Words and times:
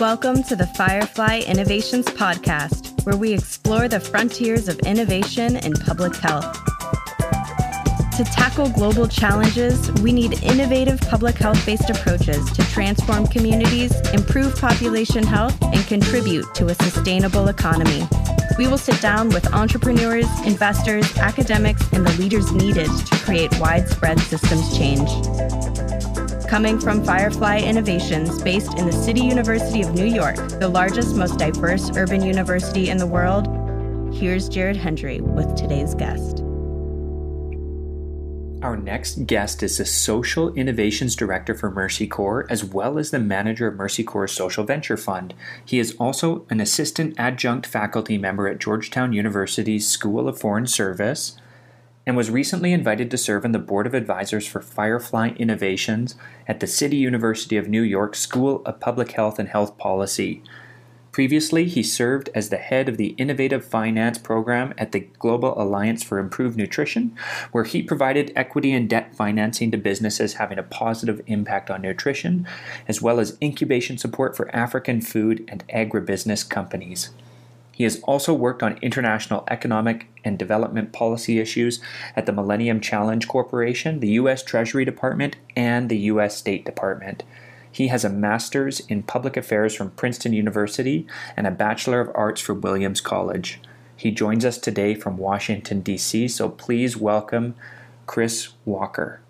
Welcome 0.00 0.42
to 0.44 0.56
the 0.56 0.66
Firefly 0.66 1.42
Innovations 1.46 2.06
Podcast, 2.06 3.04
where 3.04 3.18
we 3.18 3.34
explore 3.34 3.86
the 3.86 4.00
frontiers 4.00 4.66
of 4.66 4.78
innovation 4.78 5.56
in 5.56 5.74
public 5.74 6.16
health. 6.16 6.56
To 8.16 8.24
tackle 8.32 8.70
global 8.70 9.06
challenges, 9.06 9.92
we 10.00 10.14
need 10.14 10.42
innovative 10.42 11.02
public 11.02 11.36
health 11.36 11.66
based 11.66 11.90
approaches 11.90 12.50
to 12.52 12.62
transform 12.70 13.26
communities, 13.26 13.94
improve 14.12 14.56
population 14.56 15.22
health, 15.22 15.62
and 15.62 15.86
contribute 15.86 16.46
to 16.54 16.68
a 16.68 16.74
sustainable 16.76 17.48
economy. 17.48 18.08
We 18.56 18.68
will 18.68 18.78
sit 18.78 19.02
down 19.02 19.28
with 19.28 19.52
entrepreneurs, 19.52 20.28
investors, 20.46 21.14
academics, 21.18 21.86
and 21.92 22.06
the 22.06 22.12
leaders 22.12 22.50
needed 22.52 22.88
to 22.88 23.16
create 23.18 23.60
widespread 23.60 24.18
systems 24.18 24.78
change. 24.78 25.10
Coming 26.50 26.80
from 26.80 27.04
Firefly 27.04 27.60
Innovations, 27.60 28.42
based 28.42 28.76
in 28.76 28.84
the 28.84 28.92
City 28.92 29.20
University 29.20 29.82
of 29.82 29.94
New 29.94 30.04
York, 30.04 30.34
the 30.58 30.66
largest, 30.66 31.14
most 31.14 31.38
diverse 31.38 31.96
urban 31.96 32.24
university 32.24 32.90
in 32.90 32.96
the 32.96 33.06
world, 33.06 33.46
here's 34.12 34.48
Jared 34.48 34.76
Hendry 34.76 35.20
with 35.20 35.54
today's 35.54 35.94
guest. 35.94 36.40
Our 38.64 38.76
next 38.76 39.26
guest 39.28 39.62
is 39.62 39.78
the 39.78 39.84
Social 39.84 40.52
Innovations 40.54 41.14
Director 41.14 41.54
for 41.54 41.70
Mercy 41.70 42.08
Corps, 42.08 42.48
as 42.50 42.64
well 42.64 42.98
as 42.98 43.12
the 43.12 43.20
manager 43.20 43.68
of 43.68 43.76
Mercy 43.76 44.02
Corps 44.02 44.26
Social 44.26 44.64
Venture 44.64 44.96
Fund. 44.96 45.34
He 45.64 45.78
is 45.78 45.94
also 46.00 46.46
an 46.50 46.60
assistant 46.60 47.14
adjunct 47.16 47.64
faculty 47.64 48.18
member 48.18 48.48
at 48.48 48.58
Georgetown 48.58 49.12
University's 49.12 49.86
School 49.86 50.28
of 50.28 50.40
Foreign 50.40 50.66
Service 50.66 51.36
and 52.10 52.16
was 52.16 52.28
recently 52.28 52.72
invited 52.72 53.08
to 53.08 53.16
serve 53.16 53.44
on 53.44 53.52
the 53.52 53.58
Board 53.60 53.86
of 53.86 53.94
Advisors 53.94 54.44
for 54.44 54.60
Firefly 54.60 55.28
Innovations 55.36 56.16
at 56.48 56.58
the 56.58 56.66
City 56.66 56.96
University 56.96 57.56
of 57.56 57.68
New 57.68 57.82
York 57.82 58.16
School 58.16 58.62
of 58.66 58.80
Public 58.80 59.12
Health 59.12 59.38
and 59.38 59.48
Health 59.48 59.78
Policy. 59.78 60.42
Previously, 61.12 61.66
he 61.66 61.84
served 61.84 62.28
as 62.34 62.48
the 62.48 62.56
head 62.56 62.88
of 62.88 62.96
the 62.96 63.10
Innovative 63.10 63.64
Finance 63.64 64.18
Program 64.18 64.74
at 64.76 64.90
the 64.90 65.06
Global 65.20 65.54
Alliance 65.56 66.02
for 66.02 66.18
Improved 66.18 66.56
Nutrition, 66.56 67.16
where 67.52 67.62
he 67.62 67.80
provided 67.80 68.32
equity 68.34 68.72
and 68.72 68.90
debt 68.90 69.14
financing 69.14 69.70
to 69.70 69.78
businesses 69.78 70.34
having 70.34 70.58
a 70.58 70.64
positive 70.64 71.22
impact 71.28 71.70
on 71.70 71.80
nutrition, 71.80 72.44
as 72.88 73.00
well 73.00 73.20
as 73.20 73.38
incubation 73.40 73.96
support 73.96 74.36
for 74.36 74.52
African 74.52 75.00
food 75.00 75.44
and 75.46 75.62
agribusiness 75.68 76.48
companies. 76.48 77.10
He 77.80 77.84
has 77.84 78.02
also 78.02 78.34
worked 78.34 78.62
on 78.62 78.76
international 78.82 79.42
economic 79.48 80.06
and 80.22 80.38
development 80.38 80.92
policy 80.92 81.38
issues 81.38 81.80
at 82.14 82.26
the 82.26 82.32
Millennium 82.32 82.78
Challenge 82.78 83.26
Corporation, 83.26 84.00
the 84.00 84.10
U.S. 84.20 84.42
Treasury 84.42 84.84
Department, 84.84 85.36
and 85.56 85.88
the 85.88 85.96
U.S. 86.12 86.36
State 86.36 86.66
Department. 86.66 87.22
He 87.72 87.88
has 87.88 88.04
a 88.04 88.10
master's 88.10 88.80
in 88.80 89.02
public 89.02 89.34
affairs 89.34 89.74
from 89.74 89.92
Princeton 89.92 90.34
University 90.34 91.06
and 91.38 91.46
a 91.46 91.50
bachelor 91.50 92.02
of 92.02 92.10
arts 92.14 92.42
from 92.42 92.60
Williams 92.60 93.00
College. 93.00 93.62
He 93.96 94.10
joins 94.10 94.44
us 94.44 94.58
today 94.58 94.94
from 94.94 95.16
Washington, 95.16 95.80
D.C., 95.80 96.28
so 96.28 96.50
please 96.50 96.98
welcome 96.98 97.54
Chris 98.04 98.50
Walker. 98.66 99.22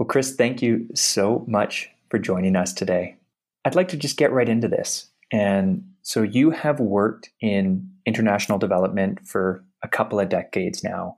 Well, 0.00 0.08
Chris, 0.08 0.34
thank 0.34 0.62
you 0.62 0.88
so 0.96 1.44
much 1.46 1.90
for 2.10 2.18
joining 2.18 2.56
us 2.56 2.72
today. 2.72 3.18
I'd 3.64 3.76
like 3.76 3.90
to 3.90 3.96
just 3.96 4.16
get 4.16 4.32
right 4.32 4.48
into 4.48 4.66
this. 4.66 5.10
And 5.30 5.91
so, 6.02 6.22
you 6.22 6.50
have 6.50 6.80
worked 6.80 7.30
in 7.40 7.88
international 8.06 8.58
development 8.58 9.26
for 9.26 9.64
a 9.82 9.88
couple 9.88 10.20
of 10.20 10.28
decades 10.28 10.82
now, 10.82 11.16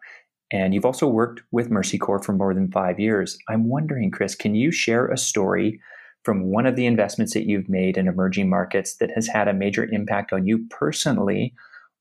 and 0.50 0.74
you've 0.74 0.84
also 0.84 1.08
worked 1.08 1.42
with 1.50 1.70
Mercy 1.70 1.98
Corps 1.98 2.22
for 2.22 2.32
more 2.32 2.54
than 2.54 2.70
five 2.70 3.00
years. 3.00 3.38
I'm 3.48 3.68
wondering, 3.68 4.10
Chris, 4.10 4.34
can 4.34 4.54
you 4.54 4.70
share 4.70 5.08
a 5.08 5.16
story 5.16 5.80
from 6.22 6.50
one 6.50 6.66
of 6.66 6.76
the 6.76 6.86
investments 6.86 7.34
that 7.34 7.46
you've 7.46 7.68
made 7.68 7.96
in 7.96 8.08
emerging 8.08 8.48
markets 8.48 8.96
that 8.96 9.10
has 9.14 9.26
had 9.26 9.48
a 9.48 9.52
major 9.52 9.84
impact 9.84 10.32
on 10.32 10.46
you 10.46 10.66
personally 10.70 11.54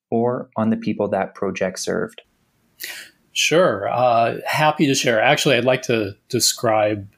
or 0.10 0.50
on 0.56 0.70
the 0.70 0.78
people 0.78 1.08
that 1.10 1.36
project 1.36 1.80
served? 1.80 2.22
Sure. 3.34 3.90
Uh, 3.90 4.38
happy 4.46 4.86
to 4.88 4.96
share. 4.96 5.22
Actually, 5.22 5.56
I'd 5.56 5.66
like 5.66 5.82
to 5.84 6.16
describe 6.30 7.10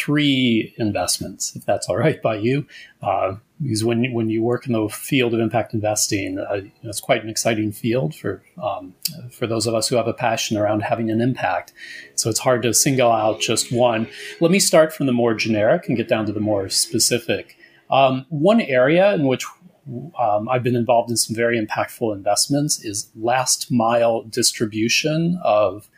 three 0.00 0.74
investments, 0.78 1.54
if 1.54 1.64
that's 1.64 1.88
all 1.88 1.96
right 1.96 2.20
by 2.22 2.36
you. 2.36 2.66
Uh, 3.02 3.36
because 3.62 3.84
when 3.84 4.12
when 4.12 4.30
you 4.30 4.42
work 4.42 4.66
in 4.66 4.72
the 4.72 4.88
field 4.88 5.34
of 5.34 5.40
impact 5.40 5.74
investing, 5.74 6.38
uh, 6.38 6.62
it's 6.82 7.00
quite 7.00 7.22
an 7.22 7.28
exciting 7.28 7.72
field 7.72 8.14
for 8.14 8.42
um, 8.62 8.94
for 9.30 9.46
those 9.46 9.66
of 9.66 9.74
us 9.74 9.88
who 9.88 9.96
have 9.96 10.06
a 10.06 10.14
passion 10.14 10.56
around 10.56 10.80
having 10.80 11.10
an 11.10 11.20
impact. 11.20 11.72
So 12.14 12.30
it's 12.30 12.40
hard 12.40 12.62
to 12.62 12.72
single 12.72 13.12
out 13.12 13.40
just 13.40 13.70
one. 13.70 14.08
Let 14.40 14.50
me 14.50 14.58
start 14.58 14.92
from 14.92 15.06
the 15.06 15.12
more 15.12 15.34
generic 15.34 15.88
and 15.88 15.96
get 15.96 16.08
down 16.08 16.26
to 16.26 16.32
the 16.32 16.40
more 16.40 16.68
specific. 16.68 17.56
Um, 17.90 18.24
one 18.28 18.60
area 18.60 19.14
in 19.14 19.26
which 19.26 19.44
um, 20.18 20.48
I've 20.48 20.62
been 20.62 20.76
involved 20.76 21.10
in 21.10 21.16
some 21.16 21.34
very 21.34 21.60
impactful 21.60 22.14
investments 22.14 22.84
is 22.84 23.10
last 23.16 23.70
mile 23.70 24.22
distribution 24.22 25.40
of 25.42 25.90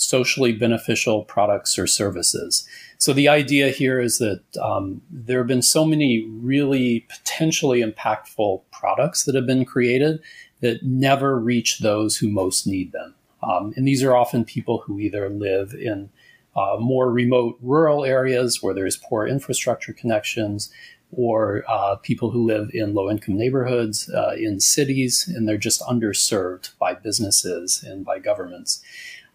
socially 0.00 0.52
beneficial 0.52 1.24
products 1.24 1.78
or 1.78 1.86
services. 1.86 2.66
So 2.98 3.12
the 3.12 3.28
idea 3.28 3.70
here 3.70 4.00
is 4.00 4.18
that 4.18 4.42
um, 4.60 5.02
there 5.10 5.38
have 5.38 5.46
been 5.46 5.62
so 5.62 5.84
many 5.84 6.26
really 6.28 7.06
potentially 7.08 7.82
impactful 7.82 8.62
products 8.70 9.24
that 9.24 9.34
have 9.34 9.46
been 9.46 9.64
created 9.64 10.20
that 10.60 10.82
never 10.82 11.38
reach 11.38 11.78
those 11.78 12.16
who 12.16 12.28
most 12.28 12.66
need 12.66 12.92
them. 12.92 13.14
Um, 13.42 13.72
and 13.76 13.86
these 13.86 14.02
are 14.02 14.16
often 14.16 14.44
people 14.44 14.78
who 14.78 14.98
either 14.98 15.28
live 15.30 15.72
in 15.72 16.10
uh, 16.56 16.76
more 16.78 17.10
remote 17.10 17.58
rural 17.62 18.04
areas 18.04 18.62
where 18.62 18.74
there's 18.74 18.96
poor 18.96 19.26
infrastructure 19.26 19.92
connections, 19.92 20.70
or 21.12 21.64
uh, 21.68 21.96
people 21.96 22.30
who 22.30 22.46
live 22.46 22.70
in 22.72 22.94
low 22.94 23.10
income 23.10 23.36
neighborhoods 23.36 24.08
uh, 24.10 24.34
in 24.36 24.60
cities, 24.60 25.26
and 25.26 25.48
they're 25.48 25.56
just 25.56 25.80
underserved 25.82 26.70
by 26.78 26.94
businesses 26.94 27.82
and 27.82 28.04
by 28.04 28.18
governments. 28.18 28.80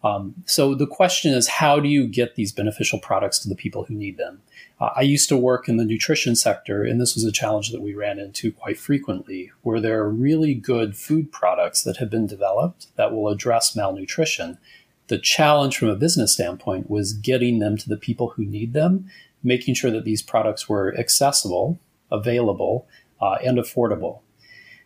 Um, 0.06 0.36
so 0.46 0.76
the 0.76 0.86
question 0.86 1.34
is, 1.34 1.48
how 1.48 1.80
do 1.80 1.90
you 1.90 2.08
get 2.08 2.36
these 2.36 2.52
beneficial 2.52 3.00
products 3.00 3.40
to 3.40 3.50
the 3.50 3.56
people 3.56 3.86
who 3.86 3.96
need 3.96 4.18
them? 4.18 4.44
Uh, 4.80 4.92
I 4.96 5.02
used 5.02 5.28
to 5.30 5.38
work 5.38 5.68
in 5.68 5.78
the 5.78 5.84
nutrition 5.84 6.36
sector, 6.36 6.84
and 6.84 7.02
this 7.02 7.16
was 7.16 7.24
a 7.24 7.32
challenge 7.32 7.72
that 7.72 7.82
we 7.82 7.96
ran 7.96 8.20
into 8.20 8.52
quite 8.52 8.78
frequently, 8.78 9.52
where 9.64 9.80
there 9.82 10.00
are 10.00 10.10
really 10.10 10.54
good 10.54 10.96
food 10.96 11.32
products 11.32 11.82
that 11.84 11.98
have 11.98 12.12
been 12.12 12.28
developed 12.28 12.96
that 12.98 13.12
will 13.12 13.30
address 13.30 13.76
malnutrition. 13.76 14.60
The 15.08 15.18
challenge 15.18 15.76
from 15.76 15.88
a 15.88 15.96
business 15.96 16.34
standpoint 16.34 16.88
was 16.88 17.14
getting 17.14 17.58
them 17.58 17.76
to 17.78 17.90
the 17.90 17.98
people 17.98 18.30
who 18.30 18.46
need 18.46 18.74
them, 18.74 19.10
making 19.42 19.74
sure 19.74 19.92
that 19.92 20.06
these 20.06 20.22
products 20.22 20.70
were 20.70 20.96
accessible, 21.00 21.80
available, 22.12 22.88
uh, 23.20 23.38
and 23.44 23.58
affordable. 23.58 24.20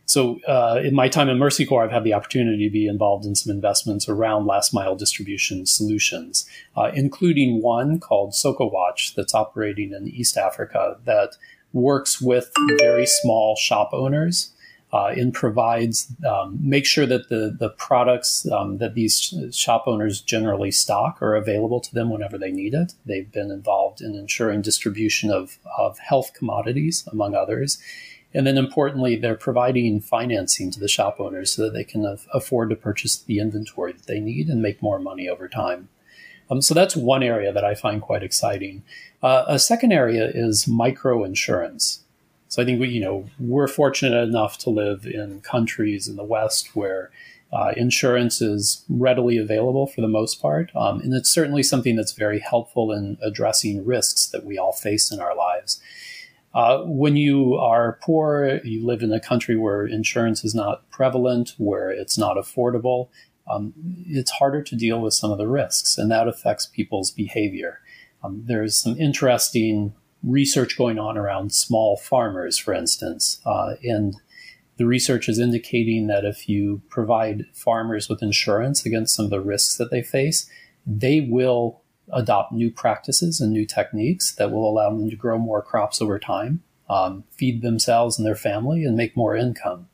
So, 0.10 0.40
uh, 0.48 0.82
in 0.84 0.96
my 0.96 1.08
time 1.08 1.30
in 1.30 1.38
Mercy 1.38 1.68
Corps, 1.68 1.84
I've 1.84 1.92
had 1.92 2.04
the 2.04 2.16
opportunity 2.16 2.68
to 2.68 2.74
be 2.74 2.88
involved 2.88 3.26
in 3.26 3.36
some 3.36 3.54
investments 3.54 4.10
around 4.10 4.48
last 4.48 4.74
mile 4.74 4.96
distribution 4.96 5.68
solutions, 5.68 6.48
uh, 6.76 6.90
including 6.96 7.62
one 7.62 8.00
called 8.00 8.32
Sokowatch 8.32 9.14
that's 9.14 9.36
operating 9.36 9.94
in 9.94 10.08
East 10.08 10.36
Africa 10.36 10.98
that 11.06 11.36
works 11.74 12.20
with 12.20 12.52
very 12.80 13.06
small 13.06 13.56
shop 13.56 13.92
owners 13.94 14.52
uh, 14.92 15.14
and 15.16 15.32
provides 15.32 16.12
um, 16.28 16.58
make 16.60 16.88
sure 16.88 17.06
that 17.06 17.30
the 17.30 17.56
the 17.60 17.70
products 17.70 18.50
um, 18.52 18.80
that 18.80 18.96
these 18.96 19.32
shop 19.52 19.84
owners 19.86 20.22
generally 20.22 20.72
stock 20.72 21.22
are 21.22 21.36
available 21.36 21.80
to 21.80 21.94
them 21.94 22.10
whenever 22.10 22.40
they 22.40 22.52
need 22.52 22.74
it. 22.74 22.94
They've 23.06 23.32
been 23.32 23.52
involved 23.52 24.02
in 24.02 24.16
ensuring 24.16 24.64
distribution 24.64 25.30
of 25.30 25.60
of 25.78 26.00
health 26.00 26.34
commodities, 26.34 27.08
among 27.12 27.36
others, 27.36 27.78
and 28.34 28.46
then 28.46 28.58
importantly, 28.58 29.16
they're 29.16 29.36
providing 29.36 30.02
financing 30.02 30.72
to 30.72 30.80
the 30.80 30.88
shop 30.88 31.20
owners 31.20 31.54
so 31.54 31.64
that 31.64 31.74
they 31.74 31.84
can 31.84 32.18
afford 32.34 32.70
to 32.70 32.76
purchase 32.76 33.18
the 33.18 33.40
inventory 33.40 33.94
that 33.94 34.06
they 34.06 34.20
need 34.20 34.50
and 34.50 34.62
make 34.62 34.82
more 34.82 35.00
money 35.00 35.28
over 35.28 35.48
time. 35.48 35.90
Um, 36.50 36.62
so 36.62 36.74
that's 36.74 36.96
one 36.96 37.24
area 37.24 37.52
that 37.52 37.66
I 37.66 37.76
find 37.76 38.02
quite 38.02 38.24
exciting. 38.24 38.84
Uh, 39.22 39.46
a 39.48 39.60
second 39.60 39.92
area 39.92 40.30
is 40.34 40.68
micro 40.68 41.24
insurance. 41.24 42.04
So 42.48 42.62
I 42.62 42.66
think 42.66 42.80
we, 42.80 42.90
you 42.90 43.02
know, 43.02 43.30
we're 43.40 43.68
fortunate 43.68 44.18
enough 44.24 44.58
to 44.60 44.72
live 44.72 45.06
in 45.06 45.42
countries 45.42 46.08
in 46.08 46.16
the 46.16 46.24
West 46.24 46.76
where 46.76 47.12
uh, 47.52 47.74
insurance 47.78 48.42
is 48.42 48.84
readily 48.90 49.38
available 49.38 49.88
for 49.88 50.02
the 50.02 50.08
most 50.08 50.42
part, 50.42 50.76
um, 50.76 51.02
and 51.02 51.14
it's 51.14 51.30
certainly 51.30 51.64
something 51.64 51.96
that's 51.96 52.12
very 52.12 52.40
helpful 52.40 52.92
in 52.92 53.18
addressing 53.24 53.84
risks 53.84 54.28
that 54.28 54.46
we 54.46 54.58
all 54.58 54.72
face 54.72 55.12
in 55.12 55.20
our 55.20 55.36
lives. 55.36 55.82
Uh, 56.54 56.80
when 56.86 57.16
you 57.16 57.56
are 57.56 58.00
poor, 58.02 58.60
you 58.64 58.86
live 58.86 59.04
in 59.04 59.14
a 59.14 59.20
country 59.20 59.56
where 59.56 59.86
insurance 59.86 60.44
is 60.44 60.56
not 60.56 60.90
prevalent, 60.90 61.54
where 61.58 61.92
it's 61.92 62.18
not 62.18 62.38
affordable, 62.38 63.10
um, 63.50 63.74
it's 64.08 64.32
harder 64.32 64.62
to 64.62 64.76
deal 64.76 65.00
with 65.00 65.14
some 65.14 65.32
of 65.32 65.38
the 65.38 65.48
risks, 65.48 65.98
and 65.98 66.12
that 66.12 66.28
affects 66.28 66.66
people's 66.66 67.12
behavior. 67.12 67.82
Um, 68.24 68.44
there's 68.46 68.78
some 68.78 68.98
interesting 68.98 69.94
research 70.24 70.78
going 70.78 71.00
on 71.00 71.18
around 71.18 71.54
small 71.54 71.98
farmers, 71.98 72.58
for 72.58 72.74
instance, 72.74 73.40
uh, 73.46 73.76
and 73.84 74.16
the 74.78 74.86
research 74.86 75.28
is 75.28 75.40
indicating 75.40 76.08
that 76.08 76.26
if 76.26 76.48
you 76.48 76.82
provide 76.90 77.46
farmers 77.54 78.08
with 78.08 78.24
insurance 78.24 78.86
against 78.86 79.16
some 79.16 79.26
of 79.26 79.32
the 79.32 79.42
risks 79.42 79.76
that 79.78 79.92
they 79.92 80.02
face, 80.02 80.50
they 80.86 81.22
will 81.22 81.82
adopt 82.14 82.52
new 82.52 82.72
practices 82.72 83.40
and 83.40 83.52
new 83.52 83.66
techniques 83.66 84.34
that 84.36 84.52
will 84.52 84.70
allow 84.70 84.90
them 84.90 85.10
to 85.10 85.16
grow 85.16 85.38
more 85.38 85.62
crops 85.62 86.02
over 86.02 86.20
time. 86.20 86.62
um, 86.90 87.24
feed 87.32 87.62
themselves 87.62 88.18
and 88.18 88.26
their 88.26 88.36
family, 88.36 88.84
and 88.84 88.98
make 88.98 89.16
more 89.16 89.36
income. 89.36 89.88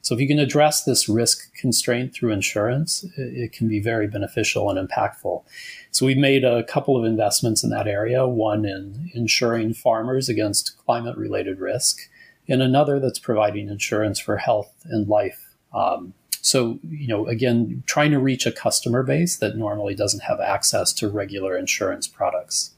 So, 0.00 0.14
if 0.14 0.20
you 0.20 0.26
can 0.26 0.38
address 0.38 0.84
this 0.84 1.08
risk 1.08 1.54
constraint 1.54 2.14
through 2.14 2.32
insurance, 2.32 3.04
it, 3.16 3.52
can 3.52 3.68
be 3.68 3.80
very 3.80 4.06
beneficial 4.06 4.70
and 4.70 4.88
impactful. 4.88 5.44
So, 5.90 6.06
we've 6.06 6.16
made 6.16 6.44
a 6.44 6.64
couple 6.64 6.96
of 6.96 7.04
investments 7.04 7.62
in 7.62 7.70
that 7.70 7.86
area 7.86 8.26
one 8.26 8.64
in 8.64 9.10
insuring 9.12 9.74
farmers 9.74 10.28
against 10.28 10.78
climate 10.86 11.16
related 11.16 11.58
risk, 11.60 12.08
and 12.48 12.62
another 12.62 12.98
that's 12.98 13.18
providing 13.18 13.68
insurance 13.68 14.18
for 14.18 14.38
health 14.38 14.72
and 14.86 15.08
life. 15.08 15.47
Um, 15.78 16.14
so, 16.40 16.78
you 16.88 17.08
know, 17.08 17.26
again, 17.26 17.82
trying 17.86 18.10
to 18.12 18.18
reach 18.18 18.46
a 18.46 18.52
customer 18.52 19.02
base 19.02 19.36
that 19.36 19.56
normally 19.56 19.94
doesn't 19.94 20.22
have 20.22 20.40
access 20.40 20.92
to 20.94 21.08
regular 21.08 21.56
insurance 21.56 22.06
products. 22.06 22.72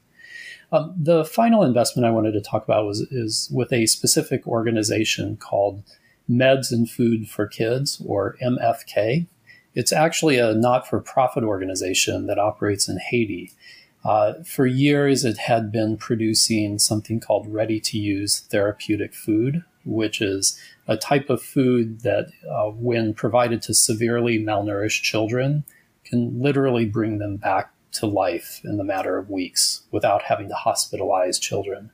Um, 0.72 0.94
the 0.96 1.24
final 1.24 1.62
investment 1.62 2.06
I 2.06 2.10
wanted 2.10 2.32
to 2.32 2.40
talk 2.40 2.64
about 2.64 2.86
was 2.86 3.00
is 3.00 3.50
with 3.52 3.72
a 3.72 3.86
specific 3.86 4.46
organization 4.46 5.36
called 5.36 5.82
Meds 6.30 6.70
and 6.70 6.88
Food 6.88 7.28
for 7.28 7.46
Kids, 7.46 8.00
or 8.06 8.36
MFK. 8.42 9.26
It's 9.74 9.92
actually 9.92 10.38
a 10.38 10.54
not-for-profit 10.54 11.44
organization 11.44 12.26
that 12.26 12.38
operates 12.38 12.88
in 12.88 12.98
Haiti. 12.98 13.52
Uh, 14.04 14.34
for 14.44 14.66
years, 14.66 15.24
it 15.24 15.38
had 15.38 15.70
been 15.70 15.96
producing 15.96 16.78
something 16.78 17.20
called 17.20 17.52
ready-to-use 17.52 18.40
therapeutic 18.40 19.14
food, 19.14 19.64
which 19.84 20.20
is 20.20 20.58
a 20.90 20.96
type 20.96 21.30
of 21.30 21.40
food 21.40 22.00
that, 22.00 22.26
uh, 22.50 22.68
when 22.70 23.14
provided 23.14 23.62
to 23.62 23.72
severely 23.72 24.40
malnourished 24.40 25.02
children, 25.02 25.64
can 26.04 26.42
literally 26.42 26.84
bring 26.84 27.18
them 27.18 27.36
back 27.36 27.72
to 27.92 28.06
life 28.06 28.60
in 28.64 28.76
the 28.76 28.84
matter 28.84 29.16
of 29.16 29.30
weeks 29.30 29.82
without 29.92 30.22
having 30.22 30.48
to 30.48 30.54
hospitalize 30.54 31.40
children. 31.40 31.90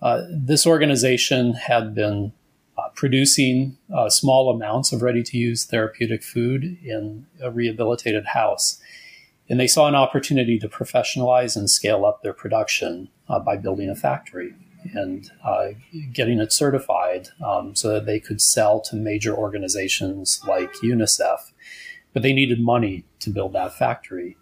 Uh, 0.00 0.22
this 0.30 0.64
organization 0.64 1.54
had 1.54 1.92
been 1.92 2.32
uh, 2.78 2.82
producing 2.94 3.76
uh, 3.92 4.08
small 4.08 4.48
amounts 4.48 4.92
of 4.92 5.02
ready 5.02 5.24
to 5.24 5.36
use 5.36 5.64
therapeutic 5.64 6.22
food 6.22 6.78
in 6.84 7.26
a 7.42 7.50
rehabilitated 7.50 8.26
house. 8.26 8.80
And 9.48 9.58
they 9.58 9.66
saw 9.66 9.88
an 9.88 9.96
opportunity 9.96 10.56
to 10.60 10.68
professionalize 10.68 11.56
and 11.56 11.68
scale 11.68 12.06
up 12.06 12.22
their 12.22 12.32
production 12.32 13.08
uh, 13.28 13.40
by 13.40 13.56
building 13.56 13.90
a 13.90 13.96
factory 13.96 14.54
and 14.94 15.30
uh, 15.44 15.68
getting 16.12 16.38
it 16.40 16.52
certified 16.52 17.28
um, 17.44 17.74
so 17.74 17.88
that 17.88 18.06
they 18.06 18.20
could 18.20 18.40
sell 18.40 18.80
to 18.80 18.96
major 18.96 19.34
organizations 19.34 20.40
like 20.46 20.72
UNICEF. 20.82 21.52
But 22.12 22.22
they 22.22 22.32
needed 22.32 22.60
money 22.60 23.04
to 23.20 23.30
build 23.30 23.52
that 23.52 23.74
factory. 23.74 24.36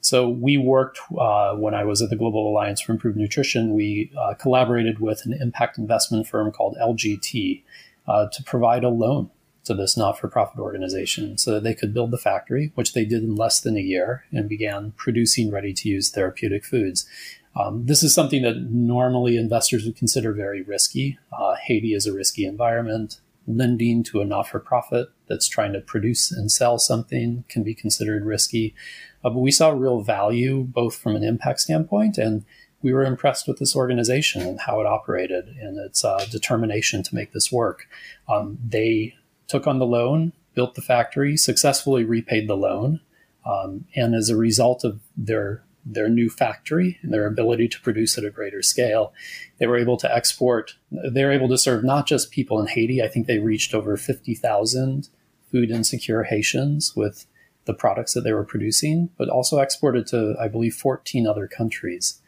So 0.00 0.28
we 0.28 0.58
worked 0.58 1.00
uh, 1.18 1.54
when 1.54 1.72
I 1.72 1.84
was 1.84 2.02
at 2.02 2.10
the 2.10 2.16
Global 2.16 2.50
Alliance 2.50 2.82
for 2.82 2.92
Improved 2.92 3.16
Nutrition. 3.16 3.72
We 3.72 4.12
uh, 4.20 4.34
collaborated 4.34 4.98
with 4.98 5.24
an 5.24 5.32
impact 5.32 5.78
investment 5.78 6.26
firm 6.26 6.52
called 6.52 6.76
LGT 6.78 7.62
uh, 8.06 8.26
to 8.30 8.42
provide 8.42 8.84
a 8.84 8.90
loan 8.90 9.30
to 9.64 9.74
this 9.74 9.96
not-for-profit 9.96 10.58
organization 10.58 11.38
so 11.38 11.52
that 11.52 11.62
they 11.62 11.74
could 11.74 11.94
build 11.94 12.10
the 12.10 12.18
factory, 12.18 12.70
which 12.74 12.92
they 12.92 13.06
did 13.06 13.22
in 13.22 13.34
less 13.34 13.60
than 13.60 13.78
a 13.78 13.80
year, 13.80 14.24
and 14.30 14.46
began 14.46 14.92
producing 14.96 15.50
ready-to-use 15.50 16.10
therapeutic 16.10 16.66
foods. 16.66 17.06
Um, 17.56 17.86
this 17.86 18.02
is 18.02 18.14
something 18.14 18.42
that 18.42 18.70
normally 18.70 19.36
investors 19.36 19.84
would 19.84 19.96
consider 19.96 20.32
very 20.32 20.62
risky. 20.62 21.18
Uh, 21.32 21.54
Haiti 21.54 21.94
is 21.94 22.06
a 22.06 22.12
risky 22.12 22.44
environment. 22.44 23.20
Lending 23.46 24.02
to 24.04 24.22
a 24.22 24.24
not 24.24 24.48
for 24.48 24.58
profit 24.58 25.08
that's 25.28 25.46
trying 25.46 25.74
to 25.74 25.80
produce 25.80 26.32
and 26.32 26.50
sell 26.50 26.78
something 26.78 27.44
can 27.48 27.62
be 27.62 27.74
considered 27.74 28.24
risky. 28.24 28.74
Uh, 29.22 29.30
but 29.30 29.40
we 29.40 29.50
saw 29.50 29.70
real 29.70 30.00
value 30.00 30.62
both 30.62 30.96
from 30.96 31.14
an 31.14 31.22
impact 31.22 31.60
standpoint 31.60 32.16
and 32.16 32.44
we 32.84 32.92
were 32.92 33.04
impressed 33.04 33.48
with 33.48 33.58
this 33.58 33.74
organization 33.74 34.42
and 34.42 34.60
how 34.60 34.78
it 34.78 34.86
operated 34.86 35.48
and 35.60 35.78
its 35.78 36.04
uh, 36.04 36.24
determination 36.30 37.02
to 37.02 37.14
make 37.14 37.32
this 37.32 37.50
work. 37.50 37.88
Um, 38.28 38.58
they 38.66 39.14
took 39.48 39.66
on 39.66 39.78
the 39.78 39.86
loan, 39.86 40.32
built 40.54 40.74
the 40.74 40.82
factory, 40.82 41.36
successfully 41.36 42.04
repaid 42.04 42.46
the 42.46 42.56
loan, 42.56 43.00
um, 43.46 43.86
and 43.96 44.14
as 44.14 44.28
a 44.28 44.36
result 44.36 44.84
of 44.84 45.00
their 45.16 45.62
their 45.84 46.08
new 46.08 46.30
factory 46.30 46.98
and 47.02 47.12
their 47.12 47.26
ability 47.26 47.68
to 47.68 47.80
produce 47.80 48.16
at 48.16 48.24
a 48.24 48.30
greater 48.30 48.62
scale, 48.62 49.12
they 49.58 49.66
were 49.66 49.76
able 49.76 49.96
to 49.98 50.14
export. 50.14 50.74
They 50.90 51.24
were 51.24 51.32
able 51.32 51.48
to 51.48 51.58
serve 51.58 51.84
not 51.84 52.06
just 52.06 52.30
people 52.30 52.58
in 52.60 52.66
Haiti. 52.66 53.02
I 53.02 53.08
think 53.08 53.26
they 53.26 53.38
reached 53.38 53.74
over 53.74 53.96
50,000 53.96 55.08
food 55.50 55.70
insecure 55.70 56.24
Haitians 56.24 56.96
with 56.96 57.26
the 57.66 57.74
products 57.74 58.12
that 58.14 58.22
they 58.22 58.32
were 58.32 58.44
producing, 58.44 59.10
but 59.16 59.28
also 59.28 59.58
exported 59.58 60.06
to, 60.08 60.34
I 60.40 60.48
believe, 60.48 60.74
14 60.74 61.26
other 61.26 61.46
countries. 61.46 62.20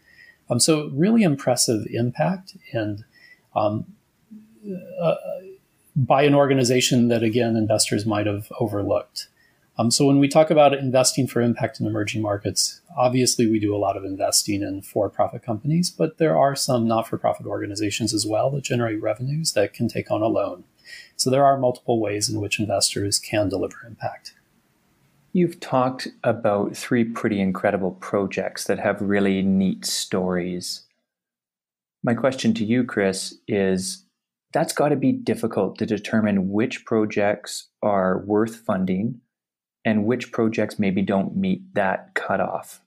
Um, 0.49 0.61
so, 0.61 0.91
really 0.95 1.23
impressive 1.23 1.87
impact 1.91 2.57
and 2.73 3.05
um, 3.55 3.87
uh, 5.01 5.15
by 5.95 6.23
an 6.23 6.35
organization 6.35 7.09
that, 7.09 7.23
again, 7.23 7.57
investors 7.57 8.07
might 8.07 8.27
have 8.27 8.53
overlooked. 8.61 9.29
Um, 9.79 9.91
so 9.91 10.07
when 10.07 10.19
we 10.19 10.29
talk 10.29 10.51
about 10.51 10.73
investing 10.73 11.27
for 11.27 11.43
impact 11.43 11.81
in 11.81 11.87
emerging 11.87 12.23
markets, 12.23 12.81
obviously 12.97 13.47
we 13.47 13.61
do 13.61 13.75
a 13.75 13.79
lot 13.79 13.97
of 13.97 14.05
investing 14.05 14.63
in 14.63 14.81
for-profit 14.81 15.43
companies, 15.43 15.91
but 15.91 16.17
there 16.17 16.37
are 16.37 16.57
some 16.57 16.89
not-for-profit 16.89 17.47
organizations 17.47 18.15
as 18.15 18.25
well 18.25 18.51
that 18.51 18.65
generate 18.65 19.03
revenues 19.03 19.53
that 19.53 19.75
can 19.75 19.87
take 19.87 20.11
on 20.11 20.23
a 20.23 20.29
loan. 20.29 20.65
So 21.17 21.29
there 21.29 21.45
are 21.45 21.59
multiple 21.59 22.01
ways 22.01 22.31
in 22.31 22.41
which 22.41 22.59
investors 22.59 23.19
can 23.19 23.51
deliver 23.51 23.77
impact. 23.87 24.33
You've 25.35 25.61
talked 25.61 26.09
about 26.25 26.75
three 26.75 27.05
pretty 27.05 27.39
incredible 27.41 27.91
projects 27.91 28.65
that 28.65 28.79
have 28.79 29.03
really 29.03 29.43
neat 29.43 29.85
stories. 29.85 30.85
My 32.03 32.15
question 32.15 32.55
to 32.55 32.65
you, 32.65 32.85
Chris, 32.85 33.35
is 33.47 34.05
that's 34.53 34.73
got 34.73 34.89
to 34.89 34.97
be 34.97 35.13
difficult 35.13 35.77
to 35.79 35.85
determine 35.85 36.51
which 36.51 36.87
projects 36.87 37.69
are 37.83 38.21
worth 38.21 38.57
funding 38.57 39.21
and 39.87 40.05
which 40.05 40.33
projects 40.33 40.79
maybe 40.79 41.01
don't 41.01 41.37
meet 41.37 41.63
that 41.75 42.13
cutoff. 42.15 42.83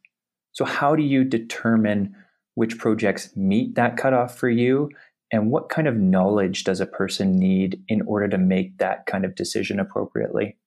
So, 0.51 0.65
how 0.65 0.95
do 0.95 1.01
you 1.01 1.23
determine 1.23 2.15
which 2.53 2.77
projects 2.77 3.35
meet 3.35 3.75
that 3.75 3.97
cutoff 3.97 4.37
for 4.37 4.49
you? 4.49 4.89
And 5.31 5.49
what 5.49 5.69
kind 5.69 5.87
of 5.87 5.95
knowledge 5.95 6.65
does 6.65 6.81
a 6.81 6.85
person 6.85 7.37
need 7.37 7.81
in 7.87 8.01
order 8.01 8.27
to 8.27 8.37
make 8.37 8.77
that 8.79 9.05
kind 9.05 9.23
of 9.23 9.35
decision 9.35 9.79
appropriately? 9.79 10.57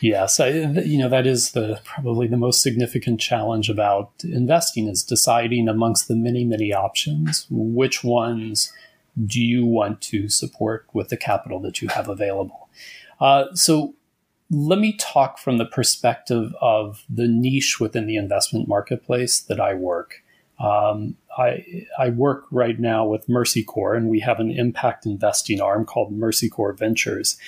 Yes, 0.00 0.40
I, 0.40 0.48
you 0.48 0.98
know 0.98 1.10
that 1.10 1.26
is 1.26 1.52
the 1.52 1.80
probably 1.84 2.26
the 2.26 2.36
most 2.36 2.62
significant 2.62 3.20
challenge 3.20 3.68
about 3.68 4.12
investing 4.24 4.88
is 4.88 5.04
deciding 5.04 5.68
amongst 5.68 6.08
the 6.08 6.16
many 6.16 6.44
many 6.44 6.72
options 6.72 7.46
which 7.50 8.02
ones 8.02 8.72
do 9.26 9.40
you 9.40 9.66
want 9.66 10.00
to 10.00 10.28
support 10.28 10.86
with 10.94 11.10
the 11.10 11.16
capital 11.16 11.60
that 11.60 11.82
you 11.82 11.88
have 11.88 12.08
available. 12.08 12.70
Uh, 13.20 13.46
so 13.54 13.94
let 14.50 14.80
me 14.80 14.96
talk 14.96 15.38
from 15.38 15.58
the 15.58 15.64
perspective 15.64 16.52
of 16.60 17.04
the 17.08 17.28
niche 17.28 17.78
within 17.78 18.06
the 18.06 18.16
investment 18.16 18.66
marketplace 18.66 19.40
that 19.40 19.60
I 19.60 19.74
work. 19.74 20.22
Um, 20.58 21.16
I, 21.38 21.86
I 21.98 22.10
work 22.10 22.44
right 22.50 22.78
now 22.78 23.06
with 23.06 23.28
Mercy 23.28 23.62
Corps, 23.62 23.94
and 23.94 24.08
we 24.08 24.20
have 24.20 24.40
an 24.40 24.50
impact 24.50 25.06
investing 25.06 25.60
arm 25.60 25.86
called 25.86 26.12
Mercy 26.12 26.48
Corps 26.48 26.72
Ventures. 26.72 27.38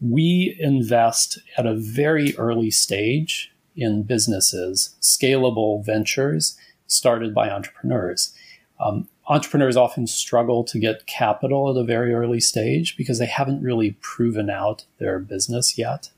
We 0.00 0.56
invest 0.60 1.38
at 1.56 1.66
a 1.66 1.74
very 1.74 2.36
early 2.36 2.70
stage 2.70 3.52
in 3.74 4.02
businesses, 4.02 4.94
scalable 5.00 5.84
ventures 5.84 6.56
started 6.86 7.34
by 7.34 7.50
entrepreneurs. 7.50 8.34
Um, 8.78 9.08
entrepreneurs 9.28 9.76
often 9.76 10.06
struggle 10.06 10.64
to 10.64 10.78
get 10.78 11.06
capital 11.06 11.70
at 11.70 11.80
a 11.80 11.84
very 11.84 12.12
early 12.12 12.40
stage 12.40 12.96
because 12.96 13.18
they 13.18 13.26
haven't 13.26 13.62
really 13.62 13.92
proven 14.00 14.50
out 14.50 14.84
their 14.98 15.18
business 15.18 15.78
yet. 15.78 16.10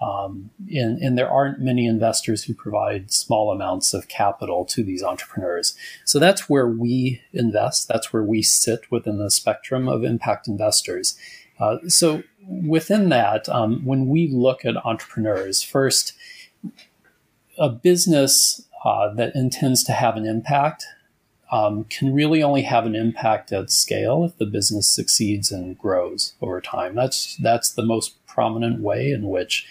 Um, 0.00 0.50
and, 0.70 0.98
and, 0.98 1.16
there 1.16 1.30
aren't 1.30 1.58
many 1.58 1.86
investors 1.86 2.44
who 2.44 2.52
provide 2.52 3.10
small 3.10 3.50
amounts 3.50 3.94
of 3.94 4.08
capital 4.08 4.66
to 4.66 4.84
these 4.84 5.02
entrepreneurs. 5.02 5.74
So 6.04 6.18
that's 6.18 6.50
where 6.50 6.68
we 6.68 7.22
invest. 7.32 7.88
That's 7.88 8.12
where 8.12 8.22
we 8.22 8.42
sit 8.42 8.90
within 8.90 9.16
the 9.16 9.30
spectrum 9.30 9.88
of 9.88 10.04
impact 10.04 10.48
investors. 10.48 11.16
Uh, 11.58 11.78
so 11.88 12.22
within 12.46 13.08
that, 13.08 13.48
um, 13.48 13.86
when 13.86 14.06
we 14.08 14.28
look 14.28 14.66
at 14.66 14.76
entrepreneurs, 14.84 15.62
first, 15.62 16.12
a 17.58 17.70
business 17.70 18.66
uh, 18.84 19.12
that 19.14 19.34
intends 19.34 19.82
to 19.84 19.92
have 19.92 20.16
an 20.16 20.26
impact 20.26 20.86
um, 21.50 21.84
can 21.84 22.12
really 22.12 22.42
only 22.42 22.62
have 22.62 22.86
an 22.86 22.96
impact 22.96 23.52
at 23.52 23.70
scale 23.70 24.24
if 24.24 24.36
the 24.36 24.46
business 24.46 24.88
succeeds 24.88 25.52
and 25.52 25.78
grows 25.78 26.34
over 26.42 26.60
time. 26.60 26.94
That's 26.94 27.36
that's 27.36 27.70
the 27.70 27.84
most 27.84 28.24
prominent 28.26 28.80
way 28.80 29.10
in 29.10 29.28
which 29.28 29.66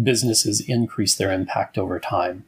businesses 0.00 0.60
increase 0.60 1.14
their 1.14 1.32
impact 1.32 1.76
over 1.76 1.98
time. 1.98 2.44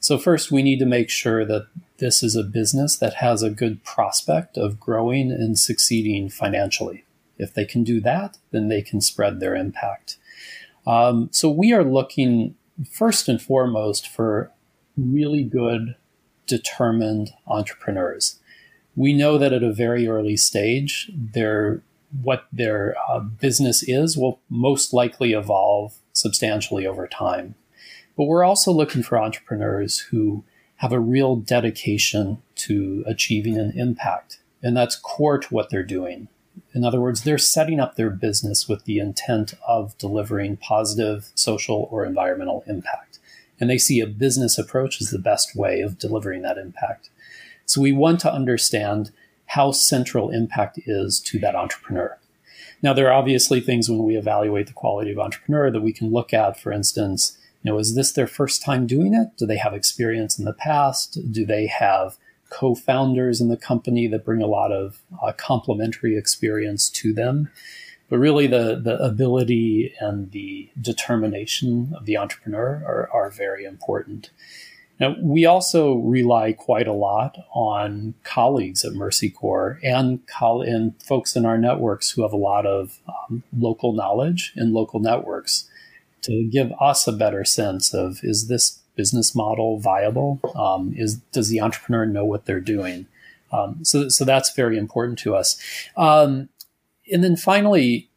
So, 0.00 0.18
first, 0.18 0.52
we 0.52 0.62
need 0.62 0.78
to 0.80 0.86
make 0.86 1.08
sure 1.08 1.46
that 1.46 1.68
this 1.96 2.22
is 2.22 2.36
a 2.36 2.42
business 2.42 2.96
that 2.98 3.14
has 3.14 3.42
a 3.42 3.48
good 3.48 3.82
prospect 3.84 4.58
of 4.58 4.78
growing 4.78 5.30
and 5.32 5.58
succeeding 5.58 6.28
financially. 6.28 7.04
If 7.38 7.54
they 7.54 7.64
can 7.64 7.84
do 7.84 8.00
that, 8.02 8.36
then 8.50 8.68
they 8.68 8.82
can 8.82 9.00
spread 9.00 9.40
their 9.40 9.56
impact. 9.56 10.18
Um, 10.86 11.30
so, 11.32 11.50
we 11.50 11.72
are 11.72 11.84
looking 11.84 12.54
first 12.90 13.28
and 13.28 13.40
foremost 13.40 14.06
for 14.06 14.50
really 14.96 15.42
good, 15.42 15.96
determined 16.46 17.30
entrepreneurs. 17.46 18.38
we 18.96 19.12
know 19.12 19.38
that 19.38 19.52
at 19.52 19.62
a 19.62 19.72
very 19.72 20.06
early 20.06 20.36
stage, 20.36 21.10
their 21.14 21.82
what 22.22 22.46
their 22.52 22.94
uh, 23.08 23.18
business 23.18 23.82
is 23.82 24.16
will 24.16 24.38
most 24.48 24.92
likely 24.92 25.32
evolve 25.32 25.98
substantially 26.14 26.86
over 26.86 27.06
time. 27.06 27.54
But 28.16 28.24
we're 28.24 28.44
also 28.44 28.72
looking 28.72 29.02
for 29.02 29.20
entrepreneurs 29.20 29.98
who 29.98 30.44
have 30.76 30.92
a 30.92 31.00
real 31.00 31.36
dedication 31.36 32.42
to 32.56 33.04
achieving 33.06 33.58
an 33.58 33.72
impact, 33.76 34.38
and 34.62 34.76
that's 34.76 34.96
core 34.96 35.38
to 35.38 35.48
what 35.54 35.70
they're 35.70 35.82
doing. 35.82 36.28
In 36.72 36.84
other 36.84 37.00
words, 37.00 37.22
they're 37.22 37.38
setting 37.38 37.80
up 37.80 37.96
their 37.96 38.10
business 38.10 38.68
with 38.68 38.84
the 38.84 38.98
intent 38.98 39.54
of 39.66 39.96
delivering 39.98 40.56
positive 40.56 41.30
social 41.34 41.88
or 41.90 42.04
environmental 42.04 42.64
impact. 42.66 43.18
And 43.60 43.70
they 43.70 43.78
see 43.78 44.00
a 44.00 44.06
business 44.06 44.58
approach 44.58 45.00
as 45.00 45.10
the 45.10 45.18
best 45.18 45.54
way 45.54 45.80
of 45.80 45.98
delivering 45.98 46.42
that 46.42 46.58
impact. 46.58 47.10
So 47.66 47.80
we 47.80 47.92
want 47.92 48.20
to 48.20 48.32
understand 48.32 49.10
how 49.46 49.70
central 49.70 50.30
impact 50.30 50.78
is 50.86 51.20
to 51.20 51.38
that 51.40 51.54
entrepreneur. 51.54 52.18
Now, 52.84 52.92
there 52.92 53.08
are 53.08 53.14
obviously 53.14 53.60
things 53.60 53.88
when 53.88 54.04
we 54.04 54.14
evaluate 54.14 54.66
the 54.66 54.74
quality 54.74 55.10
of 55.10 55.18
entrepreneur 55.18 55.70
that 55.70 55.80
we 55.80 55.90
can 55.90 56.12
look 56.12 56.34
at. 56.34 56.60
For 56.60 56.70
instance, 56.70 57.38
you 57.62 57.72
know, 57.72 57.78
is 57.78 57.94
this 57.94 58.12
their 58.12 58.26
first 58.26 58.62
time 58.62 58.86
doing 58.86 59.14
it? 59.14 59.28
Do 59.38 59.46
they 59.46 59.56
have 59.56 59.72
experience 59.72 60.38
in 60.38 60.44
the 60.44 60.52
past? 60.52 61.18
Do 61.32 61.46
they 61.46 61.66
have 61.66 62.18
co-founders 62.50 63.40
in 63.40 63.48
the 63.48 63.56
company 63.56 64.06
that 64.08 64.26
bring 64.26 64.42
a 64.42 64.46
lot 64.46 64.70
of 64.70 65.00
uh, 65.22 65.32
complementary 65.32 66.14
experience 66.14 66.90
to 66.90 67.14
them? 67.14 67.48
But 68.10 68.18
really, 68.18 68.46
the 68.46 68.78
the 68.78 69.02
ability 69.02 69.94
and 69.98 70.30
the 70.32 70.68
determination 70.78 71.94
of 71.96 72.04
the 72.04 72.18
entrepreneur 72.18 72.82
are, 72.86 73.08
are 73.14 73.30
very 73.30 73.64
important. 73.64 74.28
Now, 75.00 75.16
we 75.20 75.44
also 75.44 75.94
rely 75.96 76.52
quite 76.52 76.86
a 76.86 76.92
lot 76.92 77.36
on 77.52 78.14
colleagues 78.22 78.84
at 78.84 78.92
Mercy 78.92 79.28
Corps 79.28 79.80
and, 79.82 80.20
and 80.40 81.02
folks 81.02 81.34
in 81.34 81.44
our 81.44 81.58
networks 81.58 82.10
who 82.10 82.22
have 82.22 82.32
a 82.32 82.36
lot 82.36 82.64
of 82.64 83.00
um, 83.08 83.42
local 83.56 83.92
knowledge 83.92 84.52
and 84.56 84.72
local 84.72 85.00
networks 85.00 85.68
to 86.22 86.44
give 86.44 86.72
us 86.80 87.06
a 87.06 87.12
better 87.12 87.44
sense 87.44 87.92
of 87.92 88.20
is 88.22 88.48
this 88.48 88.80
business 88.94 89.34
model 89.34 89.78
viable? 89.78 90.40
Um, 90.54 90.94
is 90.96 91.16
does 91.32 91.48
the 91.48 91.60
entrepreneur 91.60 92.06
know 92.06 92.24
what 92.24 92.46
they're 92.46 92.60
doing? 92.60 93.06
Um, 93.52 93.84
so, 93.84 94.08
so 94.08 94.24
that's 94.24 94.54
very 94.54 94.78
important 94.78 95.18
to 95.20 95.34
us. 95.34 95.60
Um, 95.96 96.48
and 97.12 97.22
then 97.22 97.36
finally, 97.36 98.08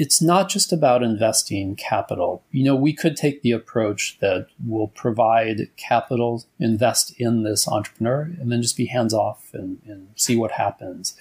it's 0.00 0.22
not 0.22 0.48
just 0.48 0.72
about 0.72 1.02
investing 1.02 1.76
capital. 1.76 2.42
You 2.52 2.64
know, 2.64 2.74
we 2.74 2.94
could 2.94 3.18
take 3.18 3.42
the 3.42 3.52
approach 3.52 4.16
that 4.20 4.46
will 4.66 4.88
provide 4.88 5.68
capital, 5.76 6.42
invest 6.58 7.12
in 7.18 7.42
this 7.42 7.68
entrepreneur, 7.68 8.22
and 8.40 8.50
then 8.50 8.62
just 8.62 8.78
be 8.78 8.86
hands 8.86 9.12
off 9.12 9.50
and, 9.52 9.78
and 9.84 10.08
see 10.16 10.38
what 10.38 10.52
happens. 10.52 11.14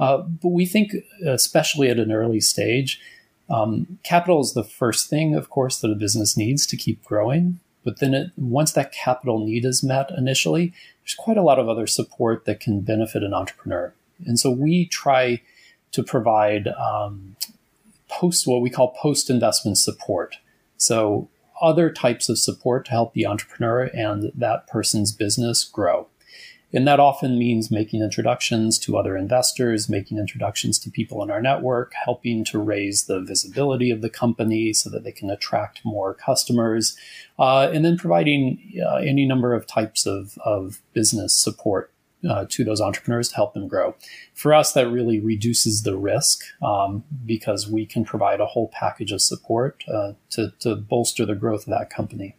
Uh, 0.00 0.16
but 0.16 0.48
we 0.48 0.64
think, 0.64 0.94
especially 1.26 1.90
at 1.90 1.98
an 1.98 2.10
early 2.10 2.40
stage, 2.40 2.98
um, 3.50 3.98
capital 4.02 4.40
is 4.40 4.54
the 4.54 4.64
first 4.64 5.10
thing, 5.10 5.34
of 5.34 5.50
course, 5.50 5.78
that 5.80 5.90
a 5.90 5.94
business 5.94 6.34
needs 6.34 6.66
to 6.68 6.76
keep 6.76 7.04
growing. 7.04 7.60
But 7.84 8.00
then, 8.00 8.14
it, 8.14 8.30
once 8.38 8.72
that 8.72 8.92
capital 8.92 9.44
need 9.44 9.66
is 9.66 9.82
met 9.82 10.10
initially, 10.16 10.72
there's 11.02 11.14
quite 11.14 11.36
a 11.36 11.42
lot 11.42 11.58
of 11.58 11.68
other 11.68 11.86
support 11.86 12.46
that 12.46 12.60
can 12.60 12.80
benefit 12.80 13.22
an 13.22 13.34
entrepreneur. 13.34 13.92
And 14.24 14.40
so 14.40 14.50
we 14.50 14.86
try 14.86 15.42
to 15.90 16.02
provide 16.02 16.68
um, 16.68 17.36
post 18.20 18.46
what 18.46 18.62
we 18.62 18.70
call 18.70 18.96
post 19.00 19.30
investment 19.30 19.78
support. 19.78 20.36
So 20.76 21.28
other 21.60 21.90
types 21.90 22.28
of 22.28 22.38
support 22.38 22.84
to 22.86 22.90
help 22.90 23.14
the 23.14 23.26
entrepreneur 23.26 23.84
and 23.94 24.32
that 24.34 24.66
person's 24.66 25.12
business 25.12 25.64
grow. 25.64 26.08
And 26.74 26.88
that 26.88 27.00
often 27.00 27.38
means 27.38 27.70
making 27.70 28.02
introductions 28.02 28.78
to 28.80 28.96
other 28.96 29.16
investors, 29.16 29.90
making 29.90 30.18
introductions 30.18 30.78
to 30.80 30.90
people 30.90 31.22
in 31.22 31.30
our 31.30 31.42
network, 31.42 31.92
helping 31.92 32.44
to 32.46 32.58
raise 32.58 33.04
the 33.04 33.20
visibility 33.20 33.90
of 33.90 34.00
the 34.00 34.08
company 34.08 34.72
so 34.72 34.88
that 34.88 35.04
they 35.04 35.12
can 35.12 35.30
attract 35.30 35.84
more 35.84 36.14
customers, 36.14 36.96
uh, 37.38 37.70
and 37.72 37.84
then 37.84 37.98
providing 37.98 38.80
uh, 38.84 38.96
any 38.96 39.26
number 39.26 39.52
of 39.54 39.66
types 39.66 40.06
of, 40.06 40.38
of 40.46 40.80
business 40.94 41.34
support 41.34 41.91
uh, 42.28 42.46
to 42.48 42.64
those 42.64 42.80
entrepreneurs 42.80 43.28
to 43.30 43.36
help 43.36 43.54
them 43.54 43.68
grow. 43.68 43.94
For 44.34 44.54
us, 44.54 44.72
that 44.72 44.88
really 44.88 45.20
reduces 45.20 45.82
the 45.82 45.96
risk 45.96 46.42
um, 46.62 47.04
because 47.24 47.68
we 47.68 47.86
can 47.86 48.04
provide 48.04 48.40
a 48.40 48.46
whole 48.46 48.68
package 48.68 49.12
of 49.12 49.20
support 49.20 49.84
uh, 49.92 50.12
to, 50.30 50.52
to 50.60 50.76
bolster 50.76 51.26
the 51.26 51.34
growth 51.34 51.66
of 51.66 51.72
that 51.72 51.90
company. 51.90 52.36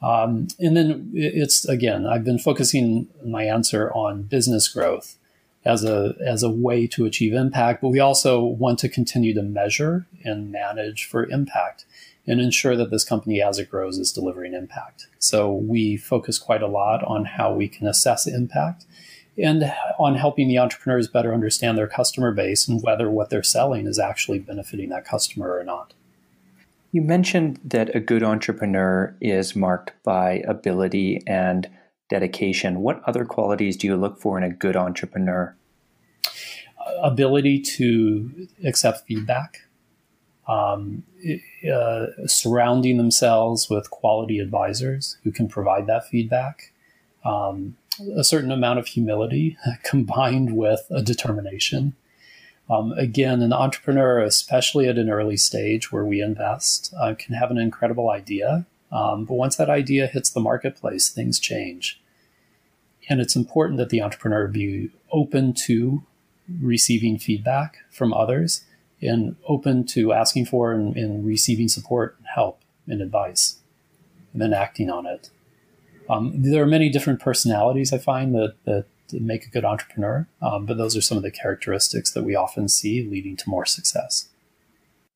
Um, 0.00 0.48
and 0.60 0.76
then 0.76 1.10
it's 1.12 1.64
again, 1.64 2.06
I've 2.06 2.24
been 2.24 2.38
focusing 2.38 3.08
my 3.24 3.44
answer 3.44 3.90
on 3.92 4.22
business 4.22 4.68
growth 4.68 5.16
as 5.64 5.84
a 5.84 6.14
as 6.24 6.42
a 6.42 6.50
way 6.50 6.86
to 6.86 7.04
achieve 7.04 7.34
impact, 7.34 7.82
but 7.82 7.88
we 7.88 7.98
also 7.98 8.44
want 8.44 8.78
to 8.80 8.88
continue 8.88 9.34
to 9.34 9.42
measure 9.42 10.06
and 10.24 10.52
manage 10.52 11.04
for 11.04 11.26
impact 11.26 11.84
and 12.28 12.40
ensure 12.40 12.76
that 12.76 12.90
this 12.90 13.04
company 13.04 13.42
as 13.42 13.58
it 13.58 13.70
grows 13.70 13.98
is 13.98 14.12
delivering 14.12 14.54
impact. 14.54 15.08
So 15.18 15.52
we 15.52 15.96
focus 15.96 16.38
quite 16.38 16.62
a 16.62 16.68
lot 16.68 17.02
on 17.02 17.24
how 17.24 17.52
we 17.52 17.68
can 17.68 17.86
assess 17.86 18.26
impact 18.26 18.84
and 19.36 19.72
on 19.98 20.16
helping 20.16 20.48
the 20.48 20.58
entrepreneurs 20.58 21.08
better 21.08 21.32
understand 21.32 21.78
their 21.78 21.88
customer 21.88 22.32
base 22.32 22.68
and 22.68 22.82
whether 22.82 23.08
what 23.08 23.30
they're 23.30 23.42
selling 23.42 23.86
is 23.86 23.98
actually 23.98 24.38
benefiting 24.40 24.90
that 24.90 25.04
customer 25.04 25.56
or 25.56 25.64
not. 25.64 25.94
You 26.92 27.02
mentioned 27.02 27.60
that 27.64 27.94
a 27.94 28.00
good 28.00 28.22
entrepreneur 28.22 29.16
is 29.20 29.54
marked 29.54 29.92
by 30.04 30.42
ability 30.48 31.22
and 31.26 31.68
dedication. 32.08 32.80
What 32.80 33.02
other 33.06 33.24
qualities 33.24 33.76
do 33.76 33.86
you 33.86 33.96
look 33.96 34.20
for 34.20 34.38
in 34.38 34.44
a 34.44 34.50
good 34.50 34.76
entrepreneur? 34.76 35.54
Ability 37.02 37.60
to 37.76 38.48
accept 38.64 39.06
feedback, 39.06 39.67
um, 40.48 41.04
uh, 41.70 42.06
surrounding 42.26 42.96
themselves 42.96 43.68
with 43.68 43.90
quality 43.90 44.38
advisors 44.38 45.18
who 45.22 45.30
can 45.30 45.46
provide 45.46 45.86
that 45.86 46.08
feedback, 46.08 46.72
um, 47.24 47.76
a 48.16 48.24
certain 48.24 48.50
amount 48.50 48.78
of 48.78 48.86
humility 48.86 49.56
combined 49.84 50.56
with 50.56 50.86
a 50.90 51.02
determination. 51.02 51.94
Um, 52.70 52.92
again, 52.92 53.42
an 53.42 53.52
entrepreneur, 53.52 54.20
especially 54.20 54.88
at 54.88 54.98
an 54.98 55.10
early 55.10 55.36
stage 55.36 55.90
where 55.90 56.04
we 56.04 56.20
invest, 56.20 56.92
uh, 56.98 57.14
can 57.18 57.34
have 57.34 57.50
an 57.50 57.58
incredible 57.58 58.10
idea. 58.10 58.66
Um, 58.90 59.24
but 59.24 59.34
once 59.34 59.56
that 59.56 59.70
idea 59.70 60.06
hits 60.06 60.30
the 60.30 60.40
marketplace, 60.40 61.08
things 61.08 61.38
change. 61.38 62.00
And 63.08 63.20
it's 63.20 63.36
important 63.36 63.78
that 63.78 63.88
the 63.88 64.02
entrepreneur 64.02 64.46
be 64.48 64.90
open 65.10 65.54
to 65.66 66.02
receiving 66.60 67.18
feedback 67.18 67.78
from 67.90 68.12
others 68.12 68.64
and 69.00 69.36
open 69.46 69.84
to 69.86 70.12
asking 70.12 70.46
for 70.46 70.72
and, 70.72 70.96
and 70.96 71.24
receiving 71.24 71.68
support 71.68 72.16
and 72.18 72.26
help 72.34 72.60
and 72.86 73.00
advice, 73.00 73.58
and 74.32 74.42
then 74.42 74.52
acting 74.52 74.90
on 74.90 75.06
it. 75.06 75.30
Um, 76.10 76.32
there 76.34 76.62
are 76.62 76.66
many 76.66 76.88
different 76.88 77.20
personalities 77.20 77.92
I 77.92 77.98
find 77.98 78.34
that, 78.34 78.54
that 78.64 78.86
make 79.12 79.44
a 79.44 79.50
good 79.50 79.64
entrepreneur, 79.64 80.26
um, 80.40 80.66
but 80.66 80.78
those 80.78 80.96
are 80.96 81.02
some 81.02 81.16
of 81.16 81.22
the 81.22 81.30
characteristics 81.30 82.10
that 82.12 82.24
we 82.24 82.34
often 82.34 82.68
see 82.68 83.02
leading 83.02 83.36
to 83.36 83.48
more 83.48 83.66
success. 83.66 84.28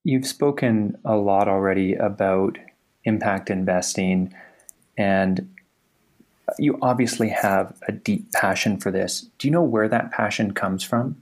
You've 0.05 0.27
spoken 0.27 0.99
a 1.05 1.17
lot 1.17 1.49
already 1.49 1.95
about 1.95 2.59
impact 3.05 3.51
investing, 3.51 4.35
and 4.99 5.55
you 6.59 6.79
obviously 6.83 7.29
have 7.29 7.81
a 7.89 7.93
deep 7.93 8.31
passion 8.33 8.79
for 8.79 8.91
this. 8.91 9.29
Do 9.39 9.49
you 9.49 9.53
know 9.53 9.63
where 9.63 9.89
that 9.89 10.11
passion 10.11 10.53
comes 10.53 10.83
from? 10.85 11.17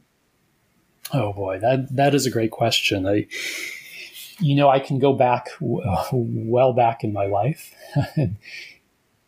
Oh 1.12 1.32
boy, 1.32 1.58
that 1.58 1.94
that 1.94 2.14
is 2.14 2.26
a 2.26 2.30
great 2.30 2.50
question. 2.50 3.06
I, 3.06 3.26
you 4.38 4.54
know, 4.54 4.68
I 4.68 4.78
can 4.78 4.98
go 4.98 5.12
back 5.12 5.48
well 5.60 6.72
back 6.72 7.04
in 7.04 7.12
my 7.12 7.26
life, 7.26 7.74
and 8.16 8.36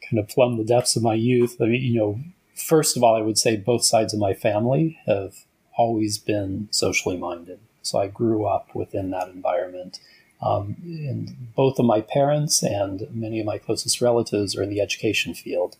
kind 0.08 0.18
of 0.18 0.28
plumb 0.28 0.58
the 0.58 0.64
depths 0.64 0.96
of 0.96 1.02
my 1.02 1.14
youth. 1.14 1.56
I 1.60 1.66
mean, 1.66 1.82
you 1.82 1.98
know, 1.98 2.20
first 2.54 2.96
of 2.96 3.02
all, 3.02 3.16
I 3.16 3.20
would 3.20 3.38
say 3.38 3.56
both 3.56 3.84
sides 3.84 4.14
of 4.14 4.20
my 4.20 4.34
family 4.34 4.98
have 5.06 5.44
always 5.76 6.18
been 6.18 6.68
socially 6.70 7.16
minded. 7.16 7.58
So 7.82 7.98
I 7.98 8.06
grew 8.08 8.44
up 8.44 8.74
within 8.74 9.10
that 9.10 9.28
environment. 9.28 9.98
Um, 10.40 10.76
and 10.84 11.54
both 11.54 11.78
of 11.78 11.84
my 11.84 12.00
parents 12.00 12.62
and 12.62 13.06
many 13.12 13.38
of 13.38 13.46
my 13.46 13.58
closest 13.58 14.00
relatives 14.00 14.56
are 14.56 14.62
in 14.62 14.70
the 14.70 14.80
education 14.80 15.34
field. 15.34 15.76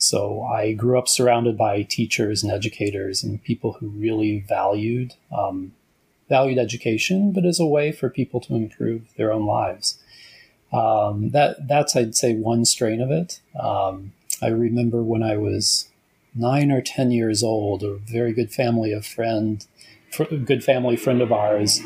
So 0.00 0.42
I 0.42 0.72
grew 0.72 0.98
up 0.98 1.08
surrounded 1.08 1.58
by 1.58 1.82
teachers 1.82 2.42
and 2.42 2.50
educators 2.50 3.22
and 3.22 3.42
people 3.44 3.74
who 3.74 3.88
really 3.88 4.40
valued 4.40 5.14
um, 5.30 5.74
valued 6.26 6.58
education, 6.58 7.32
but 7.32 7.44
as 7.44 7.60
a 7.60 7.66
way 7.66 7.92
for 7.92 8.08
people 8.08 8.40
to 8.40 8.54
improve 8.54 9.02
their 9.16 9.30
own 9.30 9.44
lives. 9.44 9.98
Um, 10.72 11.30
that 11.30 11.68
that's 11.68 11.94
I'd 11.94 12.14
say 12.14 12.34
one 12.34 12.64
strain 12.64 13.02
of 13.02 13.10
it. 13.10 13.40
Um, 13.60 14.12
I 14.40 14.48
remember 14.48 15.02
when 15.02 15.22
I 15.22 15.36
was 15.36 15.90
nine 16.34 16.72
or 16.72 16.80
ten 16.80 17.10
years 17.10 17.42
old, 17.42 17.82
a 17.82 17.96
very 17.96 18.32
good 18.32 18.50
family 18.50 18.92
of 18.92 19.04
friend, 19.04 19.66
good 20.46 20.64
family 20.64 20.96
friend 20.96 21.20
of 21.20 21.30
ours, 21.30 21.78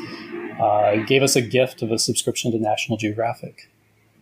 uh, 0.57 0.95
gave 1.05 1.21
us 1.21 1.35
a 1.35 1.41
gift 1.41 1.81
of 1.81 1.91
a 1.91 1.99
subscription 1.99 2.53
to 2.53 2.59
National 2.59 2.97
Geographic 2.97 3.69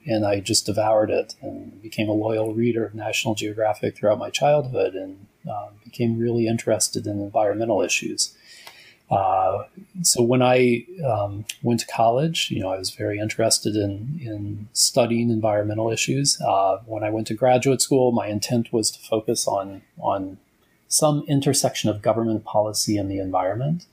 and 0.06 0.26
I 0.26 0.40
just 0.40 0.66
devoured 0.66 1.10
it 1.10 1.36
and 1.42 1.82
became 1.82 2.10
a 2.10 2.14
loyal 2.14 2.54
reader 2.54 2.86
of 2.86 2.94
National 2.94 3.36
Geographic 3.36 3.96
throughout 3.96 4.20
my 4.20 4.30
childhood. 4.30 4.96
And 4.96 5.28
uh, 5.50 5.70
became 5.84 6.18
really 6.18 6.48
interested 6.48 7.06
in 7.06 7.20
environmental 7.20 7.82
issues. 7.82 8.34
Uh, 9.12 9.64
so 10.02 10.24
when 10.24 10.42
I 10.42 10.86
um, 11.06 11.46
went 11.62 11.82
to 11.82 11.88
college, 11.88 12.50
you 12.50 12.62
know, 12.62 12.70
I 12.70 12.78
was 12.78 12.90
very 12.90 13.20
interested 13.20 13.76
in 13.76 14.20
in 14.24 14.70
studying 14.74 15.30
environmental 15.30 15.92
issues. 15.92 16.40
Uh, 16.42 16.78
when 16.86 17.04
I 17.04 17.10
went 17.10 17.28
to 17.28 17.34
graduate 17.34 17.82
school, 17.82 18.12
my 18.12 18.28
intent 18.28 18.72
was 18.72 18.90
to 18.92 19.00
focus 19.00 19.48
on 19.48 19.82
on 20.00 20.38
some 20.88 21.24
intersection 21.28 21.90
of 21.90 22.02
government 22.02 22.44
policy 22.46 22.98
and 22.98 23.12
the 23.12 23.20
environment, 23.20 23.86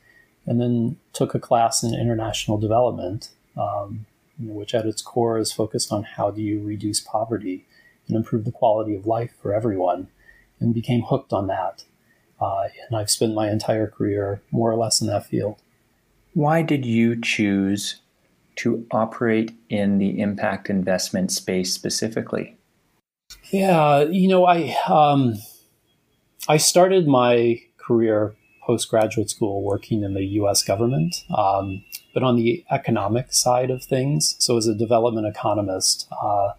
and 0.46 0.60
then 0.60 0.96
took 1.12 1.34
a 1.34 1.40
class 1.40 1.82
in 1.82 1.92
international 1.92 2.56
development, 2.58 3.30
um, 3.56 4.06
which 4.40 4.74
at 4.74 4.86
its 4.86 5.02
core 5.02 5.38
is 5.38 5.52
focused 5.52 5.92
on 5.92 6.02
how 6.02 6.30
do 6.30 6.40
you 6.40 6.62
reduce 6.62 7.00
poverty 7.00 7.66
and 8.08 8.16
improve 8.16 8.44
the 8.44 8.52
quality 8.52 8.94
of 8.94 9.06
life 9.06 9.32
for 9.40 9.54
everyone, 9.54 10.08
and 10.58 10.74
became 10.74 11.02
hooked 11.02 11.32
on 11.32 11.46
that. 11.46 11.84
Uh, 12.40 12.68
and 12.88 12.96
I've 12.96 13.10
spent 13.10 13.34
my 13.34 13.50
entire 13.50 13.86
career 13.86 14.42
more 14.50 14.70
or 14.70 14.76
less 14.76 15.00
in 15.00 15.06
that 15.08 15.26
field. 15.26 15.60
Why 16.34 16.62
did 16.62 16.86
you 16.86 17.20
choose 17.20 18.00
to 18.56 18.86
operate 18.90 19.52
in 19.68 19.98
the 19.98 20.20
impact 20.20 20.70
investment 20.70 21.32
space 21.32 21.72
specifically? 21.72 22.56
Yeah, 23.50 24.02
you 24.02 24.28
know, 24.28 24.44
I 24.44 24.76
um, 24.88 25.34
I 26.48 26.56
started 26.56 27.06
my 27.06 27.60
career 27.76 28.34
postgraduate 28.62 29.30
school 29.30 29.62
working 29.62 30.02
in 30.02 30.14
the 30.14 30.24
U.S. 30.24 30.62
government, 30.62 31.24
um, 31.36 31.84
but 32.14 32.22
on 32.22 32.36
the 32.36 32.64
economic 32.70 33.32
side 33.32 33.70
of 33.70 33.82
things. 33.82 34.36
So, 34.38 34.56
as 34.56 34.66
a 34.66 34.74
development 34.74 35.26
economist, 35.26 36.08
uh, 36.10 36.52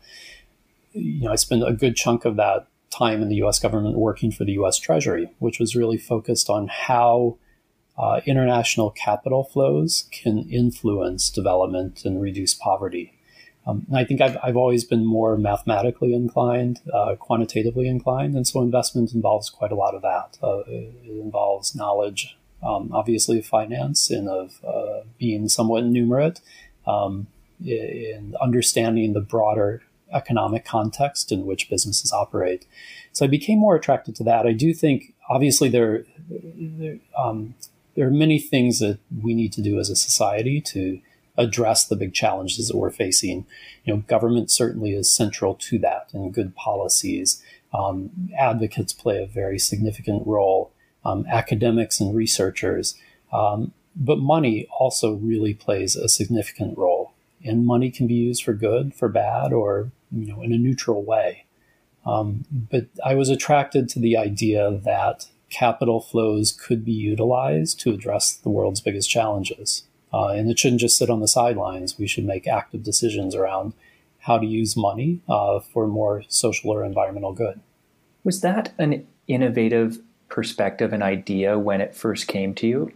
you 0.94 1.22
know, 1.22 1.32
I 1.32 1.36
spent 1.36 1.68
a 1.68 1.74
good 1.74 1.96
chunk 1.96 2.26
of 2.26 2.36
that 2.36 2.68
time 2.90 3.22
in 3.22 3.30
the 3.30 3.36
US 3.38 3.60
government 3.60 3.98
working 3.98 4.32
for 4.32 4.44
the 4.44 4.54
US 4.54 4.78
Treasury, 4.78 5.30
which 5.40 5.60
was 5.60 5.76
really 5.76 5.98
focused 5.98 6.50
on 6.50 6.68
how 6.68 7.38
uh, 7.98 8.22
international 8.26 8.92
capital 8.92 9.44
flows 9.44 10.08
can 10.12 10.50
influence 10.50 11.30
development 11.30 12.04
and 12.06 12.22
reduce 12.22 12.54
poverty. 12.54 13.14
Um, 13.68 13.86
and 13.88 13.98
I 13.98 14.06
think 14.06 14.22
I've, 14.22 14.38
I've 14.42 14.58
always 14.58 14.84
been 14.84 15.06
more 15.06 15.38
mathematically 15.38 16.14
inclined, 16.16 16.80
uh, 16.92 17.16
quantitatively 17.16 17.88
inclined, 17.88 18.36
and 18.36 18.48
so 18.48 18.62
investment 18.62 19.14
involves 19.14 19.50
quite 19.50 19.72
a 19.72 19.76
lot 19.76 19.94
of 19.94 20.02
that. 20.02 20.38
Uh, 20.42 20.64
it 20.68 21.22
involves 21.22 21.76
knowledge, 21.76 22.38
um, 22.64 22.90
obviously, 22.92 23.38
of 23.38 23.46
finance 23.46 24.10
and 24.10 24.28
of 24.28 24.60
uh, 24.66 25.02
being 25.20 25.48
somewhat 25.48 25.84
numerate, 25.84 26.42
um, 26.88 27.28
and 27.60 28.36
understanding 28.38 29.14
the 29.14 29.22
broader 29.22 29.84
economic 30.12 30.66
context 30.66 31.32
in 31.32 31.46
which 31.46 31.70
businesses 31.70 32.12
operate. 32.12 32.66
So 33.14 33.26
I 33.26 33.28
became 33.28 33.60
more 33.60 33.76
attracted 33.76 34.16
to 34.16 34.24
that. 34.24 34.48
I 34.48 34.54
do 34.54 34.74
think, 34.74 35.14
obviously, 35.30 35.70
there, 35.70 36.06
there, 36.30 36.98
um, 37.18 37.54
there 37.96 38.08
are 38.08 38.12
many 38.12 38.40
things 38.40 38.80
that 38.80 38.98
we 39.22 39.34
need 39.36 39.54
to 39.54 39.62
do 39.62 39.80
as 39.80 39.90
a 39.90 39.96
society 39.96 40.62
to 40.62 41.00
address 41.42 41.86
the 41.86 41.96
big 41.96 42.14
challenges 42.14 42.68
that 42.68 42.78
we're 42.78 42.92
facing. 42.92 43.46
You 43.84 43.94
know, 43.94 44.04
government 44.08 44.52
certainly 44.52 44.94
is 44.94 45.12
central 45.12 45.56
to 45.56 45.80
that, 45.80 46.10
and 46.14 46.34
good 46.34 46.56
policies. 46.56 47.42
Um, 47.74 48.30
advocates 48.38 48.94
play 48.94 49.22
a 49.22 49.28
very 49.28 49.60
significant 49.60 50.26
role. 50.26 50.72
Um, 51.04 51.26
academics 51.28 52.00
and 52.00 52.16
researchers, 52.16 52.94
um, 53.34 53.74
but 53.96 54.20
money 54.20 54.68
also 54.80 55.16
really 55.16 55.56
plays 55.56 55.96
a 55.96 56.08
significant 56.08 56.78
role. 56.78 57.14
And 57.44 57.66
money 57.66 57.90
can 57.90 58.06
be 58.06 58.14
used 58.14 58.44
for 58.44 58.54
good, 58.54 58.94
for 58.94 59.10
bad, 59.10 59.52
or 59.52 59.92
you 60.12 60.28
know, 60.28 60.44
in 60.44 60.54
a 60.54 60.60
neutral 60.60 61.04
way. 61.04 61.46
Um, 62.06 62.46
but 62.52 62.86
I 63.04 63.16
was 63.16 63.30
attracted 63.30 63.90
to 63.90 64.00
the 64.00 64.18
idea 64.18 64.70
that 64.72 65.28
capital 65.50 66.02
flows 66.02 66.52
could 66.52 66.84
be 66.84 66.92
utilized 66.92 67.80
to 67.82 67.92
address 67.92 68.34
the 68.34 68.50
world's 68.50 68.82
biggest 68.82 69.10
challenges. 69.10 69.84
Uh, 70.14 70.28
and 70.28 70.50
it 70.50 70.60
shouldn't 70.60 70.82
just 70.82 70.98
sit 70.98 71.10
on 71.10 71.22
the 71.22 71.28
sidelines. 71.28 71.98
We 71.98 72.08
should 72.08 72.26
make 72.26 72.48
active 72.48 72.84
decisions 72.84 73.36
around 73.36 73.74
how 74.20 74.38
to 74.38 74.46
use 74.46 74.78
money 74.78 75.22
uh, 75.28 75.60
for 75.60 75.88
more 75.88 76.24
social 76.28 76.72
or 76.72 76.84
environmental 76.84 77.34
good. 77.34 77.60
Was 78.24 78.42
that 78.42 78.74
an 78.78 79.08
innovative 79.28 80.00
perspective 80.30 80.94
and 80.94 81.02
idea 81.02 81.58
when 81.58 81.82
it 81.82 81.96
first 81.96 82.28
came 82.28 82.54
to 82.56 82.68
you? 82.68 82.92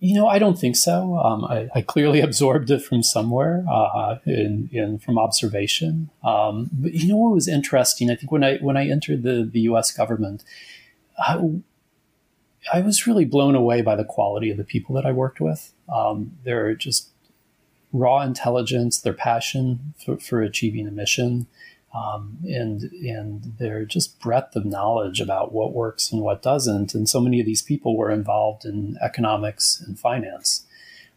You 0.00 0.14
know, 0.14 0.26
I 0.26 0.38
don't 0.38 0.58
think 0.58 0.74
so. 0.76 1.16
Um, 1.18 1.44
I, 1.44 1.68
I, 1.74 1.80
clearly 1.80 2.20
absorbed 2.28 2.70
it 2.70 2.82
from 2.82 3.02
somewhere, 3.02 3.64
uh, 3.70 4.16
in, 4.26 4.68
in, 4.72 4.98
from 4.98 5.18
observation. 5.18 6.10
Um, 6.24 6.70
but 6.72 6.92
you 6.92 7.08
know 7.08 7.16
what 7.16 7.34
was 7.34 7.46
interesting? 7.46 8.10
I 8.10 8.16
think 8.16 8.32
when 8.32 8.42
I 8.42 8.56
when 8.58 8.76
I 8.76 8.88
entered 8.88 9.22
the 9.22 9.48
the 9.50 9.60
U.S. 9.60 9.92
government, 9.92 10.42
I, 12.72 12.80
was 12.80 13.06
really 13.06 13.24
blown 13.24 13.54
away 13.54 13.82
by 13.82 13.96
the 13.96 14.04
quality 14.04 14.50
of 14.50 14.56
the 14.56 14.64
people 14.64 14.94
that 14.96 15.06
I 15.06 15.12
worked 15.12 15.40
with. 15.40 15.72
Um, 15.92 16.32
they're 16.44 16.74
just 16.74 17.08
raw 17.92 18.20
intelligence, 18.22 19.00
their 19.00 19.12
passion 19.12 19.94
for, 20.04 20.16
for 20.18 20.42
achieving 20.42 20.86
a 20.86 20.90
mission 20.90 21.46
um, 21.94 22.38
and 22.44 22.84
and 22.92 23.54
their 23.58 23.84
just 23.84 24.18
breadth 24.20 24.56
of 24.56 24.64
knowledge 24.64 25.20
about 25.20 25.52
what 25.52 25.74
works 25.74 26.10
and 26.10 26.22
what 26.22 26.42
doesn't. 26.42 26.94
And 26.94 27.08
so 27.08 27.20
many 27.20 27.40
of 27.40 27.46
these 27.46 27.62
people 27.62 27.96
were 27.96 28.10
involved 28.10 28.64
in 28.64 28.96
economics 29.02 29.82
and 29.86 29.98
finance, 29.98 30.64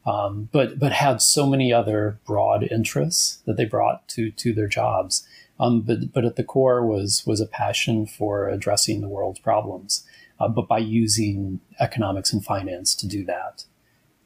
um, 0.05 0.49
but 0.51 0.77
but 0.77 0.91
had 0.91 1.21
so 1.21 1.45
many 1.45 1.71
other 1.71 2.19
broad 2.25 2.63
interests 2.63 3.39
that 3.45 3.55
they 3.57 3.65
brought 3.65 4.07
to 4.09 4.31
to 4.31 4.53
their 4.53 4.67
jobs. 4.67 5.25
Um, 5.59 5.81
but 5.81 6.11
but 6.11 6.25
at 6.25 6.35
the 6.35 6.43
core 6.43 6.85
was 6.85 7.23
was 7.25 7.39
a 7.39 7.47
passion 7.47 8.05
for 8.05 8.49
addressing 8.49 8.99
the 8.99 9.07
world's 9.07 9.39
problems, 9.39 10.05
uh, 10.39 10.47
but 10.47 10.67
by 10.67 10.77
using 10.77 11.59
economics 11.79 12.33
and 12.33 12.43
finance 12.43 12.95
to 12.95 13.07
do 13.07 13.23
that. 13.25 13.65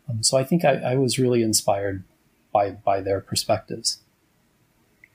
Um, 0.09 0.23
so 0.23 0.37
I 0.37 0.43
think 0.43 0.65
I, 0.65 0.75
I 0.75 0.95
was 0.95 1.19
really 1.19 1.43
inspired 1.43 2.03
by 2.51 2.71
by 2.71 3.01
their 3.01 3.21
perspectives. 3.21 3.99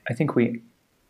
I 0.09 0.13
think 0.13 0.35
we 0.35 0.61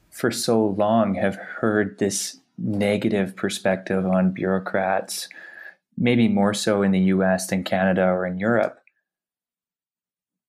for 0.10 0.32
so 0.32 0.66
long 0.66 1.16
have 1.16 1.36
heard 1.36 2.00
this 2.00 2.40
negative 2.58 3.36
perspective 3.36 4.06
on 4.06 4.32
bureaucrats, 4.32 5.28
maybe 5.98 6.28
more 6.28 6.54
so 6.54 6.82
in 6.82 6.92
the 6.92 7.00
US 7.00 7.48
than 7.48 7.64
Canada 7.64 8.06
or 8.06 8.26
in 8.26 8.40
Europe. 8.40 8.80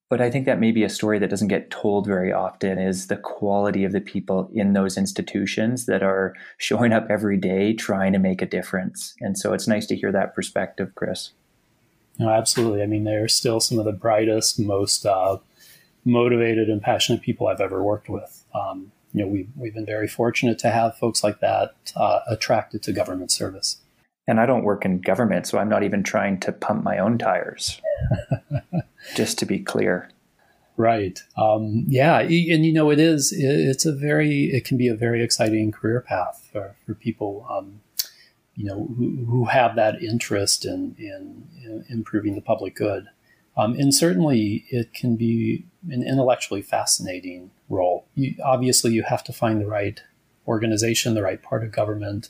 But 0.09 0.21
I 0.21 0.31
think 0.31 0.47
that 0.47 0.61
may 0.61 0.71
be 0.71 0.85
a 0.85 0.88
story 0.88 1.19
that 1.19 1.31
doesn't 1.31 1.49
get 1.49 1.71
told 1.71 2.07
very 2.07 2.33
often 2.33 2.79
is 2.79 3.09
the 3.09 3.16
quality 3.16 3.85
of 3.85 3.90
the 3.90 4.01
people 4.01 4.49
in 4.55 4.73
those 4.73 4.97
institutions 4.97 5.87
that 5.87 6.03
are 6.03 6.33
showing 6.59 6.92
up 6.92 7.09
every 7.11 7.37
day 7.37 7.73
trying 7.73 8.12
to 8.12 8.21
make 8.21 8.40
a 8.40 8.47
difference. 8.47 9.14
And 9.21 9.37
so 9.37 9.53
it's 9.53 9.66
nice 9.66 9.87
to 9.87 9.97
hear 9.97 10.12
that 10.12 10.35
perspective, 10.35 10.92
Chris. 10.95 11.33
No, 12.19 12.31
absolutely. 12.31 12.83
I 12.83 12.87
mean, 12.87 13.05
they're 13.05 13.29
still 13.29 13.61
some 13.61 13.79
of 13.79 13.85
the 13.85 13.92
brightest, 13.92 14.61
most 14.61 15.05
uh, 15.05 15.38
motivated 16.05 16.69
and 16.69 16.81
passionate 16.81 17.21
people 17.21 17.49
I've 17.49 17.61
ever 17.61 17.83
worked 17.83 18.09
with. 18.09 18.45
Um, 18.55 18.92
you 19.12 19.23
know, 19.23 19.29
we, 19.29 19.49
we've 19.57 19.75
been 19.75 19.87
very 19.87 20.09
fortunate 20.09 20.59
to 20.61 20.71
have 20.71 20.97
folks 20.97 21.25
like 21.25 21.40
that 21.40 21.75
uh, 21.97 22.21
attracted 22.29 22.83
to 22.85 22.92
government 22.92 23.31
service. 23.31 23.79
And 24.29 24.40
I 24.40 24.47
don't 24.47 24.64
work 24.64 24.85
in 24.85 25.01
government, 25.01 25.47
so 25.47 25.59
I'm 25.59 25.69
not 25.69 25.83
even 25.83 26.03
trying 26.03 26.40
to 26.40 26.53
pump 26.53 26.83
my 26.83 26.99
own 26.99 27.16
tires, 27.16 27.81
just 29.14 29.38
to 29.38 29.47
be 29.47 29.59
clear. 29.59 30.11
Right. 30.77 31.23
Um, 31.38 31.85
yeah. 31.88 32.19
And, 32.19 32.66
you 32.66 32.73
know, 32.73 32.90
it 32.90 32.99
is, 32.99 33.33
it's 33.35 33.87
a 33.87 33.95
very, 33.95 34.51
it 34.53 34.64
can 34.64 34.77
be 34.77 34.88
a 34.88 34.95
very 34.95 35.23
exciting 35.23 35.73
career 35.73 36.01
path 36.01 36.49
for, 36.53 36.77
for 36.85 36.95
people, 36.95 37.47
um, 37.49 37.81
you 38.55 38.66
know, 38.66 38.87
who, 38.99 39.25
who 39.25 39.45
have 39.47 39.77
that 39.77 40.03
interest 40.03 40.66
in, 40.66 40.95
in, 40.99 41.49
in 41.64 41.85
improving 41.88 42.35
the 42.35 42.42
public 42.42 42.75
good. 42.75 43.07
Um, 43.57 43.73
and 43.73 43.95
certainly 43.95 44.66
it 44.69 44.92
can 44.92 45.16
be 45.16 45.64
an 45.88 46.03
intellectually 46.03 46.61
fascinating 46.61 47.51
role. 47.71 48.07
You, 48.14 48.35
obviously, 48.45 48.92
you 48.92 49.03
have 49.05 49.25
to 49.25 49.33
find 49.33 49.61
the 49.61 49.66
right 49.66 50.03
organization, 50.47 51.14
the 51.14 51.23
right 51.23 51.42
part 51.42 51.64
of 51.64 51.73
government, 51.73 52.29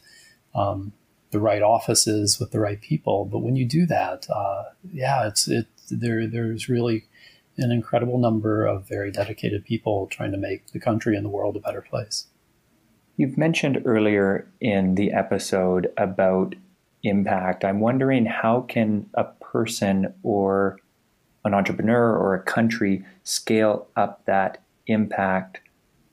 um, 0.55 0.93
the 1.33 1.41
right 1.41 1.63
offices 1.63 2.39
with 2.39 2.53
the 2.53 2.61
right 2.61 2.81
people. 2.81 3.25
But 3.25 3.41
when 3.41 3.57
you 3.57 3.67
do 3.67 3.87
that, 3.87 4.27
uh, 4.31 4.67
yeah, 4.93 5.27
it's 5.27 5.49
it 5.49 5.67
there. 5.91 6.27
There's 6.27 6.69
really 6.69 7.07
an 7.59 7.71
incredible 7.71 8.19
number 8.19 8.67
of 8.67 8.87
very 8.89 9.11
dedicated 9.11 9.65
people 9.65 10.07
trying 10.09 10.33
to 10.33 10.39
make 10.39 10.73
the 10.73 10.81
country 10.81 11.17
and 11.17 11.25
the 11.25 11.31
world 11.31 11.57
a 11.57 11.61
better 11.61 11.81
place. 11.81 12.27
You've 13.17 13.39
mentioned 13.39 13.83
earlier 13.87 14.47
in 14.61 14.95
the 14.95 15.13
episode 15.13 15.91
about 15.97 16.55
impact. 17.03 17.65
I'm 17.65 17.81
wondering 17.81 18.27
how 18.27 18.63
can 18.63 19.09
a 19.15 19.25
person 19.25 20.13
or 20.23 20.79
an 21.45 21.55
entrepreneur 21.55 22.15
or 22.15 22.35
a 22.35 22.43
country 22.43 23.05
scale 23.25 23.87
up 23.97 24.25
that 24.27 24.63
impact 24.87 25.61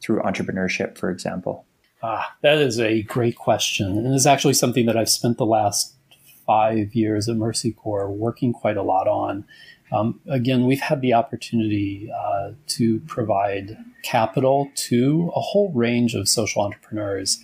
through 0.01 0.21
entrepreneurship, 0.21 0.97
for 0.97 1.09
example? 1.09 1.65
Ah, 2.01 2.35
that 2.41 2.57
is 2.57 2.79
a 2.79 3.01
great 3.03 3.35
question. 3.35 3.97
And 3.97 4.13
it's 4.13 4.25
actually 4.25 4.53
something 4.53 4.85
that 4.85 4.97
I've 4.97 5.09
spent 5.09 5.37
the 5.37 5.45
last 5.45 5.92
five 6.45 6.93
years 6.95 7.29
at 7.29 7.35
Mercy 7.35 7.71
Corps 7.71 8.09
working 8.09 8.53
quite 8.53 8.77
a 8.77 8.83
lot 8.83 9.07
on. 9.07 9.45
Um, 9.91 10.19
again, 10.27 10.65
we've 10.65 10.81
had 10.81 11.01
the 11.01 11.13
opportunity 11.13 12.11
uh, 12.11 12.51
to 12.67 12.99
provide 13.01 13.77
capital 14.01 14.71
to 14.75 15.31
a 15.35 15.39
whole 15.39 15.71
range 15.71 16.15
of 16.15 16.27
social 16.27 16.63
entrepreneurs. 16.63 17.39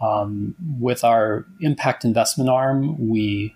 Um, 0.00 0.56
with 0.80 1.04
our 1.04 1.46
impact 1.60 2.04
investment 2.04 2.50
arm, 2.50 3.08
we 3.08 3.54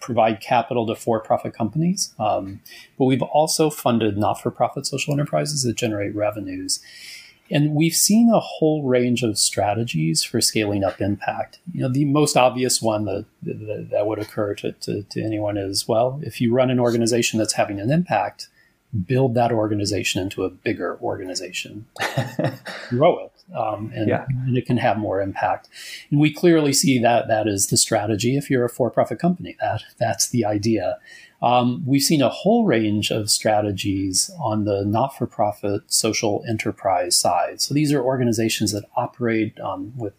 provide 0.00 0.40
capital 0.40 0.86
to 0.86 0.94
for 0.96 1.20
profit 1.20 1.54
companies, 1.54 2.12
um, 2.18 2.60
but 2.98 3.04
we've 3.04 3.22
also 3.22 3.70
funded 3.70 4.18
not 4.18 4.40
for 4.40 4.50
profit 4.50 4.86
social 4.86 5.12
enterprises 5.14 5.62
that 5.62 5.76
generate 5.76 6.14
revenues. 6.14 6.80
And 7.50 7.74
we've 7.74 7.94
seen 7.94 8.30
a 8.30 8.40
whole 8.40 8.82
range 8.82 9.22
of 9.22 9.38
strategies 9.38 10.22
for 10.22 10.40
scaling 10.40 10.84
up 10.84 11.00
impact. 11.00 11.58
You 11.72 11.82
know, 11.82 11.88
the 11.88 12.04
most 12.04 12.36
obvious 12.36 12.82
one 12.82 13.04
that, 13.06 13.24
that, 13.42 13.88
that 13.90 14.06
would 14.06 14.18
occur 14.18 14.54
to, 14.56 14.72
to, 14.72 15.02
to 15.02 15.22
anyone 15.22 15.56
is 15.56 15.88
well, 15.88 16.20
if 16.22 16.40
you 16.40 16.52
run 16.52 16.70
an 16.70 16.78
organization 16.78 17.38
that's 17.38 17.54
having 17.54 17.80
an 17.80 17.90
impact, 17.90 18.48
build 19.06 19.34
that 19.34 19.52
organization 19.52 20.22
into 20.22 20.44
a 20.44 20.50
bigger 20.50 20.98
organization, 21.00 21.86
grow 22.88 23.18
it, 23.18 23.54
um, 23.54 23.92
and, 23.94 24.08
yeah. 24.08 24.24
and, 24.28 24.56
it 24.56 24.66
can 24.66 24.78
have 24.78 24.96
more 24.96 25.20
impact. 25.20 25.68
And 26.10 26.18
we 26.18 26.32
clearly 26.32 26.72
see 26.72 26.98
that 27.00 27.28
that 27.28 27.46
is 27.46 27.66
the 27.66 27.76
strategy. 27.76 28.36
If 28.36 28.50
you're 28.50 28.64
a 28.64 28.70
for-profit 28.70 29.18
company, 29.18 29.56
that 29.60 29.82
that's 29.98 30.30
the 30.30 30.44
idea. 30.44 30.98
Um, 31.40 31.84
we've 31.86 32.02
seen 32.02 32.22
a 32.22 32.28
whole 32.28 32.66
range 32.66 33.10
of 33.10 33.30
strategies 33.30 34.30
on 34.40 34.64
the 34.64 34.84
not-for-profit 34.84 35.82
social 35.86 36.44
enterprise 36.48 37.16
side. 37.16 37.60
So 37.60 37.74
these 37.74 37.92
are 37.92 38.02
organizations 38.02 38.72
that 38.72 38.84
operate 38.96 39.58
um, 39.60 39.92
with 39.96 40.14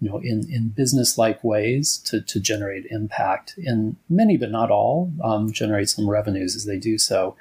you 0.00 0.08
know, 0.08 0.18
in, 0.18 0.50
in 0.50 0.68
business-like 0.68 1.44
ways 1.44 1.98
to, 1.98 2.22
to 2.22 2.40
generate 2.40 2.86
impact 2.86 3.54
in 3.58 3.96
many, 4.08 4.38
but 4.38 4.50
not 4.50 4.70
all, 4.70 5.12
um, 5.22 5.52
generate 5.52 5.90
some 5.90 6.08
revenues 6.08 6.56
as 6.56 6.64
they 6.64 6.78
do 6.78 6.96
so. 6.96 7.36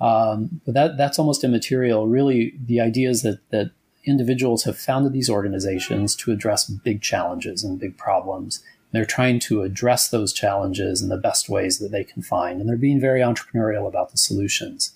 Um, 0.00 0.60
but 0.64 0.74
that 0.74 0.96
that's 0.96 1.20
almost 1.20 1.44
immaterial. 1.44 2.08
Really, 2.08 2.54
the 2.66 2.80
idea 2.80 3.08
is 3.08 3.22
that 3.22 3.38
that 3.50 3.70
individuals 4.04 4.64
have 4.64 4.76
founded 4.76 5.12
these 5.12 5.30
organizations 5.30 6.16
to 6.16 6.32
address 6.32 6.64
big 6.64 7.02
challenges 7.02 7.62
and 7.62 7.78
big 7.78 7.96
problems. 7.96 8.64
They're 8.92 9.04
trying 9.04 9.40
to 9.40 9.62
address 9.62 10.08
those 10.08 10.32
challenges 10.32 11.02
in 11.02 11.08
the 11.08 11.16
best 11.16 11.48
ways 11.48 11.78
that 11.78 11.90
they 11.90 12.04
can 12.04 12.22
find, 12.22 12.60
and 12.60 12.68
they're 12.68 12.76
being 12.76 13.00
very 13.00 13.20
entrepreneurial 13.20 13.88
about 13.88 14.10
the 14.10 14.18
solutions. 14.18 14.92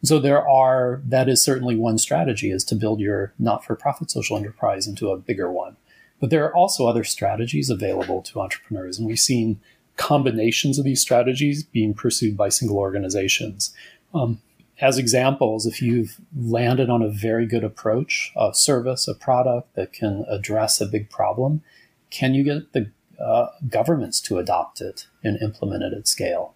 And 0.00 0.08
so 0.08 0.18
there 0.18 0.46
are 0.46 1.00
that 1.04 1.28
is 1.28 1.42
certainly 1.42 1.76
one 1.76 1.98
strategy 1.98 2.50
is 2.50 2.64
to 2.64 2.74
build 2.74 3.00
your 3.00 3.32
not-for-profit 3.38 4.10
social 4.10 4.36
enterprise 4.36 4.86
into 4.86 5.10
a 5.10 5.16
bigger 5.16 5.50
one. 5.50 5.76
But 6.20 6.30
there 6.30 6.44
are 6.44 6.54
also 6.54 6.86
other 6.86 7.04
strategies 7.04 7.70
available 7.70 8.22
to 8.22 8.40
entrepreneurs, 8.40 8.98
and 8.98 9.06
we've 9.06 9.18
seen 9.18 9.60
combinations 9.96 10.78
of 10.78 10.84
these 10.84 11.00
strategies 11.00 11.62
being 11.62 11.94
pursued 11.94 12.36
by 12.36 12.48
single 12.50 12.78
organizations. 12.78 13.74
Um, 14.12 14.40
as 14.80 14.98
examples, 14.98 15.64
if 15.64 15.80
you've 15.80 16.18
landed 16.36 16.90
on 16.90 17.00
a 17.00 17.08
very 17.08 17.46
good 17.46 17.64
approach, 17.64 18.32
a 18.36 18.52
service, 18.52 19.08
a 19.08 19.14
product 19.14 19.74
that 19.74 19.92
can 19.92 20.24
address 20.28 20.80
a 20.80 20.86
big 20.86 21.08
problem, 21.08 21.62
can 22.10 22.34
you 22.34 22.44
get 22.44 22.72
the 22.72 22.90
uh, 23.20 23.48
governments 23.68 24.20
to 24.22 24.38
adopt 24.38 24.80
it 24.80 25.06
and 25.22 25.40
implement 25.42 25.82
it 25.82 25.92
at 25.92 26.08
scale? 26.08 26.54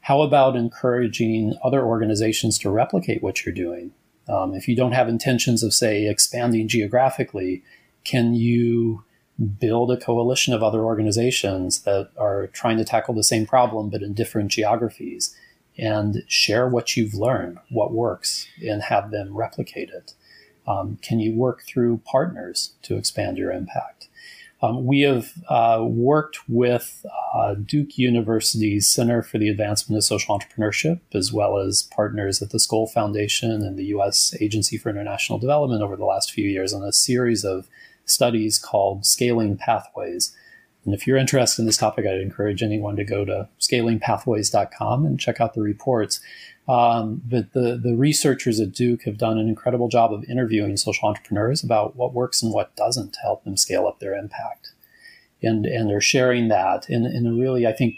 How 0.00 0.22
about 0.22 0.56
encouraging 0.56 1.54
other 1.62 1.84
organizations 1.84 2.58
to 2.60 2.70
replicate 2.70 3.22
what 3.22 3.44
you're 3.44 3.54
doing? 3.54 3.92
Um, 4.28 4.54
if 4.54 4.68
you 4.68 4.74
don't 4.74 4.92
have 4.92 5.08
intentions 5.08 5.62
of, 5.62 5.72
say, 5.72 6.08
expanding 6.08 6.68
geographically, 6.68 7.62
can 8.04 8.34
you 8.34 9.04
build 9.58 9.90
a 9.90 9.96
coalition 9.96 10.54
of 10.54 10.62
other 10.62 10.80
organizations 10.80 11.82
that 11.82 12.10
are 12.16 12.48
trying 12.48 12.78
to 12.78 12.84
tackle 12.84 13.14
the 13.14 13.24
same 13.24 13.46
problem 13.46 13.90
but 13.90 14.02
in 14.02 14.12
different 14.12 14.50
geographies? 14.50 15.36
and 15.78 16.22
share 16.26 16.68
what 16.68 16.96
you've 16.96 17.14
learned, 17.14 17.58
what 17.70 17.92
works, 17.92 18.46
and 18.64 18.82
have 18.82 19.10
them 19.10 19.34
replicate 19.36 19.90
it? 19.90 20.14
Um, 20.66 20.98
can 21.02 21.18
you 21.18 21.34
work 21.34 21.62
through 21.62 22.02
partners 22.04 22.74
to 22.82 22.96
expand 22.96 23.38
your 23.38 23.50
impact? 23.50 24.01
Um, 24.62 24.86
we 24.86 25.00
have 25.00 25.32
uh, 25.48 25.84
worked 25.84 26.48
with 26.48 27.04
uh, 27.34 27.54
Duke 27.54 27.98
University's 27.98 28.88
Center 28.88 29.22
for 29.22 29.38
the 29.38 29.48
Advancement 29.48 29.98
of 29.98 30.04
Social 30.04 30.38
Entrepreneurship, 30.38 31.00
as 31.12 31.32
well 31.32 31.58
as 31.58 31.82
partners 31.82 32.40
at 32.40 32.50
the 32.50 32.58
Skoll 32.58 32.88
Foundation 32.88 33.50
and 33.50 33.76
the 33.76 33.86
U.S. 33.86 34.34
Agency 34.40 34.78
for 34.78 34.88
International 34.88 35.38
Development 35.38 35.82
over 35.82 35.96
the 35.96 36.04
last 36.04 36.30
few 36.30 36.48
years 36.48 36.72
on 36.72 36.82
a 36.82 36.92
series 36.92 37.44
of 37.44 37.68
studies 38.04 38.58
called 38.58 39.04
Scaling 39.04 39.56
Pathways 39.56 40.36
and 40.84 40.94
if 40.94 41.06
you're 41.06 41.16
interested 41.16 41.62
in 41.62 41.66
this 41.66 41.76
topic, 41.76 42.06
I'd 42.06 42.20
encourage 42.20 42.62
anyone 42.62 42.96
to 42.96 43.04
go 43.04 43.24
to 43.24 43.48
scalingpathways.com 43.60 45.06
and 45.06 45.20
check 45.20 45.40
out 45.40 45.54
the 45.54 45.62
reports. 45.62 46.20
Um, 46.68 47.22
but 47.24 47.52
the, 47.52 47.78
the 47.82 47.96
researchers 47.96 48.60
at 48.60 48.72
Duke 48.72 49.02
have 49.02 49.18
done 49.18 49.36
an 49.36 49.48
incredible 49.48 49.88
job 49.88 50.12
of 50.12 50.24
interviewing 50.24 50.76
social 50.76 51.08
entrepreneurs 51.08 51.64
about 51.64 51.96
what 51.96 52.14
works 52.14 52.42
and 52.42 52.52
what 52.52 52.76
doesn't 52.76 53.14
to 53.14 53.20
help 53.20 53.44
them 53.44 53.56
scale 53.56 53.86
up 53.86 53.98
their 53.98 54.14
impact. 54.14 54.72
And, 55.42 55.66
and 55.66 55.90
they're 55.90 56.00
sharing 56.00 56.48
that 56.48 56.88
in, 56.88 57.04
in 57.04 57.26
a 57.26 57.32
really, 57.32 57.66
I 57.66 57.72
think, 57.72 57.96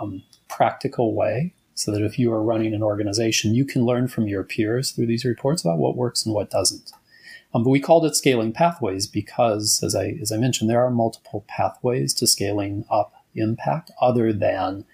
um, 0.00 0.22
practical 0.48 1.14
way 1.14 1.54
so 1.74 1.90
that 1.90 2.02
if 2.02 2.18
you 2.18 2.30
are 2.32 2.42
running 2.42 2.74
an 2.74 2.82
organization, 2.82 3.54
you 3.54 3.64
can 3.64 3.86
learn 3.86 4.08
from 4.08 4.28
your 4.28 4.44
peers 4.44 4.90
through 4.90 5.06
these 5.06 5.24
reports 5.24 5.64
about 5.64 5.78
what 5.78 5.96
works 5.96 6.26
and 6.26 6.34
what 6.34 6.50
doesn't. 6.50 6.92
Um, 7.54 7.64
but 7.64 7.70
we 7.70 7.80
called 7.80 8.04
it 8.04 8.14
scaling 8.14 8.52
pathways 8.52 9.06
because, 9.06 9.82
as 9.82 9.94
I 9.94 10.16
as 10.22 10.32
I 10.32 10.36
mentioned, 10.36 10.70
there 10.70 10.84
are 10.84 10.90
multiple 10.90 11.44
pathways 11.48 12.14
to 12.14 12.26
scaling 12.26 12.84
up 12.90 13.12
impact 13.34 13.90
other 14.00 14.32
than 14.32 14.84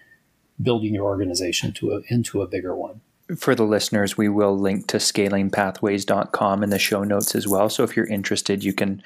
building 0.61 0.95
your 0.95 1.05
organization 1.05 1.73
to 1.73 1.93
a, 1.93 2.01
into 2.09 2.43
a 2.43 2.49
bigger 2.49 2.75
one. 2.75 3.01
For 3.37 3.55
the 3.55 3.65
listeners, 3.65 4.17
we 4.17 4.29
will 4.29 4.59
link 4.59 4.87
to 4.89 4.97
scalingpathways.com 4.97 6.63
in 6.63 6.71
the 6.71 6.79
show 6.79 7.05
notes 7.05 7.35
as 7.35 7.47
well. 7.47 7.69
So 7.69 7.85
if 7.85 7.97
you're 7.97 8.07
interested, 8.07 8.65
you 8.65 8.73
can 8.73 9.03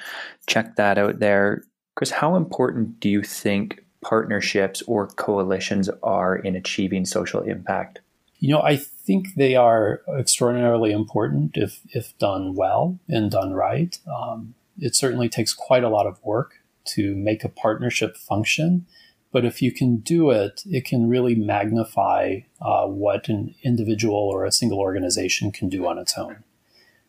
check 0.46 0.76
that 0.76 0.98
out 0.98 1.18
there. 1.18 1.64
Chris, 1.96 2.10
how 2.10 2.36
important 2.36 3.00
do 3.00 3.08
you 3.08 3.22
think 3.22 3.84
partnerships 4.00 4.82
or 4.82 5.08
coalitions 5.08 5.88
are 6.02 6.36
in 6.36 6.54
achieving 6.54 7.04
social 7.04 7.40
impact? 7.40 8.00
You 8.38 8.50
know, 8.50 8.62
I 8.62 8.76
think 8.76 9.34
they 9.36 9.54
are 9.54 10.02
extraordinarily 10.18 10.92
important 10.92 11.56
if, 11.56 11.80
if 11.90 12.16
done 12.18 12.54
well 12.54 12.98
and 13.08 13.30
done 13.30 13.52
right. 13.52 13.96
Um, 14.12 14.54
it 14.78 14.96
certainly 14.96 15.28
takes 15.28 15.52
quite 15.52 15.84
a 15.84 15.88
lot 15.88 16.06
of 16.06 16.22
work 16.24 16.54
to 16.84 17.14
make 17.14 17.44
a 17.44 17.48
partnership 17.48 18.16
function. 18.16 18.86
But 19.32 19.44
if 19.44 19.62
you 19.62 19.72
can 19.72 19.96
do 19.96 20.30
it, 20.30 20.62
it 20.66 20.84
can 20.84 21.08
really 21.08 21.34
magnify 21.34 22.40
uh, 22.60 22.86
what 22.86 23.28
an 23.28 23.54
individual 23.62 24.14
or 24.14 24.44
a 24.44 24.52
single 24.52 24.78
organization 24.78 25.50
can 25.50 25.68
do 25.68 25.86
on 25.86 25.98
its 25.98 26.16
own. 26.18 26.44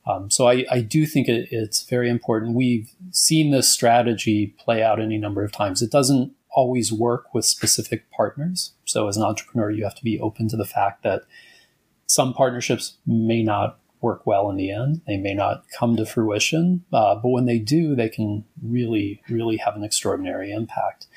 Um, 0.05 0.29
so 0.29 0.47
I, 0.47 0.65
I, 0.69 0.81
do 0.81 1.05
think 1.05 1.29
it, 1.29 1.47
it's 1.51 1.83
very 1.83 2.09
important. 2.09 2.55
We've 2.55 2.91
seen 3.11 3.51
this 3.51 3.69
strategy 3.69 4.53
play 4.59 4.83
out 4.83 4.99
any 4.99 5.17
number 5.17 5.45
of 5.45 5.53
times. 5.53 5.81
It 5.81 5.91
doesn't 5.91 6.33
always 6.51 6.91
work 6.91 7.33
with 7.33 7.45
specific 7.45 8.09
partners. 8.11 8.73
So 8.85 9.07
as 9.07 9.15
an 9.15 9.23
entrepreneur, 9.23 9.71
you 9.71 9.83
have 9.85 9.95
to 9.95 10.03
be 10.03 10.19
open 10.19 10.49
to 10.49 10.57
the 10.57 10.65
fact 10.65 11.03
that 11.03 11.23
some 12.05 12.33
partnerships 12.33 12.97
may 13.05 13.43
not 13.43 13.79
work 14.01 14.27
well 14.27 14.49
in 14.49 14.57
the 14.57 14.69
end. 14.69 15.01
They 15.07 15.17
may 15.17 15.33
not 15.33 15.63
come 15.77 15.95
to 15.95 16.05
fruition, 16.05 16.83
uh, 16.91 17.15
but 17.15 17.29
when 17.29 17.45
they 17.45 17.57
do, 17.57 17.95
they 17.95 18.09
can 18.09 18.43
really, 18.61 19.21
really 19.29 19.57
have 19.57 19.75
an 19.75 19.83
extraordinary 19.83 20.51
impact. 20.51 21.07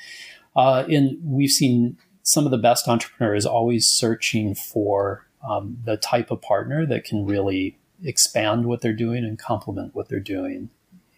Uh, 0.57 0.83
and 0.89 1.17
we've 1.23 1.51
seen 1.51 1.97
some 2.23 2.43
of 2.43 2.51
the 2.51 2.57
best 2.57 2.87
entrepreneurs 2.89 3.45
always 3.45 3.87
searching 3.87 4.55
for 4.55 5.25
um, 5.47 5.77
the 5.85 5.95
type 5.95 6.31
of 6.31 6.41
partner 6.41 6.85
that 6.85 7.05
can 7.05 7.25
really 7.25 7.77
expand 8.03 8.65
what 8.65 8.81
they're 8.81 8.91
doing 8.91 9.23
and 9.23 9.39
complement 9.39 9.95
what 9.95 10.09
they're 10.09 10.19
doing. 10.19 10.69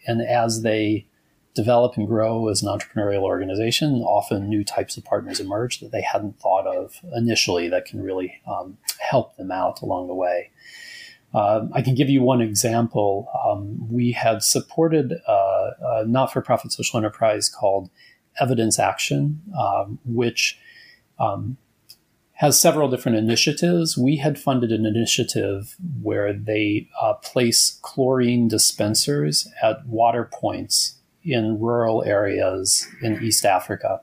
And 0.06 0.21
as 0.21 0.62
they 0.62 1.08
develop 1.56 1.97
and 1.97 2.08
grow 2.08 2.47
as 2.49 2.62
an 2.62 2.69
entrepreneurial 2.69 3.23
organization, 3.23 4.02
often 4.02 4.49
new 4.49 4.63
types 4.63 4.97
of 4.97 5.06
partners 5.06 5.39
emerge 5.39 5.80
that 5.80 5.91
they 5.91 6.02
hadn't 6.02 6.39
thought 6.39 6.67
of 6.67 6.99
initially 7.15 7.69
that 7.69 7.86
can 7.86 8.02
really 8.04 8.41
um, 8.47 8.78
help 8.99 9.36
them 9.38 9.52
out 9.52 9.82
along 9.82 10.08
the 10.08 10.13
way. 10.13 10.52
Um, 11.34 11.71
I 11.73 11.82
can 11.82 11.95
give 11.95 12.10
you 12.10 12.21
one 12.21 12.41
example. 12.41 13.30
Um, 13.47 13.91
we 13.91 14.12
had 14.12 14.43
supported 14.43 15.13
uh, 15.28 15.69
a 15.82 16.06
not 16.06 16.32
for 16.34 16.41
profit 16.41 16.71
social 16.71 16.97
enterprise 16.97 17.49
called 17.49 17.89
Evidence 18.39 18.80
Action, 18.80 19.41
um, 19.58 19.99
which 20.06 20.60
um, 21.19 21.58
has 22.34 22.60
several 22.60 22.89
different 22.89 23.17
initiatives. 23.17 23.97
We 23.97 24.15
had 24.15 24.39
funded 24.39 24.71
an 24.71 24.86
initiative 24.86 25.75
where 26.02 26.32
they 26.32 26.88
uh, 27.02 27.15
place 27.15 27.80
chlorine 27.82 28.47
dispensers 28.47 29.47
at 29.62 29.86
water 29.86 30.30
points 30.32 30.95
in 31.23 31.60
rural 31.60 32.04
areas 32.04 32.88
in 33.02 33.21
East 33.21 33.45
Africa. 33.45 33.99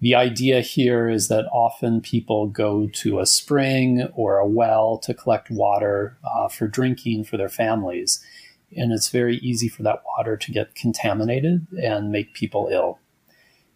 The 0.00 0.14
idea 0.14 0.62
here 0.62 1.10
is 1.10 1.28
that 1.28 1.44
often 1.52 2.00
people 2.00 2.46
go 2.46 2.88
to 2.94 3.20
a 3.20 3.26
spring 3.26 4.08
or 4.14 4.38
a 4.38 4.48
well 4.48 4.96
to 4.98 5.12
collect 5.12 5.50
water 5.50 6.16
uh, 6.24 6.48
for 6.48 6.66
drinking 6.66 7.24
for 7.24 7.36
their 7.36 7.50
families. 7.50 8.24
And 8.74 8.92
it's 8.92 9.10
very 9.10 9.36
easy 9.36 9.68
for 9.68 9.82
that 9.82 10.02
water 10.16 10.38
to 10.38 10.52
get 10.52 10.74
contaminated 10.74 11.66
and 11.82 12.10
make 12.10 12.32
people 12.32 12.70
ill. 12.72 12.98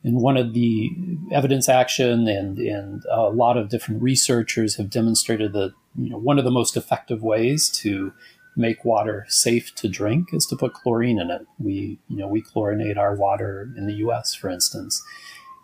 And 0.04 0.20
one 0.20 0.36
of 0.36 0.52
the 0.52 0.90
evidence 1.32 1.68
action 1.68 2.28
and, 2.28 2.58
and 2.58 3.02
a 3.10 3.30
lot 3.30 3.56
of 3.56 3.70
different 3.70 4.02
researchers 4.02 4.76
have 4.76 4.90
demonstrated 4.90 5.54
that 5.54 5.72
you 5.98 6.10
know, 6.10 6.18
one 6.18 6.38
of 6.38 6.44
the 6.44 6.50
most 6.50 6.76
effective 6.76 7.22
ways 7.22 7.70
to 7.80 8.12
make 8.56 8.84
water 8.84 9.24
safe 9.28 9.74
to 9.74 9.88
drink 9.88 10.28
is 10.32 10.46
to 10.46 10.56
put 10.56 10.74
chlorine 10.74 11.18
in 11.18 11.30
it. 11.30 11.46
We, 11.58 11.98
you 12.08 12.16
know, 12.18 12.28
we 12.28 12.42
chlorinate 12.42 12.96
our 12.96 13.14
water 13.14 13.72
in 13.76 13.86
the 13.86 13.94
U.S., 13.94 14.34
for 14.34 14.48
instance. 14.48 15.02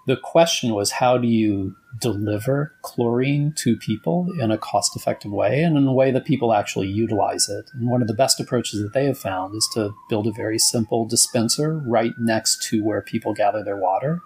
The 0.06 0.16
question 0.16 0.74
was, 0.74 0.92
how 0.92 1.18
do 1.18 1.28
you 1.28 1.76
deliver 2.00 2.72
chlorine 2.82 3.52
to 3.58 3.76
people 3.76 4.28
in 4.40 4.50
a 4.50 4.58
cost-effective 4.58 5.30
way 5.30 5.62
and 5.62 5.76
in 5.76 5.86
a 5.86 5.92
way 5.92 6.10
that 6.10 6.24
people 6.24 6.52
actually 6.52 6.88
utilize 6.88 7.48
it? 7.48 7.70
And 7.74 7.90
one 7.90 8.00
of 8.00 8.08
the 8.08 8.14
best 8.14 8.40
approaches 8.40 8.82
that 8.82 8.92
they 8.92 9.04
have 9.04 9.18
found 9.18 9.54
is 9.54 9.68
to 9.74 9.94
build 10.08 10.26
a 10.26 10.32
very 10.32 10.58
simple 10.58 11.06
dispenser 11.06 11.78
right 11.78 12.14
next 12.18 12.62
to 12.70 12.82
where 12.82 13.02
people 13.02 13.34
gather 13.34 13.62
their 13.62 13.76
water. 13.76 14.20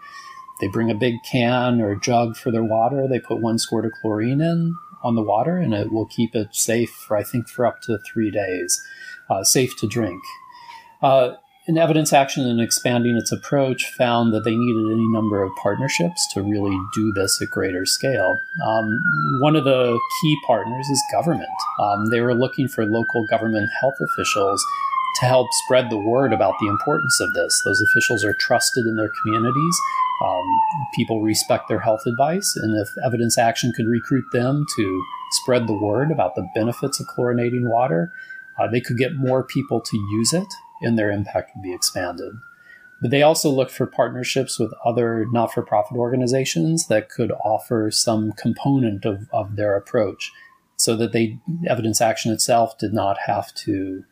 They 0.60 0.68
bring 0.68 0.90
a 0.90 0.94
big 0.94 1.16
can 1.30 1.80
or 1.80 1.96
jug 1.96 2.36
for 2.36 2.50
their 2.50 2.64
water. 2.64 3.08
They 3.08 3.18
put 3.18 3.40
one 3.40 3.58
squirt 3.58 3.84
of 3.84 3.92
chlorine 4.00 4.40
in 4.40 4.76
on 5.02 5.16
the 5.16 5.22
water, 5.22 5.58
and 5.58 5.74
it 5.74 5.92
will 5.92 6.06
keep 6.06 6.34
it 6.34 6.54
safe 6.54 6.90
for 6.90 7.16
I 7.16 7.24
think 7.24 7.48
for 7.48 7.66
up 7.66 7.82
to 7.82 7.98
three 7.98 8.30
days, 8.30 8.82
uh, 9.28 9.42
safe 9.42 9.76
to 9.78 9.88
drink. 9.88 10.22
Uh, 11.02 11.34
in 11.66 11.78
evidence 11.78 12.12
action 12.12 12.46
and 12.46 12.60
expanding 12.60 13.16
its 13.16 13.32
approach 13.32 13.90
found 13.92 14.34
that 14.34 14.44
they 14.44 14.54
needed 14.54 14.92
any 14.92 15.08
number 15.08 15.42
of 15.42 15.50
partnerships 15.62 16.26
to 16.34 16.42
really 16.42 16.76
do 16.94 17.12
this 17.14 17.40
at 17.40 17.48
greater 17.48 17.86
scale. 17.86 18.38
Um, 18.66 19.00
one 19.40 19.56
of 19.56 19.64
the 19.64 19.98
key 20.20 20.38
partners 20.46 20.86
is 20.88 21.02
government. 21.12 21.48
Um, 21.80 22.10
they 22.10 22.20
were 22.20 22.34
looking 22.34 22.68
for 22.68 22.84
local 22.84 23.26
government 23.26 23.70
health 23.80 23.96
officials 23.98 24.62
to 25.20 25.26
help 25.26 25.46
spread 25.64 25.90
the 25.90 25.98
word 25.98 26.32
about 26.32 26.54
the 26.60 26.66
importance 26.66 27.18
of 27.20 27.32
this. 27.34 27.62
Those 27.64 27.80
officials 27.80 28.24
are 28.24 28.34
trusted 28.34 28.84
in 28.84 28.96
their 28.96 29.10
communities. 29.22 29.78
Um, 30.22 30.44
people 30.94 31.22
respect 31.22 31.68
their 31.68 31.80
health 31.80 32.02
advice, 32.06 32.56
and 32.56 32.78
if 32.80 32.88
evidence 33.04 33.38
action 33.38 33.72
could 33.72 33.86
recruit 33.86 34.24
them 34.32 34.66
to 34.76 35.04
spread 35.30 35.66
the 35.66 35.78
word 35.78 36.10
about 36.10 36.34
the 36.34 36.46
benefits 36.54 37.00
of 37.00 37.06
chlorinating 37.06 37.68
water, 37.68 38.12
uh, 38.58 38.68
they 38.68 38.80
could 38.80 38.96
get 38.96 39.16
more 39.16 39.42
people 39.42 39.80
to 39.80 39.96
use 39.96 40.32
it, 40.32 40.52
and 40.84 40.98
their 40.98 41.10
impact 41.10 41.52
would 41.54 41.62
be 41.62 41.74
expanded. 41.74 42.32
But 43.00 43.10
they 43.10 43.22
also 43.22 43.50
looked 43.50 43.72
for 43.72 43.86
partnerships 43.86 44.58
with 44.58 44.72
other 44.84 45.26
not 45.32 45.52
for 45.52 45.62
profit 45.62 45.96
organizations 45.96 46.86
that 46.86 47.10
could 47.10 47.32
offer 47.44 47.90
some 47.90 48.32
component 48.32 49.04
of, 49.04 49.28
of 49.32 49.56
their 49.56 49.76
approach 49.76 50.32
so 50.76 50.96
that 50.96 51.12
they 51.12 51.38
evidence 51.66 52.00
action 52.00 52.32
itself 52.32 52.78
did 52.78 52.92
not 52.92 53.18
have 53.26 53.52
to 53.54 54.04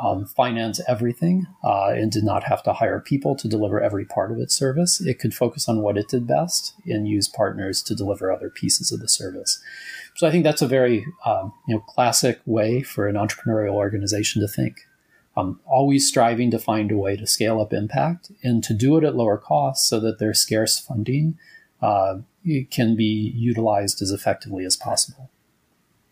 um, 0.00 0.24
finance 0.24 0.80
everything 0.88 1.46
uh, 1.64 1.88
and 1.88 2.12
did 2.12 2.24
not 2.24 2.44
have 2.44 2.62
to 2.62 2.72
hire 2.72 3.00
people 3.00 3.34
to 3.36 3.48
deliver 3.48 3.80
every 3.80 4.04
part 4.04 4.30
of 4.30 4.38
its 4.38 4.54
service. 4.54 5.00
It 5.00 5.18
could 5.18 5.34
focus 5.34 5.68
on 5.68 5.82
what 5.82 5.98
it 5.98 6.08
did 6.08 6.26
best 6.26 6.74
and 6.86 7.08
use 7.08 7.28
partners 7.28 7.82
to 7.82 7.94
deliver 7.94 8.32
other 8.32 8.50
pieces 8.50 8.92
of 8.92 9.00
the 9.00 9.08
service. 9.08 9.60
So 10.14 10.26
I 10.26 10.30
think 10.30 10.44
that's 10.44 10.62
a 10.62 10.68
very 10.68 11.04
um, 11.24 11.52
you 11.66 11.74
know 11.74 11.80
classic 11.80 12.40
way 12.46 12.82
for 12.82 13.08
an 13.08 13.16
entrepreneurial 13.16 13.74
organization 13.74 14.40
to 14.42 14.48
think. 14.48 14.86
Um, 15.36 15.60
always 15.64 16.08
striving 16.08 16.50
to 16.50 16.58
find 16.58 16.90
a 16.90 16.96
way 16.96 17.16
to 17.16 17.26
scale 17.26 17.60
up 17.60 17.72
impact 17.72 18.32
and 18.42 18.64
to 18.64 18.74
do 18.74 18.96
it 18.98 19.04
at 19.04 19.14
lower 19.14 19.38
costs 19.38 19.88
so 19.88 20.00
that 20.00 20.18
their 20.18 20.34
scarce 20.34 20.78
funding 20.78 21.38
uh, 21.80 22.18
can 22.70 22.96
be 22.96 23.32
utilized 23.36 24.02
as 24.02 24.10
effectively 24.10 24.64
as 24.64 24.76
possible. 24.76 25.30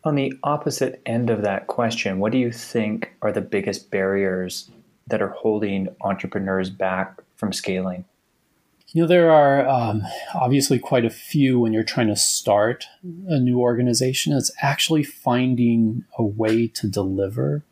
On 0.05 0.15
the 0.15 0.33
opposite 0.45 1.03
end 1.05 1.31
of 1.31 1.43
that 1.43 1.67
question, 1.67 2.19
what 2.21 2.33
do 2.33 2.39
you 2.39 2.53
think 2.53 3.13
are 3.21 3.33
the 3.33 3.41
biggest 3.41 3.91
barriers 3.91 4.71
that 5.09 5.21
are 5.21 5.31
holding 5.31 5.89
entrepreneurs 6.03 6.71
back 6.71 7.21
from 7.35 7.53
scaling? 7.53 8.05
You 8.93 9.03
know, 9.03 9.09
there 9.09 9.31
are 9.31 9.69
um, 9.69 10.03
obviously 10.35 10.79
quite 10.79 11.05
a 11.05 11.11
few 11.11 11.61
when 11.61 11.75
you're 11.75 11.83
trying 11.83 12.07
to 12.07 12.17
start 12.17 12.87
a 13.27 13.39
new 13.39 13.61
organization. 13.61 14.33
It's 14.33 14.51
actually 14.63 15.03
finding 15.03 16.05
a 16.17 16.23
way 16.23 16.69
to 16.69 16.87
deliver 16.87 17.65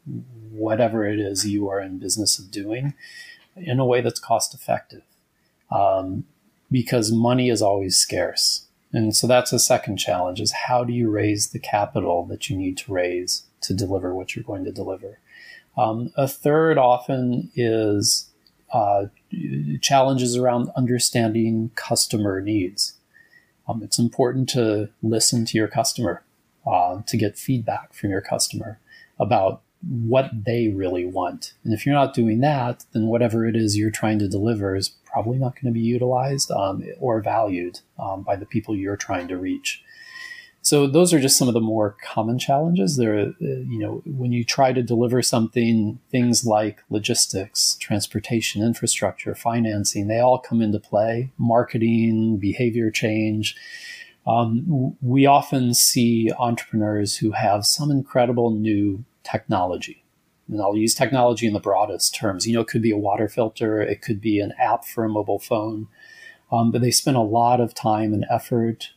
whatever 0.56 1.06
it 1.06 1.18
is 1.18 1.46
you 1.46 1.68
are 1.68 1.80
in 1.80 1.98
business 1.98 2.38
of 2.38 2.50
doing 2.50 2.94
in 3.56 3.78
a 3.78 3.86
way 3.86 4.00
that's 4.00 4.20
cost 4.20 4.54
effective. 4.54 5.02
Um, 5.70 6.24
because 6.70 7.12
money 7.12 7.48
is 7.48 7.62
always 7.62 7.96
scarce. 7.96 8.66
And 8.92 9.14
so 9.14 9.26
that's 9.26 9.52
a 9.52 9.58
second 9.58 9.98
challenge 9.98 10.40
is 10.40 10.52
how 10.52 10.84
do 10.84 10.92
you 10.92 11.10
raise 11.10 11.50
the 11.50 11.58
capital 11.58 12.24
that 12.26 12.48
you 12.48 12.56
need 12.56 12.76
to 12.78 12.92
raise 12.92 13.44
to 13.62 13.74
deliver 13.74 14.14
what 14.14 14.34
you're 14.34 14.44
going 14.44 14.64
to 14.64 14.72
deliver? 14.72 15.18
Um, 15.76 16.12
a 16.16 16.26
third 16.26 16.78
often 16.78 17.50
is 17.54 18.30
uh, 18.72 19.06
challenges 19.80 20.36
around 20.36 20.70
understanding 20.76 21.70
customer 21.74 22.40
needs. 22.40 22.94
Um, 23.68 23.82
it's 23.82 23.98
important 23.98 24.48
to 24.50 24.90
listen 25.02 25.44
to 25.46 25.58
your 25.58 25.68
customer, 25.68 26.22
uh, 26.66 27.02
to 27.06 27.16
get 27.16 27.36
feedback 27.36 27.92
from 27.92 28.10
your 28.10 28.20
customer 28.20 28.80
about 29.18 29.62
what 29.82 30.30
they 30.44 30.68
really 30.68 31.04
want. 31.04 31.54
And 31.64 31.72
if 31.72 31.84
you're 31.84 31.94
not 31.94 32.14
doing 32.14 32.40
that, 32.40 32.84
then 32.92 33.06
whatever 33.06 33.46
it 33.46 33.56
is 33.56 33.76
you're 33.76 33.90
trying 33.90 34.18
to 34.20 34.28
deliver 34.28 34.74
is 34.74 34.88
probably 35.04 35.38
not 35.38 35.54
going 35.54 35.72
to 35.72 35.78
be 35.78 35.80
utilized 35.80 36.50
um, 36.50 36.84
or 36.98 37.20
valued 37.20 37.80
um, 37.98 38.22
by 38.22 38.36
the 38.36 38.46
people 38.46 38.74
you're 38.74 38.96
trying 38.96 39.28
to 39.28 39.36
reach. 39.36 39.82
So 40.66 40.88
those 40.88 41.14
are 41.14 41.20
just 41.20 41.38
some 41.38 41.46
of 41.46 41.54
the 41.54 41.60
more 41.60 41.96
common 42.04 42.40
challenges. 42.40 42.96
There, 42.96 43.16
uh, 43.16 43.32
you 43.40 43.78
know, 43.78 44.02
when 44.04 44.32
you 44.32 44.42
try 44.42 44.72
to 44.72 44.82
deliver 44.82 45.22
something, 45.22 46.00
things 46.10 46.44
like 46.44 46.82
logistics, 46.90 47.76
transportation, 47.76 48.64
infrastructure, 48.64 49.36
financing, 49.36 50.08
they 50.08 50.18
all 50.18 50.40
come 50.40 50.60
into 50.60 50.80
play. 50.80 51.30
Marketing, 51.38 52.38
behavior 52.38 52.90
change. 52.90 53.54
Um, 54.26 54.96
we 55.00 55.24
often 55.24 55.72
see 55.72 56.32
entrepreneurs 56.36 57.16
who 57.18 57.30
have 57.30 57.64
some 57.64 57.92
incredible 57.92 58.50
new 58.50 59.04
technology. 59.30 60.04
And 60.48 60.60
I'll 60.60 60.76
use 60.76 60.94
technology 60.94 61.46
in 61.46 61.52
the 61.52 61.60
broadest 61.60 62.14
terms. 62.14 62.46
You 62.46 62.54
know, 62.54 62.60
it 62.60 62.68
could 62.68 62.82
be 62.82 62.92
a 62.92 62.96
water 62.96 63.28
filter, 63.28 63.80
it 63.80 64.02
could 64.02 64.20
be 64.20 64.38
an 64.40 64.52
app 64.58 64.84
for 64.84 65.04
a 65.04 65.08
mobile 65.08 65.38
phone. 65.38 65.88
Um, 66.52 66.70
but 66.70 66.80
they 66.80 66.92
spend 66.92 67.16
a 67.16 67.22
lot 67.22 67.60
of 67.60 67.74
time 67.74 68.14
and 68.14 68.24
effort 68.30 68.90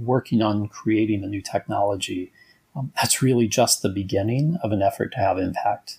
working 0.00 0.42
on 0.42 0.66
creating 0.66 1.22
a 1.22 1.28
new 1.28 1.40
technology. 1.40 2.32
Um, 2.74 2.92
that's 2.96 3.22
really 3.22 3.46
just 3.46 3.82
the 3.82 3.88
beginning 3.88 4.58
of 4.64 4.72
an 4.72 4.82
effort 4.82 5.12
to 5.12 5.18
have 5.18 5.38
impact. 5.38 5.98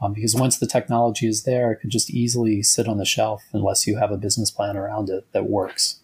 Um, 0.00 0.12
because 0.12 0.34
once 0.34 0.58
the 0.58 0.66
technology 0.66 1.26
is 1.26 1.44
there, 1.44 1.72
it 1.72 1.76
could 1.76 1.88
just 1.88 2.10
easily 2.10 2.62
sit 2.62 2.86
on 2.86 2.98
the 2.98 3.06
shelf 3.06 3.44
unless 3.54 3.86
you 3.86 3.96
have 3.96 4.10
a 4.10 4.18
business 4.18 4.50
plan 4.50 4.76
around 4.76 5.08
it 5.08 5.26
that 5.32 5.48
works. 5.48 6.00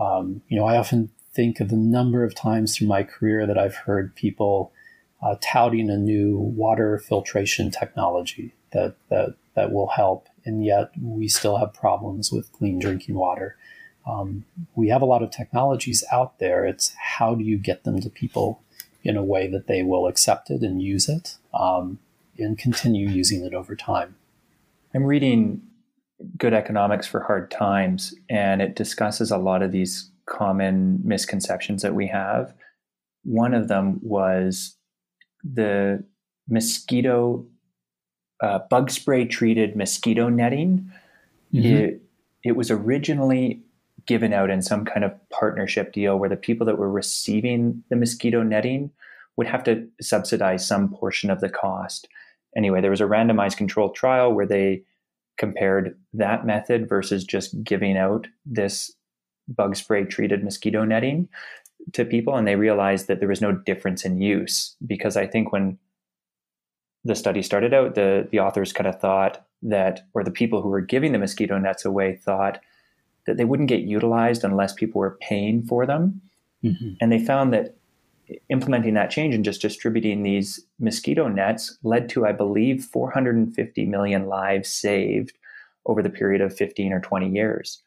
Um, 0.00 0.40
you 0.48 0.58
know, 0.58 0.64
I 0.64 0.78
often 0.78 1.10
think 1.34 1.60
of 1.60 1.68
the 1.68 1.76
number 1.76 2.24
of 2.24 2.34
times 2.34 2.74
through 2.74 2.88
my 2.88 3.02
career 3.02 3.46
that 3.46 3.58
I've 3.58 3.76
heard 3.76 4.16
people 4.16 4.72
uh, 5.22 5.36
touting 5.40 5.90
a 5.90 5.96
new 5.96 6.36
water 6.36 6.98
filtration 6.98 7.70
technology 7.70 8.54
that, 8.72 8.96
that, 9.08 9.34
that 9.54 9.72
will 9.72 9.88
help, 9.88 10.28
and 10.44 10.64
yet 10.64 10.90
we 11.00 11.28
still 11.28 11.56
have 11.56 11.72
problems 11.72 12.30
with 12.30 12.52
clean 12.52 12.78
drinking 12.78 13.14
water. 13.14 13.56
Um, 14.06 14.44
we 14.74 14.88
have 14.88 15.02
a 15.02 15.06
lot 15.06 15.22
of 15.22 15.30
technologies 15.30 16.04
out 16.12 16.38
there. 16.38 16.64
It's 16.64 16.94
how 17.18 17.34
do 17.34 17.42
you 17.42 17.58
get 17.58 17.84
them 17.84 18.00
to 18.00 18.10
people 18.10 18.62
in 19.02 19.16
a 19.16 19.24
way 19.24 19.48
that 19.48 19.66
they 19.66 19.82
will 19.82 20.06
accept 20.06 20.50
it 20.50 20.62
and 20.62 20.82
use 20.82 21.08
it 21.08 21.36
um, 21.54 21.98
and 22.38 22.58
continue 22.58 23.08
using 23.08 23.44
it 23.44 23.54
over 23.54 23.74
time. 23.74 24.16
I'm 24.94 25.04
reading 25.04 25.62
Good 26.38 26.54
Economics 26.54 27.06
for 27.06 27.20
Hard 27.20 27.50
Times, 27.50 28.14
and 28.28 28.62
it 28.62 28.76
discusses 28.76 29.30
a 29.30 29.38
lot 29.38 29.62
of 29.62 29.72
these 29.72 30.10
common 30.26 31.00
misconceptions 31.04 31.82
that 31.82 31.94
we 31.94 32.06
have. 32.08 32.52
One 33.24 33.54
of 33.54 33.68
them 33.68 34.00
was 34.02 34.75
the 35.42 36.04
mosquito 36.48 37.46
uh, 38.42 38.60
bug 38.70 38.90
spray 38.90 39.24
treated 39.24 39.76
mosquito 39.76 40.28
netting. 40.28 40.90
Mm-hmm. 41.52 41.66
It, 41.66 42.02
it 42.44 42.56
was 42.56 42.70
originally 42.70 43.62
given 44.06 44.32
out 44.32 44.50
in 44.50 44.62
some 44.62 44.84
kind 44.84 45.04
of 45.04 45.12
partnership 45.30 45.92
deal 45.92 46.18
where 46.18 46.28
the 46.28 46.36
people 46.36 46.66
that 46.66 46.78
were 46.78 46.90
receiving 46.90 47.82
the 47.90 47.96
mosquito 47.96 48.42
netting 48.42 48.90
would 49.36 49.46
have 49.46 49.64
to 49.64 49.86
subsidize 50.00 50.66
some 50.66 50.88
portion 50.88 51.30
of 51.30 51.40
the 51.40 51.48
cost. 51.48 52.08
Anyway, 52.56 52.80
there 52.80 52.90
was 52.90 53.00
a 53.00 53.04
randomized 53.04 53.56
controlled 53.56 53.94
trial 53.94 54.32
where 54.32 54.46
they 54.46 54.82
compared 55.36 55.98
that 56.14 56.46
method 56.46 56.88
versus 56.88 57.24
just 57.24 57.62
giving 57.62 57.96
out 57.96 58.26
this 58.46 58.92
bug 59.48 59.76
spray 59.76 60.04
treated 60.04 60.42
mosquito 60.42 60.84
netting 60.84 61.28
to 61.92 62.04
people 62.04 62.36
and 62.36 62.46
they 62.46 62.56
realized 62.56 63.06
that 63.06 63.20
there 63.20 63.28
was 63.28 63.40
no 63.40 63.52
difference 63.52 64.04
in 64.04 64.20
use 64.20 64.76
because 64.86 65.16
I 65.16 65.26
think 65.26 65.52
when 65.52 65.78
the 67.04 67.14
study 67.14 67.42
started 67.42 67.72
out, 67.72 67.94
the 67.94 68.28
the 68.30 68.40
authors 68.40 68.72
kind 68.72 68.86
of 68.86 69.00
thought 69.00 69.46
that, 69.62 70.06
or 70.14 70.24
the 70.24 70.30
people 70.30 70.60
who 70.60 70.68
were 70.68 70.80
giving 70.80 71.12
the 71.12 71.18
mosquito 71.18 71.58
nets 71.58 71.84
away 71.84 72.16
thought 72.16 72.60
that 73.26 73.36
they 73.36 73.44
wouldn't 73.44 73.68
get 73.68 73.80
utilized 73.80 74.44
unless 74.44 74.72
people 74.72 74.98
were 74.98 75.18
paying 75.20 75.62
for 75.62 75.86
them, 75.86 76.20
mm-hmm. 76.62 76.92
and 77.00 77.10
they 77.12 77.24
found 77.24 77.52
that 77.52 77.76
implementing 78.48 78.94
that 78.94 79.10
change 79.10 79.34
and 79.34 79.44
just 79.44 79.62
distributing 79.62 80.22
these 80.22 80.66
mosquito 80.80 81.28
nets 81.28 81.78
led 81.84 82.08
to, 82.08 82.26
I 82.26 82.32
believe, 82.32 82.84
450 82.84 83.86
million 83.86 84.26
lives 84.26 84.68
saved 84.68 85.38
over 85.86 86.02
the 86.02 86.10
period 86.10 86.40
of 86.40 86.56
15 86.56 86.92
or 86.92 87.00
20 87.00 87.28
years. 87.28 87.82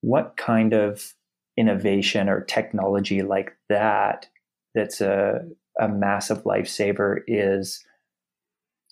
What 0.00 0.36
kind 0.38 0.72
of 0.72 1.12
innovation 1.56 2.28
or 2.28 2.42
technology 2.42 3.22
like 3.22 3.56
that 3.68 4.28
that's 4.74 5.00
a, 5.00 5.40
a 5.80 5.88
massive 5.88 6.44
lifesaver 6.44 7.20
is 7.26 7.84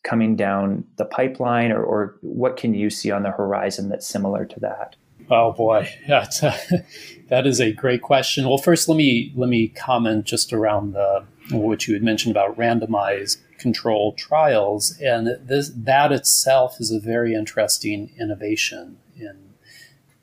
coming 0.04 0.36
down 0.36 0.84
the 0.96 1.04
pipeline, 1.04 1.72
or, 1.72 1.82
or 1.82 2.16
what 2.20 2.56
can 2.56 2.74
you 2.74 2.90
see 2.90 3.10
on 3.10 3.22
the 3.22 3.30
horizon 3.30 3.88
that's 3.88 4.06
similar 4.06 4.44
to 4.44 4.60
that? 4.60 4.96
Oh 5.30 5.52
boy, 5.52 5.88
yeah, 6.08 6.26
a, 6.42 6.54
that 7.28 7.46
is 7.46 7.60
a 7.60 7.72
great 7.72 8.02
question. 8.02 8.46
Well, 8.46 8.58
first 8.58 8.88
let 8.88 8.96
me 8.96 9.32
let 9.34 9.48
me 9.48 9.68
comment 9.68 10.26
just 10.26 10.52
around 10.52 10.92
the 10.92 11.24
what 11.50 11.86
you 11.86 11.94
had 11.94 12.02
mentioned 12.02 12.34
about 12.34 12.56
randomized 12.56 13.38
controlled 13.58 14.18
trials, 14.18 14.98
and 15.00 15.38
this 15.46 15.70
that 15.74 16.12
itself 16.12 16.76
is 16.80 16.90
a 16.90 17.00
very 17.00 17.34
interesting 17.34 18.12
innovation 18.18 18.98
in 19.16 19.53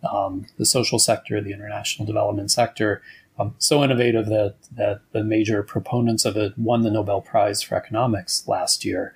um, 0.09 0.45
the 0.57 0.65
social 0.65 0.99
sector, 0.99 1.41
the 1.41 1.53
international 1.53 2.05
development 2.05 2.51
sector. 2.51 3.01
Um, 3.39 3.55
so 3.57 3.83
innovative 3.83 4.27
that 4.27 4.55
that 4.75 5.01
the 5.13 5.23
major 5.23 5.63
proponents 5.63 6.25
of 6.25 6.37
it 6.37 6.57
won 6.57 6.81
the 6.81 6.91
Nobel 6.91 7.21
Prize 7.21 7.61
for 7.61 7.75
economics 7.75 8.47
last 8.47 8.85
year 8.85 9.13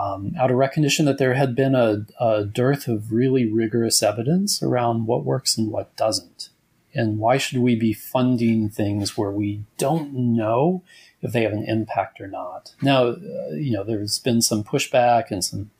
um, 0.00 0.34
out 0.38 0.50
of 0.50 0.56
recognition 0.56 1.04
that 1.06 1.18
there 1.18 1.34
had 1.34 1.54
been 1.54 1.74
a, 1.74 2.06
a, 2.18 2.44
dearth 2.44 2.88
of 2.88 3.12
really 3.12 3.50
rigorous 3.50 4.02
evidence 4.02 4.62
around 4.62 5.06
what 5.06 5.24
works 5.24 5.58
and 5.58 5.70
what 5.70 5.94
doesn't. 5.96 6.50
And 6.94 7.18
why 7.18 7.38
should 7.38 7.58
we 7.58 7.76
be 7.76 7.92
funding 7.92 8.68
things 8.68 9.16
where 9.16 9.30
we 9.30 9.62
don't 9.78 10.12
know 10.12 10.82
if 11.22 11.32
they 11.32 11.42
have 11.42 11.52
an 11.52 11.64
impact 11.64 12.20
or 12.20 12.26
not? 12.26 12.74
Now, 12.82 13.08
uh, 13.08 13.50
you 13.52 13.72
know, 13.72 13.84
there's 13.84 14.18
been 14.18 14.42
some 14.42 14.64
pushback 14.64 15.30
and 15.30 15.44
some 15.44 15.70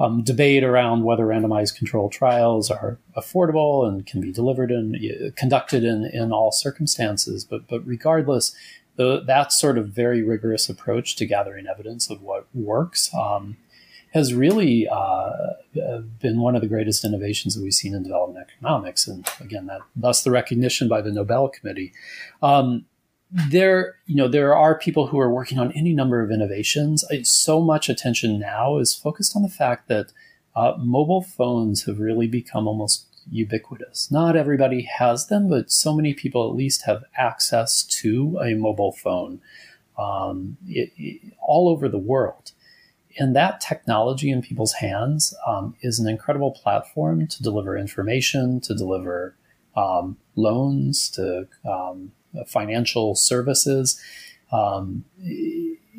um, 0.00 0.22
debate 0.22 0.64
around 0.64 1.04
whether 1.04 1.26
randomized 1.26 1.76
controlled 1.76 2.10
trials 2.10 2.70
are 2.70 2.98
affordable 3.16 3.86
and 3.86 4.06
can 4.06 4.20
be 4.20 4.32
delivered 4.32 4.70
and 4.70 4.96
uh, 4.96 5.30
conducted 5.36 5.84
in, 5.84 6.06
in 6.06 6.32
all 6.32 6.50
circumstances. 6.50 7.44
But, 7.44 7.68
but 7.68 7.86
regardless, 7.86 8.54
the, 8.96 9.22
that 9.26 9.52
sort 9.52 9.76
of 9.76 9.88
very 9.88 10.22
rigorous 10.22 10.70
approach 10.70 11.16
to 11.16 11.26
gathering 11.26 11.66
evidence 11.66 12.08
of 12.08 12.22
what 12.22 12.46
works 12.54 13.14
um, 13.14 13.58
has 14.12 14.34
really 14.34 14.88
uh, 14.88 15.50
been 16.18 16.40
one 16.40 16.56
of 16.56 16.62
the 16.62 16.66
greatest 16.66 17.04
innovations 17.04 17.54
that 17.54 17.62
we've 17.62 17.74
seen 17.74 17.94
in 17.94 18.02
development 18.02 18.46
economics. 18.50 19.06
And 19.06 19.28
again, 19.38 19.66
that 19.66 19.82
thus 19.94 20.24
the 20.24 20.30
recognition 20.30 20.88
by 20.88 21.02
the 21.02 21.12
Nobel 21.12 21.48
Committee. 21.48 21.92
Um, 22.42 22.86
there, 23.32 23.96
you 24.06 24.16
know, 24.16 24.28
there 24.28 24.56
are 24.56 24.78
people 24.78 25.06
who 25.06 25.18
are 25.18 25.32
working 25.32 25.58
on 25.58 25.72
any 25.72 25.92
number 25.92 26.22
of 26.22 26.30
innovations. 26.30 27.04
So 27.22 27.60
much 27.60 27.88
attention 27.88 28.38
now 28.40 28.78
is 28.78 28.94
focused 28.94 29.36
on 29.36 29.42
the 29.42 29.48
fact 29.48 29.88
that 29.88 30.12
uh, 30.56 30.74
mobile 30.78 31.22
phones 31.22 31.84
have 31.84 32.00
really 32.00 32.26
become 32.26 32.66
almost 32.66 33.06
ubiquitous. 33.30 34.10
Not 34.10 34.36
everybody 34.36 34.82
has 34.82 35.28
them, 35.28 35.48
but 35.48 35.70
so 35.70 35.94
many 35.94 36.14
people 36.14 36.48
at 36.48 36.56
least 36.56 36.86
have 36.86 37.04
access 37.16 37.84
to 37.84 38.38
a 38.42 38.54
mobile 38.54 38.92
phone 38.92 39.40
um, 39.98 40.56
it, 40.66 40.92
it, 40.96 41.32
all 41.40 41.68
over 41.68 41.88
the 41.88 41.98
world. 41.98 42.52
And 43.18 43.36
that 43.36 43.60
technology 43.60 44.30
in 44.30 44.40
people's 44.40 44.74
hands 44.74 45.34
um, 45.46 45.74
is 45.82 45.98
an 45.98 46.08
incredible 46.08 46.52
platform 46.52 47.26
to 47.26 47.42
deliver 47.42 47.76
information, 47.76 48.60
to 48.60 48.74
deliver 48.74 49.34
um, 49.76 50.16
loans, 50.36 51.10
to 51.10 51.46
um, 51.68 52.12
financial 52.46 53.14
services. 53.14 54.00
Um, 54.52 55.04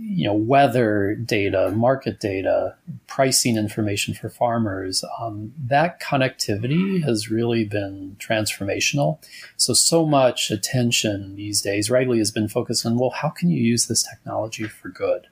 you 0.04 0.26
know 0.26 0.34
weather 0.34 1.16
data, 1.16 1.72
market 1.72 2.20
data, 2.20 2.76
pricing 3.08 3.56
information 3.56 4.14
for 4.14 4.30
farmers. 4.30 5.04
Um, 5.20 5.54
that 5.58 6.02
connectivity 6.02 7.04
has 7.04 7.30
really 7.30 7.64
been 7.64 8.18
transformational. 8.20 9.20
So 9.58 9.74
so 9.74 10.06
much 10.06 10.52
attention 10.52 11.36
these 11.36 11.62
days, 11.62 11.90
rightly, 11.90 12.18
has 12.18 12.32
been 12.32 12.48
focused 12.48 12.86
on 12.86 12.98
well, 12.98 13.12
how 13.12 13.30
can 13.30 13.50
you 13.50 13.62
use 13.62 13.88
this 13.88 14.04
technology 14.04 14.64
for 14.64 14.90
good? 14.90 15.28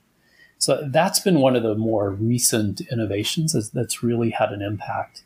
So 0.60 0.88
that's 0.90 1.20
been 1.20 1.40
one 1.40 1.56
of 1.56 1.64
the 1.64 1.76
more 1.76 2.12
recent 2.12 2.82
innovations 2.92 3.56
that's 3.72 4.04
really 4.04 4.30
had 4.32 4.52
an 4.52 4.62
impact. 4.62 5.24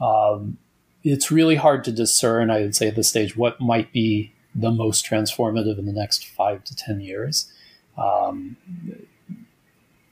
Um, 0.00 0.58
it's 1.02 1.30
really 1.30 1.56
hard 1.56 1.84
to 1.84 1.92
discern, 1.92 2.50
I 2.50 2.60
would 2.60 2.76
say, 2.76 2.88
at 2.88 2.96
this 2.96 3.08
stage, 3.08 3.36
what 3.36 3.60
might 3.60 3.92
be 3.92 4.32
the 4.58 4.70
most 4.70 5.04
transformative 5.04 5.78
in 5.78 5.86
the 5.86 5.92
next 5.92 6.26
five 6.26 6.64
to 6.64 6.74
ten 6.74 7.00
years. 7.00 7.52
Um, 7.98 8.56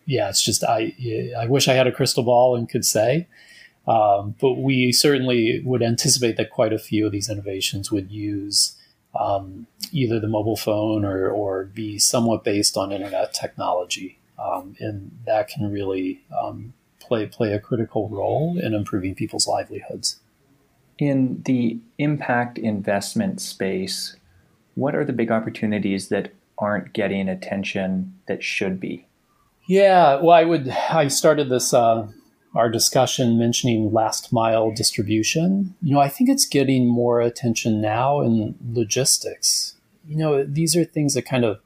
yeah, 0.07 0.29
it's 0.29 0.43
just 0.43 0.65
I 0.65 0.95
I 1.39 1.47
wish 1.47 1.69
I 1.69 1.75
had 1.75 1.87
a 1.87 1.93
crystal 1.93 2.23
ball 2.23 2.57
and 2.57 2.69
could 2.69 2.85
say, 2.85 3.27
um, 3.87 4.35
but 4.41 4.55
we 4.55 4.93
certainly 4.93 5.61
would 5.65 5.83
anticipate 5.83 6.37
that 6.37 6.51
quite 6.51 6.73
a 6.73 6.79
few 6.79 7.07
of 7.07 7.13
these 7.13 7.31
innovations 7.31 7.91
would 7.91 8.11
use 8.11 8.77
um, 9.19 9.67
either 9.93 10.21
the 10.21 10.29
mobile 10.29 10.57
phone 10.57 11.05
or 11.05 11.29
or 11.29 11.65
be 11.65 11.99
somewhat 11.99 12.45
based 12.45 12.77
on 12.77 12.93
internet 12.93 13.33
technology, 13.33 14.19
um, 14.39 14.77
and 14.79 15.11
that 15.27 15.49
can 15.49 15.71
really 15.71 16.21
um, 16.39 16.75
play 17.01 17.27
play 17.27 17.53
a 17.53 17.61
critical 17.61 18.09
role 18.09 18.59
in 18.59 18.75
improving 18.75 19.15
people's 19.15 19.47
livelihoods. 19.47 20.21
In 20.99 21.43
the 21.45 21.79
impact 21.99 22.57
investment 22.57 23.41
space, 23.41 24.17
what 24.75 24.95
are 24.95 25.05
the 25.05 25.13
big 25.13 25.31
opportunities 25.31 26.09
that 26.09 26.33
aren't 26.59 26.93
getting 26.93 27.29
attention 27.29 28.19
that 28.27 28.43
should 28.43 28.81
be? 28.81 29.07
Yeah, 29.67 30.17
well, 30.17 30.31
I 30.31 30.45
would. 30.45 30.69
I 30.69 31.09
started 31.09 31.49
this 31.49 31.73
uh, 31.73 32.07
our 32.55 32.71
discussion 32.71 33.39
mentioning 33.39 33.93
last 33.93 34.33
mile 34.33 34.71
distribution. 34.71 35.75
You 35.83 35.95
know, 35.95 36.01
I 36.01 36.09
think 36.09 36.31
it's 36.31 36.47
getting 36.47 36.87
more 36.87 37.21
attention 37.21 37.81
now 37.81 38.21
in 38.21 38.55
logistics. 38.73 39.75
You 40.07 40.17
know, 40.17 40.45
these 40.45 40.77
are 40.77 40.85
things 40.85 41.15
that 41.15 41.23
kind 41.23 41.45
of 41.45 41.61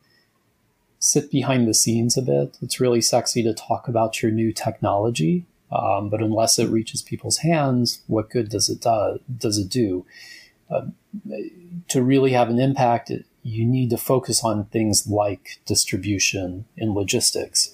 sit 1.01 1.31
behind 1.31 1.68
the 1.68 1.75
scenes 1.75 2.16
a 2.16 2.23
bit. 2.23 2.57
It's 2.62 2.81
really 2.81 3.01
sexy 3.01 3.42
to 3.42 3.53
talk 3.53 3.88
about 3.88 4.23
your 4.23 4.33
new 4.33 4.53
technology, 4.53 5.44
um, 5.71 6.09
but 6.09 6.23
unless 6.23 6.59
it 6.59 6.71
reaches 6.71 7.03
people's 7.03 7.38
hands, 7.38 8.03
what 8.07 8.31
good 8.31 8.49
does 8.49 8.68
it 8.68 8.81
do? 8.81 9.21
Does 9.37 9.59
it 9.59 9.68
do? 9.68 10.07
To 11.88 12.02
really 12.02 12.33
have 12.33 12.50
an 12.50 12.59
impact, 12.59 13.11
you 13.42 13.64
need 13.64 13.90
to 13.90 13.96
focus 13.96 14.44
on 14.44 14.66
things 14.66 15.07
like 15.07 15.61
distribution 15.64 16.66
and 16.76 16.92
logistics. 16.92 17.72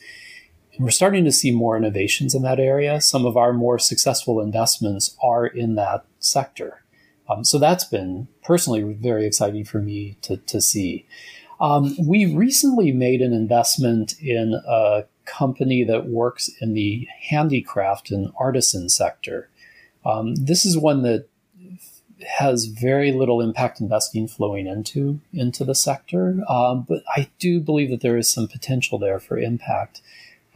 And 0.74 0.84
we're 0.84 0.90
starting 0.90 1.24
to 1.24 1.32
see 1.32 1.50
more 1.50 1.76
innovations 1.76 2.34
in 2.34 2.42
that 2.42 2.60
area. 2.60 3.00
Some 3.00 3.26
of 3.26 3.36
our 3.36 3.52
more 3.52 3.78
successful 3.78 4.40
investments 4.40 5.16
are 5.22 5.46
in 5.46 5.74
that 5.74 6.04
sector. 6.18 6.84
Um, 7.28 7.44
so 7.44 7.58
that's 7.58 7.84
been 7.84 8.28
personally 8.42 8.82
very 8.82 9.26
exciting 9.26 9.64
for 9.64 9.80
me 9.80 10.16
to, 10.22 10.36
to 10.36 10.60
see. 10.60 11.06
Um, 11.60 11.96
we 12.04 12.26
recently 12.26 12.92
made 12.92 13.22
an 13.22 13.32
investment 13.32 14.14
in 14.20 14.60
a 14.66 15.04
company 15.24 15.84
that 15.84 16.08
works 16.08 16.50
in 16.60 16.74
the 16.74 17.08
handicraft 17.30 18.10
and 18.10 18.30
artisan 18.38 18.88
sector. 18.88 19.48
Um, 20.04 20.34
this 20.34 20.66
is 20.66 20.76
one 20.76 21.02
that 21.02 21.28
has 22.38 22.66
very 22.66 23.12
little 23.12 23.40
impact 23.40 23.80
investing 23.80 24.28
flowing 24.28 24.66
into 24.66 25.20
into 25.32 25.64
the 25.64 25.74
sector, 25.74 26.38
um, 26.48 26.84
but 26.88 27.02
I 27.16 27.28
do 27.38 27.60
believe 27.60 27.90
that 27.90 28.00
there 28.00 28.16
is 28.16 28.30
some 28.30 28.48
potential 28.48 28.98
there 28.98 29.18
for 29.18 29.38
impact. 29.38 30.00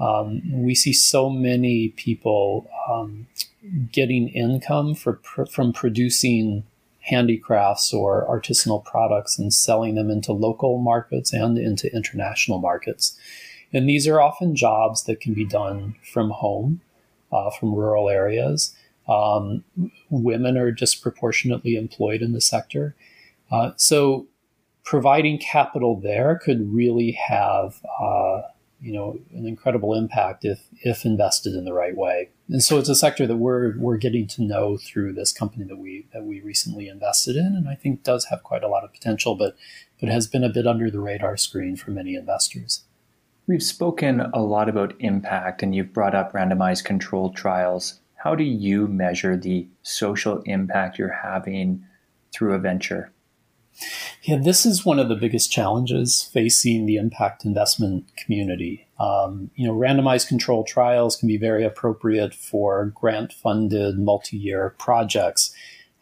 Um, 0.01 0.42
we 0.62 0.75
see 0.75 0.92
so 0.92 1.29
many 1.29 1.88
people 1.88 2.71
um, 2.88 3.27
getting 3.90 4.29
income 4.29 4.94
for, 4.94 5.21
from 5.51 5.73
producing 5.73 6.62
handicrafts 7.01 7.92
or 7.92 8.27
artisanal 8.29 8.85
products 8.85 9.38
and 9.38 9.53
selling 9.53 9.94
them 9.94 10.11
into 10.11 10.33
local 10.33 10.79
markets 10.79 11.33
and 11.33 11.59
into 11.59 11.92
international 11.94 12.59
markets. 12.59 13.18
And 13.73 13.88
these 13.88 14.07
are 14.07 14.21
often 14.21 14.55
jobs 14.55 15.05
that 15.05 15.21
can 15.21 15.35
be 15.35 15.44
done 15.44 15.97
from 16.03 16.31
home, 16.31 16.81
uh, 17.33 17.51
from 17.51 17.75
rural 17.75 18.09
areas. 18.09 18.75
Um, 19.09 19.64
women 20.11 20.57
are 20.57 20.71
disproportionately 20.71 21.77
employed 21.77 22.21
in 22.21 22.33
the 22.33 22.40
sector. 22.40 22.94
Uh, 23.51 23.73
so 23.77 24.27
providing 24.85 25.38
capital 25.38 26.01
there 26.01 26.38
could 26.42 26.73
really 26.73 27.12
have 27.12 27.81
uh, 28.01 28.42
you 28.81 28.92
know 28.92 29.18
an 29.35 29.47
incredible 29.47 29.95
impact 29.95 30.45
if 30.45 30.61
if 30.83 31.05
invested 31.05 31.55
in 31.55 31.64
the 31.64 31.72
right 31.72 31.97
way. 31.97 32.30
And 32.49 32.62
so 32.62 32.78
it's 32.78 32.89
a 32.89 32.95
sector 32.95 33.26
that 33.26 33.37
we're 33.37 33.76
we're 33.78 33.97
getting 33.97 34.26
to 34.28 34.43
know 34.43 34.76
through 34.76 35.12
this 35.12 35.33
company 35.33 35.64
that 35.64 35.78
we 35.78 36.07
that 36.12 36.24
we 36.24 36.41
recently 36.41 36.89
invested 36.89 37.37
in, 37.37 37.47
and 37.47 37.68
I 37.68 37.74
think 37.74 38.03
does 38.03 38.26
have 38.26 38.43
quite 38.43 38.62
a 38.62 38.68
lot 38.68 38.85
of 38.85 38.93
potential, 38.93 39.35
but 39.35 39.57
but 40.01 40.09
has 40.09 40.26
been 40.26 40.45
a 40.45 40.49
bit 40.49 40.66
under 40.66 40.91
the 40.91 41.01
radar 41.01 41.37
screen 41.37 41.76
for 41.76 41.91
many 41.91 42.14
investors. 42.14 42.85
We've 43.47 43.62
spoken 43.62 44.20
a 44.20 44.43
lot 44.43 44.68
about 44.68 44.95
impact, 45.01 45.62
and 45.62 45.74
you've 45.74 45.93
brought 45.93 46.14
up 46.14 46.33
randomized 46.33 46.85
controlled 46.85 47.35
trials. 47.35 48.01
How 48.19 48.35
do 48.35 48.45
you 48.45 48.89
measure 48.89 49.37
the 49.37 49.69
social 49.83 50.43
impact 50.43 50.99
you're 50.99 51.21
having 51.23 51.85
through 52.33 52.55
a 52.55 52.59
venture? 52.59 53.12
Yeah, 54.23 54.39
this 54.43 54.66
is 54.66 54.85
one 54.85 54.99
of 54.99 55.09
the 55.09 55.14
biggest 55.14 55.53
challenges 55.53 56.25
facing 56.33 56.87
the 56.87 56.97
impact 56.97 57.45
investment 57.45 58.05
community. 58.16 58.89
Um, 58.99 59.51
you 59.55 59.66
know, 59.66 59.73
randomized 59.73 60.27
control 60.27 60.64
trials 60.64 61.14
can 61.14 61.29
be 61.29 61.37
very 61.37 61.64
appropriate 61.64 62.35
for 62.35 62.87
grant 62.87 63.33
funded 63.33 63.99
multi 63.99 64.37
year 64.37 64.75
projects. 64.79 65.55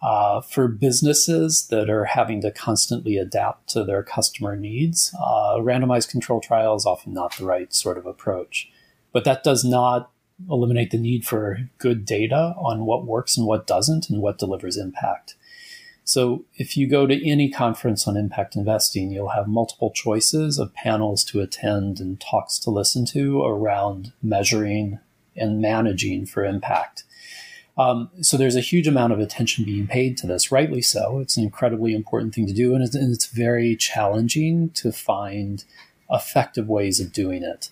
Uh, 0.03 0.41
for 0.41 0.69
businesses 0.69 1.69
that 1.69 1.91
are 1.91 2.05
having 2.05 2.41
to 2.43 2.51
constantly 2.51 3.17
adapt 3.17 3.69
to 3.69 3.83
their 3.83 4.03
customer 4.03 4.55
needs, 4.55 5.15
uh, 5.19 5.57
randomized 5.57 6.11
control 6.11 6.41
trial 6.41 6.77
is 6.77 6.87
often 6.87 7.13
not 7.13 7.35
the 7.37 7.45
right 7.45 7.75
sort 7.75 7.99
of 7.99 8.07
approach. 8.07 8.71
But 9.13 9.25
that 9.25 9.43
does 9.43 9.65
not 9.65 10.11
eliminate 10.51 10.91
the 10.91 10.99
need 10.99 11.27
for 11.27 11.59
good 11.79 12.05
data 12.05 12.55
on 12.59 12.85
what 12.85 13.07
works 13.07 13.37
and 13.37 13.47
what 13.47 13.67
doesn't 13.67 14.11
and 14.11 14.21
what 14.21 14.39
delivers 14.39 14.77
impact. 14.77 15.35
So 16.05 16.45
if 16.55 16.77
you 16.77 16.89
go 16.89 17.07
to 17.07 17.29
any 17.29 17.51
conference 17.51 18.07
on 18.07 18.17
impact 18.17 18.55
investing, 18.55 19.11
you'll 19.11 19.31
have 19.31 19.49
multiple 19.49 19.91
choices 19.91 20.57
of 20.59 20.73
panels 20.73 21.25
to 21.25 21.41
attend 21.41 21.99
and 21.99 22.21
talks 22.21 22.61
to 22.61 22.71
listen 22.71 23.05
to 23.07 23.43
around 23.43 24.13
measuring 24.23 25.01
and 25.35 25.61
managing 25.61 26.27
for 26.27 26.45
impact. 26.45 27.03
Um, 27.77 28.09
so 28.23 28.37
there's 28.37 28.57
a 28.57 28.61
huge 28.61 28.87
amount 28.87 29.13
of 29.13 29.19
attention 29.19 29.65
being 29.65 29.87
paid 29.87 30.17
to 30.19 30.27
this, 30.27 30.53
rightly 30.53 30.81
so. 30.81 31.19
It's 31.19 31.37
an 31.37 31.45
incredibly 31.45 31.95
important 31.95 32.35
thing 32.35 32.47
to 32.47 32.55
do, 32.55 32.75
and 32.75 32.83
it's, 32.83 32.95
and 32.95 33.13
it's 33.13 33.27
very 33.27 33.77
challenging 33.77 34.71
to 34.71 34.93
find 34.93 35.65
effective 36.11 36.69
ways 36.69 37.01
of 37.01 37.13
doing 37.13 37.43
it. 37.43 37.71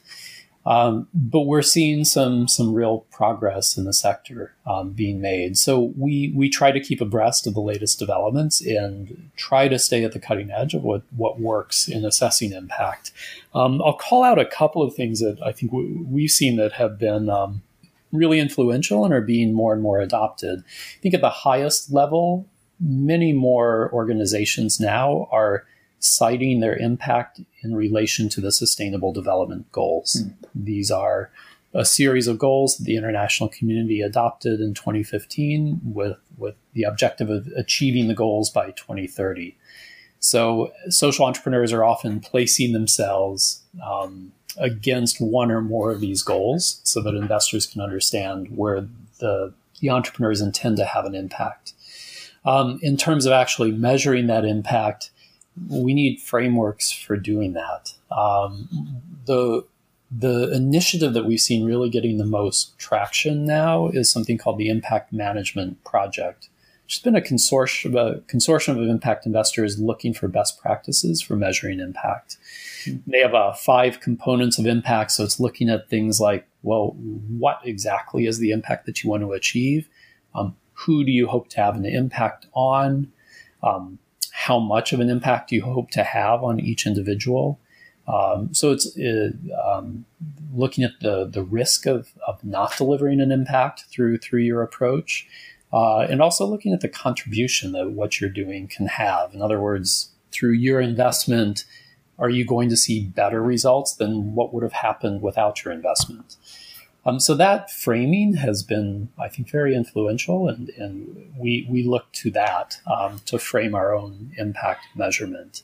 Um, 0.67 1.09
but 1.13 1.43
we're 1.43 1.63
seeing 1.63 2.05
some 2.05 2.49
some 2.49 2.73
real 2.73 3.01
progress 3.11 3.77
in 3.77 3.85
the 3.85 3.93
sector 3.93 4.55
um, 4.67 4.91
being 4.91 5.21
made. 5.21 5.59
So 5.59 5.93
we 5.97 6.33
we 6.35 6.49
try 6.49 6.73
to 6.73 6.81
keep 6.81 7.01
abreast 7.01 7.47
of 7.47 7.55
the 7.55 7.61
latest 7.61 7.99
developments 7.99 8.61
and 8.63 9.31
try 9.37 9.69
to 9.69 9.79
stay 9.79 10.05
at 10.05 10.13
the 10.13 10.19
cutting 10.19 10.51
edge 10.51 10.73
of 10.75 10.83
what 10.83 11.03
what 11.15 11.39
works 11.39 11.87
in 11.87 12.05
assessing 12.05 12.53
impact. 12.53 13.13
Um, 13.55 13.83
I'll 13.83 13.97
call 13.97 14.25
out 14.25 14.39
a 14.39 14.47
couple 14.47 14.83
of 14.83 14.95
things 14.95 15.21
that 15.21 15.39
I 15.45 15.53
think 15.53 15.73
we, 15.73 16.23
have 16.23 16.31
seen 16.31 16.57
that 16.57 16.73
have 16.73 16.99
been 16.99 17.29
um, 17.29 17.63
really 18.11 18.41
influential 18.41 19.05
and 19.05 19.13
are 19.13 19.21
being 19.21 19.53
more 19.53 19.75
and 19.75 19.83
more 19.83 20.01
adopted. 20.01 20.61
I 20.61 21.01
think 21.03 21.15
at 21.15 21.21
the 21.21 21.31
highest 21.31 21.93
level, 21.93 22.47
many 22.81 23.33
more 23.33 23.91
organizations 23.93 24.81
now 24.81 25.29
are 25.31 25.67
citing 25.99 26.61
their 26.61 26.77
impact 26.77 27.41
in 27.63 27.75
relation 27.75 28.29
to 28.31 28.41
the 28.41 28.53
Sustainable 28.53 29.13
Development 29.13 29.71
Goals. 29.73 30.23
Mm. 30.23 30.35
These 30.55 30.91
are 30.91 31.31
a 31.73 31.85
series 31.85 32.29
of 32.29 32.39
goals 32.39 32.77
that 32.77 32.85
the 32.85 32.97
international 32.97 33.49
community 33.49 34.01
adopted 34.01 34.61
in 34.61 34.75
2015 34.75 35.81
with, 35.85 36.17
with 36.39 36.55
the 36.73 36.85
objective 36.85 37.29
of 37.29 37.49
achieving 37.57 38.07
the 38.07 38.15
goals 38.15 38.49
by 38.49 38.71
2030. 38.71 39.57
So, 40.21 40.73
social 40.89 41.27
entrepreneurs 41.27 41.73
are 41.73 41.85
often 41.85 42.21
placing 42.21 42.73
themselves 42.73 43.63
um, 43.85 44.33
against 44.57 45.21
one 45.21 45.51
or 45.51 45.61
more 45.61 45.91
of 45.91 46.01
these 46.01 46.23
goals 46.23 46.81
so 46.85 47.03
that 47.03 47.15
investors 47.15 47.67
can 47.67 47.83
understand 47.83 48.57
where 48.57 48.89
the, 49.19 49.53
the 49.81 49.91
entrepreneurs 49.91 50.41
intend 50.41 50.77
to 50.79 50.85
have 50.85 51.05
an 51.05 51.15
impact. 51.15 51.75
Um, 52.45 52.79
in 52.83 52.97
terms 52.97 53.27
of 53.27 53.33
actually 53.33 53.73
measuring 53.73 54.27
that 54.29 54.45
impact, 54.45 55.11
we 55.69 55.95
need 55.95 56.21
frameworks 56.21 56.91
for 56.91 57.17
doing 57.17 57.53
that. 57.55 57.95
Um, 58.11 58.69
the 59.27 59.65
the 60.17 60.53
initiative 60.53 61.13
that 61.15 61.25
we've 61.25 61.41
seen 61.41 61.65
really 61.65 61.91
getting 61.91 62.19
the 62.19 62.27
most 62.27 62.79
traction 62.79 63.45
now 63.45 63.89
is 63.89 64.11
something 64.11 64.39
called 64.39 64.59
the 64.59 64.69
Impact 64.69 65.13
Management 65.13 65.83
Project, 65.83 66.49
which 66.85 66.95
has 66.95 67.03
been 67.03 67.17
a 67.17 67.21
consortium, 67.21 67.95
a 67.97 68.21
consortium 68.21 68.81
of 68.81 68.89
impact 68.89 69.27
investors 69.27 69.81
looking 69.81 70.15
for 70.15 70.29
best 70.29 70.61
practices 70.61 71.21
for 71.21 71.35
measuring 71.35 71.81
impact. 71.81 72.37
Mm-hmm. 72.85 73.11
They 73.11 73.21
have 73.21 73.35
uh, 73.35 73.55
five 73.55 74.01
components 74.01 74.59
of 74.59 74.67
impact, 74.67 75.13
so 75.13 75.25
it's 75.25 75.41
looking 75.41 75.69
at 75.69 75.89
things 75.89 76.21
like, 76.21 76.47
well, 76.63 76.95
what 77.29 77.61
exactly 77.65 78.27
is 78.27 78.39
the 78.39 78.53
impact 78.53 78.87
that 78.87 79.03
you 79.03 79.11
want 79.11 79.23
to 79.23 79.33
achieve? 79.33 79.89
Um, 80.35 80.57
who 80.75 81.05
do 81.05 81.11
you 81.11 81.27
hope 81.27 81.49
to 81.51 81.61
have 81.61 81.75
an 81.75 81.87
impact 81.87 82.47
on? 82.53 83.11
Um, 83.63 83.99
how 84.37 84.59
much 84.59 84.93
of 84.93 84.99
an 84.99 85.09
impact 85.09 85.53
you 85.53 85.63
hope 85.63 85.91
to 85.93 86.03
have 86.03 86.43
on 86.43 86.59
each 86.59 86.89
individual. 86.89 87.61
Um, 88.09 88.53
so 88.53 88.73
it's 88.73 88.99
uh, 88.99 89.31
um, 89.65 90.05
looking 90.53 90.83
at 90.83 90.99
the 91.01 91.25
the 91.25 91.45
risk 91.45 91.87
of, 91.87 92.13
of 92.27 92.45
not 92.45 92.77
delivering 92.77 93.21
an 93.21 93.31
impact 93.31 93.85
through 93.93 94.19
through 94.19 94.41
your 94.41 94.61
approach, 94.61 95.29
uh, 95.73 96.01
and 96.01 96.21
also 96.21 96.45
looking 96.45 96.75
at 96.75 96.81
the 96.81 96.89
contribution 96.89 97.71
that 97.73 97.93
what 97.93 98.21
you're 98.21 98.29
doing 98.29 98.67
can 98.67 98.89
have. 98.89 99.33
In 99.33 99.41
other 99.41 99.61
words, 99.61 100.11
through 100.33 100.55
your 100.55 100.81
investment, 100.81 101.65
are 102.19 102.29
you 102.29 102.45
going 102.45 102.69
to 102.71 102.77
see 102.77 103.05
better 103.05 103.41
results 103.41 103.95
than 103.95 104.35
what 104.35 104.53
would 104.53 104.65
have 104.65 104.73
happened 104.73 105.23
without 105.23 105.65
your 105.65 105.73
investment? 105.73 106.37
Um, 107.07 107.21
so 107.21 107.35
that 107.35 107.71
framing 107.71 108.35
has 108.37 108.63
been, 108.63 109.11
I 109.19 109.29
think, 109.29 109.51
very 109.51 109.75
influential, 109.75 110.49
and, 110.49 110.71
and 110.71 111.33
we, 111.37 111.67
we 111.69 111.83
look 111.83 112.11
to 112.13 112.31
that 112.31 112.79
um, 112.87 113.21
to 113.27 113.39
frame 113.39 113.75
our 113.75 113.95
own 113.95 114.33
impact 114.39 114.87
measurement. 114.97 115.63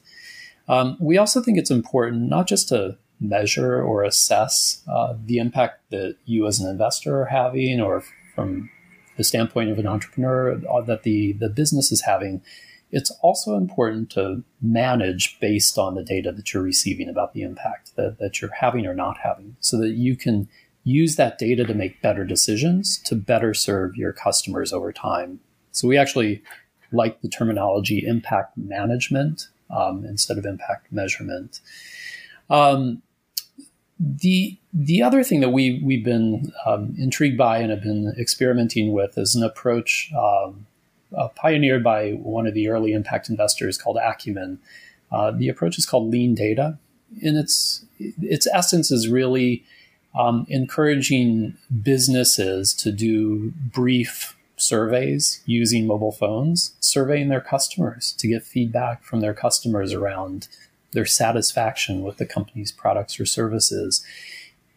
Um, 0.69 0.97
we 1.01 1.17
also 1.17 1.41
think 1.41 1.59
it's 1.59 1.71
important 1.71 2.29
not 2.29 2.47
just 2.47 2.69
to 2.69 2.99
measure 3.21 3.83
or 3.83 4.05
assess 4.05 4.83
uh, 4.89 5.15
the 5.25 5.39
impact 5.39 5.91
that 5.91 6.17
you 6.27 6.47
as 6.47 6.61
an 6.61 6.69
investor 6.69 7.23
are 7.23 7.27
having, 7.27 7.81
or 7.81 8.03
from 8.35 8.71
the 9.17 9.25
standpoint 9.25 9.71
of 9.71 9.79
an 9.79 9.87
entrepreneur 9.87 10.61
uh, 10.71 10.81
that 10.83 11.03
the, 11.03 11.33
the 11.33 11.49
business 11.49 11.91
is 11.91 12.03
having. 12.03 12.43
It's 12.93 13.11
also 13.23 13.57
important 13.57 14.11
to 14.11 14.43
manage 14.61 15.39
based 15.41 15.79
on 15.79 15.95
the 15.95 16.03
data 16.03 16.33
that 16.33 16.53
you're 16.53 16.63
receiving 16.63 17.09
about 17.09 17.35
the 17.35 17.43
impact 17.43 17.97
that, 17.97 18.19
that 18.19 18.41
you're 18.41 18.53
having 18.53 18.87
or 18.87 18.95
not 18.95 19.19
having, 19.19 19.57
so 19.61 19.79
that 19.79 19.91
you 19.91 20.17
can 20.17 20.49
use 20.85 21.17
that 21.17 21.39
data 21.39 21.65
to 21.65 21.75
make 21.75 22.01
better 22.03 22.25
decisions 22.25 22.99
to 23.05 23.15
better 23.15 23.53
serve 23.55 23.97
your 23.97 24.13
customers 24.13 24.73
over 24.73 24.93
time. 24.93 25.41
So 25.73 25.87
we 25.87 25.99
actually 25.99 26.43
like 26.93 27.21
the 27.21 27.29
terminology 27.29 28.05
impact 28.07 28.57
management 28.57 29.49
um, 29.71 30.05
instead 30.05 30.39
of 30.39 30.45
impact 30.45 30.91
measurement. 30.93 31.61
Um, 32.49 33.03
the 33.99 34.57
the 34.73 35.03
other 35.03 35.23
thing 35.23 35.41
that 35.41 35.51
we 35.51 35.81
we've 35.85 36.05
been 36.05 36.53
um, 36.67 36.95
intrigued 36.99 37.37
by 37.37 37.59
and 37.59 37.71
have 37.71 37.83
been 37.83 38.15
experimenting 38.19 38.93
with 38.93 39.19
is 39.19 39.35
an 39.35 39.43
approach 39.43 40.11
um, 40.17 40.67
uh, 41.17 41.29
pioneered 41.29 41.85
by 41.85 42.13
one 42.13 42.47
of 42.47 42.55
the 42.55 42.69
early 42.69 42.93
impact 42.93 43.29
investors 43.29 43.77
called 43.77 43.99
Acumen. 43.99 44.59
Uh, 45.13 45.31
the 45.33 45.49
approach 45.49 45.77
is 45.77 45.85
called 45.85 46.11
lean 46.11 46.35
data. 46.35 46.79
and 47.23 47.37
its 47.37 47.85
its 47.99 48.47
essence 48.53 48.91
is 48.91 49.09
really 49.09 49.65
um, 50.15 50.47
encouraging 50.49 51.57
businesses 51.83 52.75
to 52.75 52.93
do 52.93 53.53
brief 53.57 54.37
surveys 54.57 55.43
using 55.47 55.87
mobile 55.87 56.13
phones, 56.13 56.75
surveying 56.81 57.29
their 57.29 57.41
customers 57.41 58.13
to 58.19 58.29
get 58.29 58.45
feedback 58.45 59.03
from 59.03 59.21
their 59.21 59.35
customers 59.35 59.93
around 59.93 60.49
their 60.93 61.07
satisfaction 61.07 62.03
with 62.03 62.19
the 62.19 62.27
company's 62.27 62.73
products 62.73 63.19
or 63.19 63.27
services. 63.27 64.05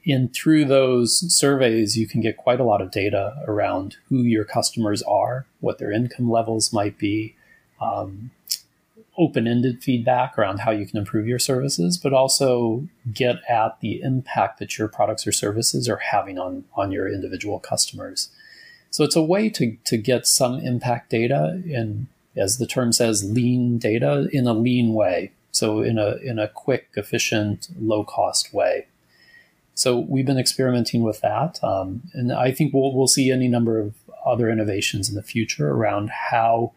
And 0.05 0.33
through 0.33 0.65
those 0.65 1.33
surveys, 1.33 1.97
you 1.97 2.07
can 2.07 2.21
get 2.21 2.37
quite 2.37 2.59
a 2.59 2.65
lot 2.65 2.81
of 2.81 2.91
data 2.91 3.41
around 3.47 3.97
who 4.09 4.17
your 4.17 4.45
customers 4.45 5.01
are, 5.03 5.45
what 5.59 5.79
their 5.79 5.91
income 5.91 6.29
levels 6.29 6.73
might 6.73 6.97
be, 6.97 7.35
um, 7.81 8.31
open-ended 9.17 9.83
feedback 9.83 10.37
around 10.37 10.59
how 10.59 10.71
you 10.71 10.85
can 10.85 10.97
improve 10.97 11.27
your 11.27 11.39
services, 11.39 11.97
but 11.97 12.13
also 12.13 12.87
get 13.13 13.35
at 13.49 13.79
the 13.79 14.01
impact 14.01 14.59
that 14.59 14.77
your 14.77 14.87
products 14.87 15.27
or 15.27 15.31
services 15.31 15.87
are 15.87 15.97
having 15.97 16.39
on, 16.39 16.63
on 16.75 16.91
your 16.91 17.07
individual 17.07 17.59
customers. 17.59 18.29
So 18.89 19.03
it's 19.03 19.15
a 19.15 19.21
way 19.21 19.49
to, 19.49 19.77
to 19.85 19.97
get 19.97 20.27
some 20.27 20.59
impact 20.59 21.09
data 21.09 21.61
and, 21.73 22.07
as 22.35 22.57
the 22.57 22.65
term 22.65 22.91
says, 22.91 23.23
lean 23.23 23.77
data 23.77 24.27
in 24.31 24.47
a 24.47 24.53
lean 24.53 24.93
way. 24.93 25.31
So 25.51 25.83
in 25.83 25.99
a 25.99 26.15
in 26.15 26.39
a 26.39 26.47
quick, 26.47 26.87
efficient, 26.95 27.67
low 27.79 28.03
cost 28.03 28.55
way. 28.55 28.87
So 29.75 29.99
we've 29.99 30.25
been 30.25 30.39
experimenting 30.39 31.03
with 31.03 31.21
that, 31.21 31.63
um, 31.63 32.01
and 32.13 32.33
I 32.33 32.51
think 32.51 32.73
we'll 32.73 32.91
we'll 32.91 33.05
see 33.05 33.31
any 33.31 33.47
number 33.47 33.79
of 33.79 33.93
other 34.25 34.49
innovations 34.49 35.09
in 35.09 35.15
the 35.15 35.21
future 35.21 35.69
around 35.69 36.09
how 36.09 36.71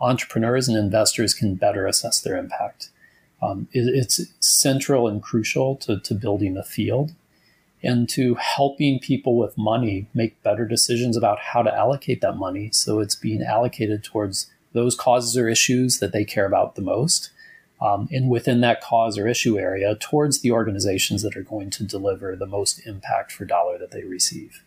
entrepreneurs 0.00 0.68
and 0.68 0.76
investors 0.76 1.34
can 1.34 1.54
better 1.54 1.86
assess 1.86 2.20
their 2.20 2.36
impact. 2.36 2.90
Um, 3.40 3.68
it, 3.72 3.82
it's 3.94 4.20
central 4.40 5.06
and 5.08 5.22
crucial 5.22 5.76
to, 5.76 6.00
to 6.00 6.14
building 6.14 6.54
the 6.54 6.64
field 6.64 7.12
and 7.82 8.08
to 8.08 8.34
helping 8.34 8.98
people 8.98 9.36
with 9.36 9.56
money 9.56 10.08
make 10.12 10.42
better 10.42 10.66
decisions 10.66 11.16
about 11.16 11.38
how 11.38 11.62
to 11.62 11.74
allocate 11.74 12.20
that 12.20 12.36
money 12.36 12.70
so 12.72 12.98
it's 12.98 13.14
being 13.14 13.42
allocated 13.42 14.02
towards 14.02 14.50
those 14.72 14.96
causes 14.96 15.36
or 15.36 15.48
issues 15.48 16.00
that 16.00 16.12
they 16.12 16.24
care 16.24 16.46
about 16.46 16.74
the 16.74 16.82
most. 16.82 17.30
Um, 17.80 18.08
and 18.10 18.28
within 18.28 18.60
that 18.62 18.80
cause 18.80 19.16
or 19.16 19.28
issue 19.28 19.56
area, 19.56 19.94
towards 19.94 20.40
the 20.40 20.50
organizations 20.50 21.22
that 21.22 21.36
are 21.36 21.44
going 21.44 21.70
to 21.70 21.84
deliver 21.84 22.34
the 22.34 22.46
most 22.46 22.84
impact 22.84 23.30
for 23.30 23.44
dollar 23.44 23.78
that 23.78 23.92
they 23.92 24.02
receive. 24.02 24.64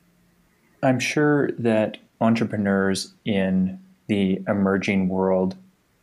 I'm 0.82 1.00
sure 1.00 1.52
that 1.52 1.98
entrepreneurs 2.22 3.14
in 3.26 3.81
the 4.12 4.44
emerging 4.46 5.08
world 5.08 5.56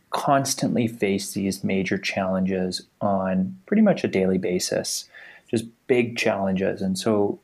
constantly 0.09 0.87
face 0.87 1.33
these 1.33 1.63
major 1.63 1.95
challenges 1.95 2.81
on 3.01 3.55
pretty 3.67 3.83
much 3.83 4.03
a 4.03 4.07
daily 4.07 4.39
basis, 4.39 5.07
just 5.47 5.65
big 5.85 6.17
challenges. 6.17 6.81
And 6.81 6.97
so 6.97 7.39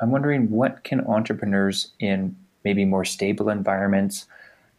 I'm 0.00 0.10
wondering 0.10 0.50
what 0.50 0.84
can 0.84 1.06
entrepreneurs 1.06 1.92
in 2.00 2.34
maybe 2.64 2.86
more 2.86 3.04
stable 3.04 3.50
environments, 3.50 4.26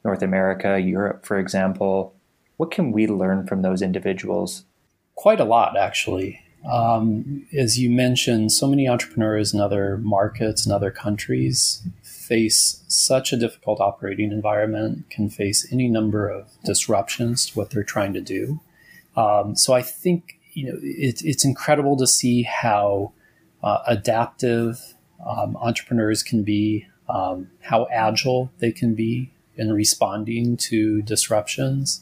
North 0.03 0.23
America, 0.23 0.79
Europe, 0.79 1.23
for 1.23 1.37
example, 1.37 2.15
what 2.57 2.71
can 2.71 2.91
we 2.91 3.05
learn 3.05 3.45
from 3.45 3.61
those 3.61 3.83
individuals? 3.83 4.63
Quite 5.13 5.39
a 5.39 5.45
lot, 5.45 5.77
actually. 5.77 6.41
Um, 6.69 7.45
as 7.55 7.77
you 7.79 7.89
mentioned, 7.89 8.51
so 8.51 8.67
many 8.67 8.87
entrepreneurs 8.87 9.53
in 9.53 9.59
other 9.59 9.97
markets 9.97 10.65
and 10.65 10.73
other 10.73 10.91
countries 10.91 11.83
face 12.01 12.83
such 12.87 13.31
a 13.31 13.37
difficult 13.37 13.79
operating 13.79 14.31
environment, 14.31 15.07
can 15.09 15.29
face 15.29 15.71
any 15.71 15.87
number 15.87 16.27
of 16.27 16.47
disruptions 16.63 17.45
to 17.47 17.59
what 17.59 17.69
they're 17.69 17.83
trying 17.83 18.13
to 18.13 18.21
do. 18.21 18.59
Um, 19.15 19.55
so 19.55 19.73
I 19.73 19.81
think 19.81 20.39
you 20.53 20.65
know 20.65 20.79
it, 20.81 21.21
it's 21.23 21.45
incredible 21.45 21.97
to 21.97 22.07
see 22.07 22.43
how 22.43 23.13
uh, 23.63 23.79
adaptive 23.87 24.95
um, 25.25 25.55
entrepreneurs 25.57 26.23
can 26.23 26.43
be, 26.43 26.87
um, 27.09 27.49
how 27.61 27.87
agile 27.91 28.51
they 28.59 28.71
can 28.71 28.95
be 28.95 29.31
in 29.55 29.71
responding 29.71 30.57
to 30.57 31.01
disruptions. 31.03 32.01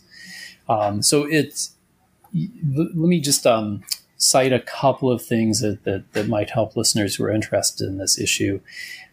Um, 0.70 1.02
so 1.02 1.26
it's 1.26 1.76
let 2.34 2.96
me 2.96 3.20
just 3.20 3.46
um, 3.46 3.84
cite 4.24 4.54
a 4.54 4.60
couple 4.60 5.12
of 5.12 5.22
things 5.22 5.60
that, 5.60 5.84
that, 5.84 6.14
that, 6.14 6.28
might 6.28 6.50
help 6.50 6.78
listeners 6.78 7.16
who 7.16 7.24
are 7.26 7.32
interested 7.32 7.88
in 7.88 7.98
this 7.98 8.18
issue. 8.18 8.62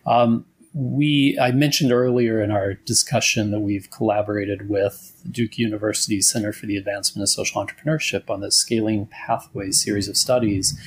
Um, 0.07 0.47
we 0.73 1.37
I 1.41 1.51
mentioned 1.51 1.91
earlier 1.91 2.41
in 2.41 2.53
our 2.53 2.75
discussion 2.75 3.51
that 3.51 3.59
we've 3.59 3.91
collaborated 3.91 4.69
with 4.69 5.21
Duke 5.29 5.59
University 5.59 6.21
Center 6.21 6.53
for 6.53 6.67
the 6.67 6.77
Advancement 6.77 7.25
of 7.25 7.29
Social 7.29 7.65
Entrepreneurship 7.65 8.31
on 8.31 8.41
the 8.41 8.53
Scaling 8.53 9.07
Pathways 9.07 9.83
series 9.83 10.09
of 10.09 10.17
studies. 10.17 10.79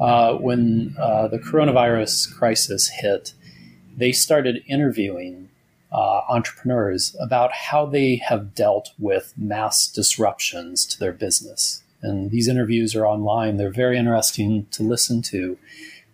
Uh, 0.00 0.34
when 0.34 0.94
uh, 0.98 1.28
the 1.28 1.38
coronavirus 1.38 2.34
crisis 2.34 2.88
hit, 2.88 3.34
they 3.94 4.12
started 4.12 4.62
interviewing 4.66 5.50
uh, 5.92 6.20
entrepreneurs 6.28 7.14
about 7.20 7.52
how 7.52 7.86
they 7.86 8.16
have 8.16 8.54
dealt 8.54 8.90
with 8.98 9.34
mass 9.36 9.86
disruptions 9.86 10.86
to 10.86 10.98
their 10.98 11.12
business. 11.12 11.82
And 12.06 12.30
these 12.30 12.48
interviews 12.48 12.94
are 12.94 13.06
online. 13.06 13.56
They're 13.56 13.70
very 13.70 13.98
interesting 13.98 14.66
to 14.70 14.82
listen 14.82 15.22
to. 15.22 15.58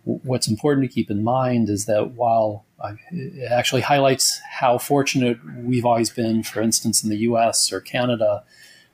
What's 0.03 0.47
important 0.47 0.89
to 0.89 0.93
keep 0.93 1.09
in 1.09 1.23
mind 1.23 1.69
is 1.69 1.85
that 1.85 2.11
while 2.11 2.65
it 3.11 3.49
actually 3.49 3.81
highlights 3.81 4.41
how 4.49 4.77
fortunate 4.77 5.37
we've 5.63 5.85
always 5.85 6.09
been, 6.09 6.43
for 6.43 6.61
instance, 6.61 7.03
in 7.03 7.09
the 7.09 7.17
US 7.17 7.71
or 7.71 7.79
Canada, 7.79 8.43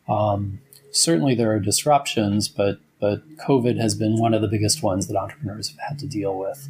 um, 0.07 0.59
certainly 0.91 1.33
there 1.33 1.51
are 1.51 1.59
disruptions, 1.59 2.47
but, 2.47 2.79
but 2.99 3.27
COVID 3.37 3.79
has 3.79 3.95
been 3.95 4.19
one 4.19 4.33
of 4.33 4.41
the 4.41 4.47
biggest 4.47 4.83
ones 4.83 5.07
that 5.07 5.17
entrepreneurs 5.17 5.69
have 5.69 5.79
had 5.79 5.99
to 5.99 6.07
deal 6.07 6.37
with. 6.37 6.69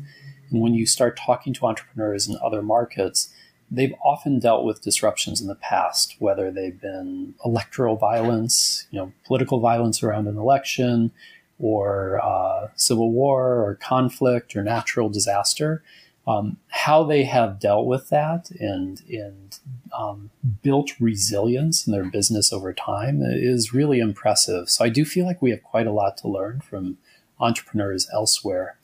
And 0.49 0.61
when 0.61 0.73
you 0.73 0.85
start 0.85 1.17
talking 1.17 1.53
to 1.53 1.65
entrepreneurs 1.65 2.27
in 2.27 2.37
other 2.41 2.61
markets, 2.61 3.33
they've 3.71 3.93
often 4.03 4.39
dealt 4.39 4.65
with 4.65 4.81
disruptions 4.81 5.41
in 5.41 5.47
the 5.47 5.55
past, 5.55 6.15
whether 6.19 6.51
they've 6.51 6.79
been 6.79 7.35
electoral 7.45 7.95
violence, 7.95 8.87
you 8.91 8.99
know, 8.99 9.11
political 9.25 9.59
violence 9.59 10.01
around 10.03 10.27
an 10.27 10.37
election, 10.37 11.11
or 11.59 12.19
uh, 12.23 12.67
civil 12.75 13.11
war, 13.11 13.63
or 13.63 13.75
conflict, 13.75 14.55
or 14.55 14.63
natural 14.63 15.09
disaster. 15.09 15.83
Um, 16.27 16.57
how 16.67 17.03
they 17.03 17.23
have 17.23 17.59
dealt 17.59 17.87
with 17.87 18.09
that 18.09 18.51
and 18.59 19.01
and 19.09 19.57
um, 19.97 20.29
built 20.61 20.91
resilience 20.99 21.87
in 21.87 21.93
their 21.93 22.05
business 22.05 22.53
over 22.53 22.71
time 22.71 23.21
is 23.23 23.73
really 23.73 23.99
impressive. 23.99 24.69
So 24.69 24.85
I 24.85 24.89
do 24.89 25.05
feel 25.05 25.25
like 25.25 25.41
we 25.41 25.49
have 25.49 25.63
quite 25.63 25.87
a 25.87 25.91
lot 25.91 26.17
to 26.17 26.27
learn 26.27 26.61
from 26.61 26.97
entrepreneurs 27.39 28.07
elsewhere. 28.13 28.77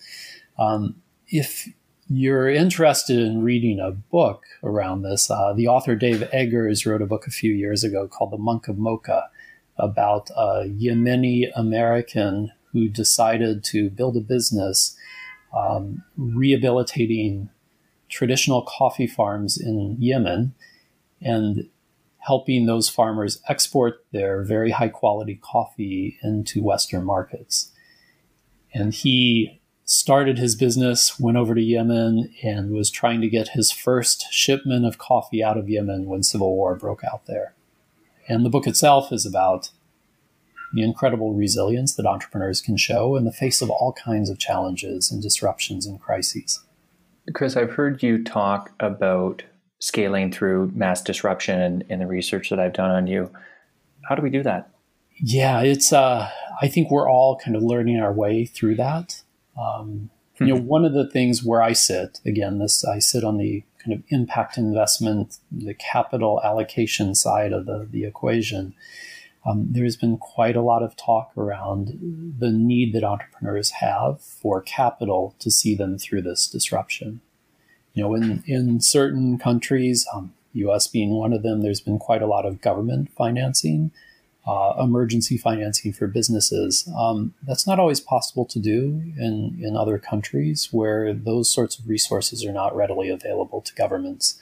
Um, 0.58 0.96
if 1.28 1.70
you're 2.08 2.50
interested 2.50 3.20
in 3.20 3.44
reading 3.44 3.80
a 3.80 3.92
book 3.92 4.44
around 4.64 5.02
this, 5.02 5.30
uh, 5.30 5.54
the 5.54 5.68
author 5.68 5.96
Dave 5.96 6.24
Eggers 6.32 6.86
wrote 6.86 7.02
a 7.02 7.08
book 7.08 7.26
a 7.26 7.32
few 7.32 7.52
years 7.52 7.84
ago 7.84 8.08
called 8.08 8.32
The 8.32 8.38
Monk 8.38 8.68
of 8.68 8.78
Mocha 8.78 9.30
about 9.78 10.30
a 10.32 10.66
Yemeni 10.68 11.50
American 11.56 12.52
who 12.72 12.88
decided 12.88 13.64
to 13.64 13.90
build 13.90 14.18
a 14.18 14.22
business 14.22 14.96
um, 15.56 16.04
rehabilitating 16.16 17.50
traditional 18.08 18.62
coffee 18.62 19.08
farms 19.08 19.58
in 19.58 19.96
Yemen 20.00 20.54
and 21.22 21.70
helping 22.20 22.66
those 22.66 22.90
farmers 22.90 23.42
export 23.48 24.06
their 24.12 24.44
very 24.44 24.72
high 24.72 24.90
quality 24.90 25.40
coffee 25.42 26.20
into 26.22 26.62
Western 26.62 27.04
markets. 27.04 27.72
And 28.74 28.94
he 28.94 29.62
started 29.86 30.40
his 30.40 30.56
business, 30.56 31.20
went 31.20 31.38
over 31.38 31.54
to 31.54 31.62
Yemen, 31.62 32.34
and 32.44 32.72
was 32.72 32.90
trying 32.90 33.22
to 33.22 33.30
get 33.30 33.50
his 33.50 33.72
first 33.72 34.26
shipment 34.32 34.86
of 34.86 34.98
coffee 34.98 35.44
out 35.44 35.58
of 35.58 35.70
Yemen 35.70 36.06
when 36.08 36.24
civil 36.24 36.56
war 36.56 36.76
broke 36.76 37.04
out 37.04 37.28
there. 37.28 37.54
And 38.28 38.44
the 38.44 38.50
book 38.50 38.66
itself 38.66 39.12
is 39.12 39.26
about 39.26 39.70
the 40.74 40.84
incredible 40.84 41.34
resilience 41.34 41.96
that 41.96 42.08
entrepreneurs 42.08 42.62
can 42.62 42.76
show 42.76 43.16
in 43.16 43.24
the 43.24 43.32
face 43.32 43.62
of 43.62 43.70
all 43.70 43.94
kinds 43.94 44.30
of 44.30 44.40
challenges 44.40 45.12
and 45.12 45.22
disruptions 45.22 45.86
and 45.86 46.02
crises. 46.02 46.62
Chris, 47.34 47.56
I've 47.56 47.72
heard 47.72 48.04
you 48.04 48.24
talk 48.24 48.72
about 48.80 49.44
scaling 49.80 50.32
through 50.32 50.72
mass 50.74 51.02
disruption 51.02 51.62
in, 51.62 51.82
in 51.90 52.00
the 52.00 52.08
research 52.08 52.50
that 52.50 52.60
I've 52.60 52.74
done 52.74 52.92
on 52.92 53.08
you. 53.08 53.32
How 54.10 54.16
do 54.16 54.22
we 54.22 54.30
do 54.30 54.44
that? 54.44 54.70
Yeah, 55.18 55.62
it's. 55.62 55.94
Uh, 55.94 56.30
I 56.62 56.68
think 56.68 56.92
we're 56.92 57.10
all 57.10 57.38
kind 57.38 57.56
of 57.56 57.64
learning 57.64 58.00
our 58.00 58.12
way 58.12 58.46
through 58.46 58.76
that. 58.76 59.22
Um, 59.60 60.10
you 60.40 60.48
know, 60.48 60.60
one 60.60 60.84
of 60.84 60.94
the 60.94 61.10
things 61.10 61.44
where 61.44 61.62
I 61.62 61.74
sit, 61.74 62.20
again, 62.26 62.60
this 62.60 62.84
I 62.84 63.00
sit 63.00 63.24
on 63.24 63.38
the 63.38 63.64
kind 63.80 63.94
of 63.94 64.04
impact 64.10 64.58
investment, 64.58 65.38
the 65.52 65.74
capital 65.74 66.42
allocation 66.44 67.16
side 67.16 67.54
of 67.54 67.66
the, 67.66 67.88
the 67.90 68.04
equation. 68.04 68.74
Um, 69.46 69.68
there's 69.70 69.96
been 69.96 70.18
quite 70.18 70.56
a 70.56 70.62
lot 70.62 70.82
of 70.82 70.96
talk 70.96 71.32
around 71.38 72.34
the 72.40 72.50
need 72.50 72.94
that 72.94 73.04
entrepreneurs 73.04 73.70
have 73.72 74.20
for 74.22 74.62
capital 74.62 75.36
to 75.40 75.52
see 75.52 75.76
them 75.76 76.00
through 76.00 76.24
this 76.24 76.48
disruption. 76.48 77.22
You 77.94 78.04
know, 78.04 78.16
in, 78.16 78.44
in 78.48 78.82
certain 78.82 79.38
countries, 79.38 80.06
um, 80.14 80.34
US 80.54 80.88
being 80.88 81.12
one 81.12 81.32
of 81.32 81.44
them, 81.44 81.62
there's 81.62 81.80
been 81.80 82.00
quite 82.00 82.24
a 82.24 82.28
lot 82.28 82.46
of 82.46 82.60
government 82.60 83.10
financing 83.16 83.92
uh, 84.48 84.74
emergency 84.80 85.38
financing 85.38 85.92
for 85.92 86.08
businesses. 86.08 86.88
Um, 86.98 87.34
that's 87.44 87.66
not 87.66 87.80
always 87.80 88.00
possible 88.00 88.46
to 88.46 88.60
do 88.60 89.02
in, 89.18 89.58
in 89.62 89.76
other 89.76 89.98
countries 89.98 90.70
where 90.72 91.14
those 91.14 91.52
sorts 91.52 91.80
of 91.80 91.88
resources 91.88 92.46
are 92.46 92.52
not 92.54 92.76
readily 92.76 93.10
available 93.10 93.62
to 93.62 93.74
governments. 93.74 94.40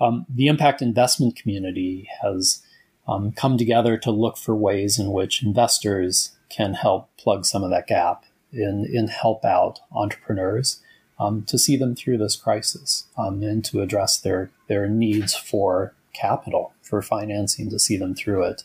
Um, 0.00 0.26
the 0.28 0.46
impact 0.46 0.80
investment 0.80 1.36
community 1.36 2.08
has 2.22 2.62
um, 3.08 3.32
come 3.32 3.58
together 3.58 3.96
to 3.98 4.10
look 4.10 4.36
for 4.36 4.54
ways 4.54 4.98
in 4.98 5.10
which 5.10 5.42
investors 5.42 6.32
can 6.48 6.74
help 6.74 7.08
plug 7.16 7.44
some 7.44 7.64
of 7.64 7.70
that 7.70 7.86
gap 7.86 8.24
and, 8.52 8.86
and 8.86 9.10
help 9.10 9.44
out 9.44 9.80
entrepreneurs 9.92 10.80
um, 11.18 11.42
to 11.44 11.58
see 11.58 11.76
them 11.76 11.94
through 11.94 12.18
this 12.18 12.36
crisis 12.36 13.06
um, 13.16 13.42
and 13.42 13.64
to 13.64 13.80
address 13.80 14.18
their, 14.18 14.50
their 14.68 14.88
needs 14.88 15.34
for 15.34 15.94
capital, 16.12 16.72
for 16.82 17.02
financing 17.02 17.70
to 17.70 17.78
see 17.78 17.96
them 17.96 18.14
through 18.14 18.42
it. 18.42 18.62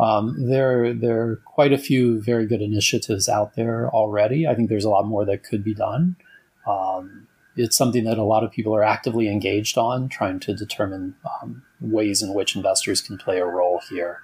Um, 0.00 0.46
there, 0.48 0.94
there 0.94 1.20
are 1.22 1.36
quite 1.44 1.72
a 1.72 1.78
few 1.78 2.20
very 2.20 2.46
good 2.46 2.62
initiatives 2.62 3.28
out 3.28 3.56
there 3.56 3.88
already. 3.90 4.46
I 4.46 4.54
think 4.54 4.68
there's 4.68 4.84
a 4.84 4.90
lot 4.90 5.06
more 5.06 5.24
that 5.24 5.42
could 5.42 5.64
be 5.64 5.74
done. 5.74 6.16
Um, 6.66 7.26
it's 7.56 7.76
something 7.76 8.04
that 8.04 8.18
a 8.18 8.24
lot 8.24 8.44
of 8.44 8.52
people 8.52 8.74
are 8.74 8.84
actively 8.84 9.28
engaged 9.28 9.76
on, 9.76 10.08
trying 10.08 10.38
to 10.40 10.54
determine 10.54 11.16
um, 11.42 11.62
ways 11.80 12.22
in 12.22 12.32
which 12.32 12.54
investors 12.54 13.00
can 13.00 13.18
play 13.18 13.38
a 13.38 13.44
role 13.44 13.80
here. 13.90 14.22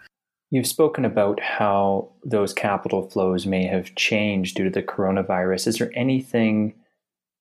You've 0.51 0.69
spoken 0.69 1.05
about 1.05 1.41
how 1.41 2.11
those 2.25 2.53
capital 2.53 3.11
flows 3.11 3.45
may 3.45 3.67
have 3.67 3.95
changed 3.97 4.57
due 4.57 4.65
to 4.65 4.71
the 4.71 4.83
coronavirus. 4.83 5.67
Is 5.67 5.79
there 5.79 5.91
anything 5.97 6.75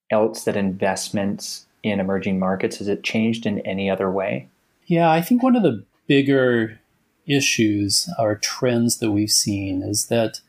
else 0.09 0.45
that 0.45 0.57
investments 0.57 1.67
in 1.83 1.99
emerging 1.99 2.39
markets 2.39 2.77
has 2.77 2.87
it 2.87 3.03
changed 3.03 3.45
in 3.45 3.59
any 3.59 3.89
other 3.89 4.09
way? 4.09 4.47
Yeah, 4.87 5.11
I 5.11 5.21
think 5.21 5.43
one 5.43 5.55
of 5.55 5.63
the 5.63 5.83
bigger 6.07 6.79
issues 7.25 8.09
or 8.19 8.35
trends 8.35 8.97
that 8.97 9.11
we've 9.11 9.31
seen 9.31 9.81
is 9.81 10.07
that 10.07 10.41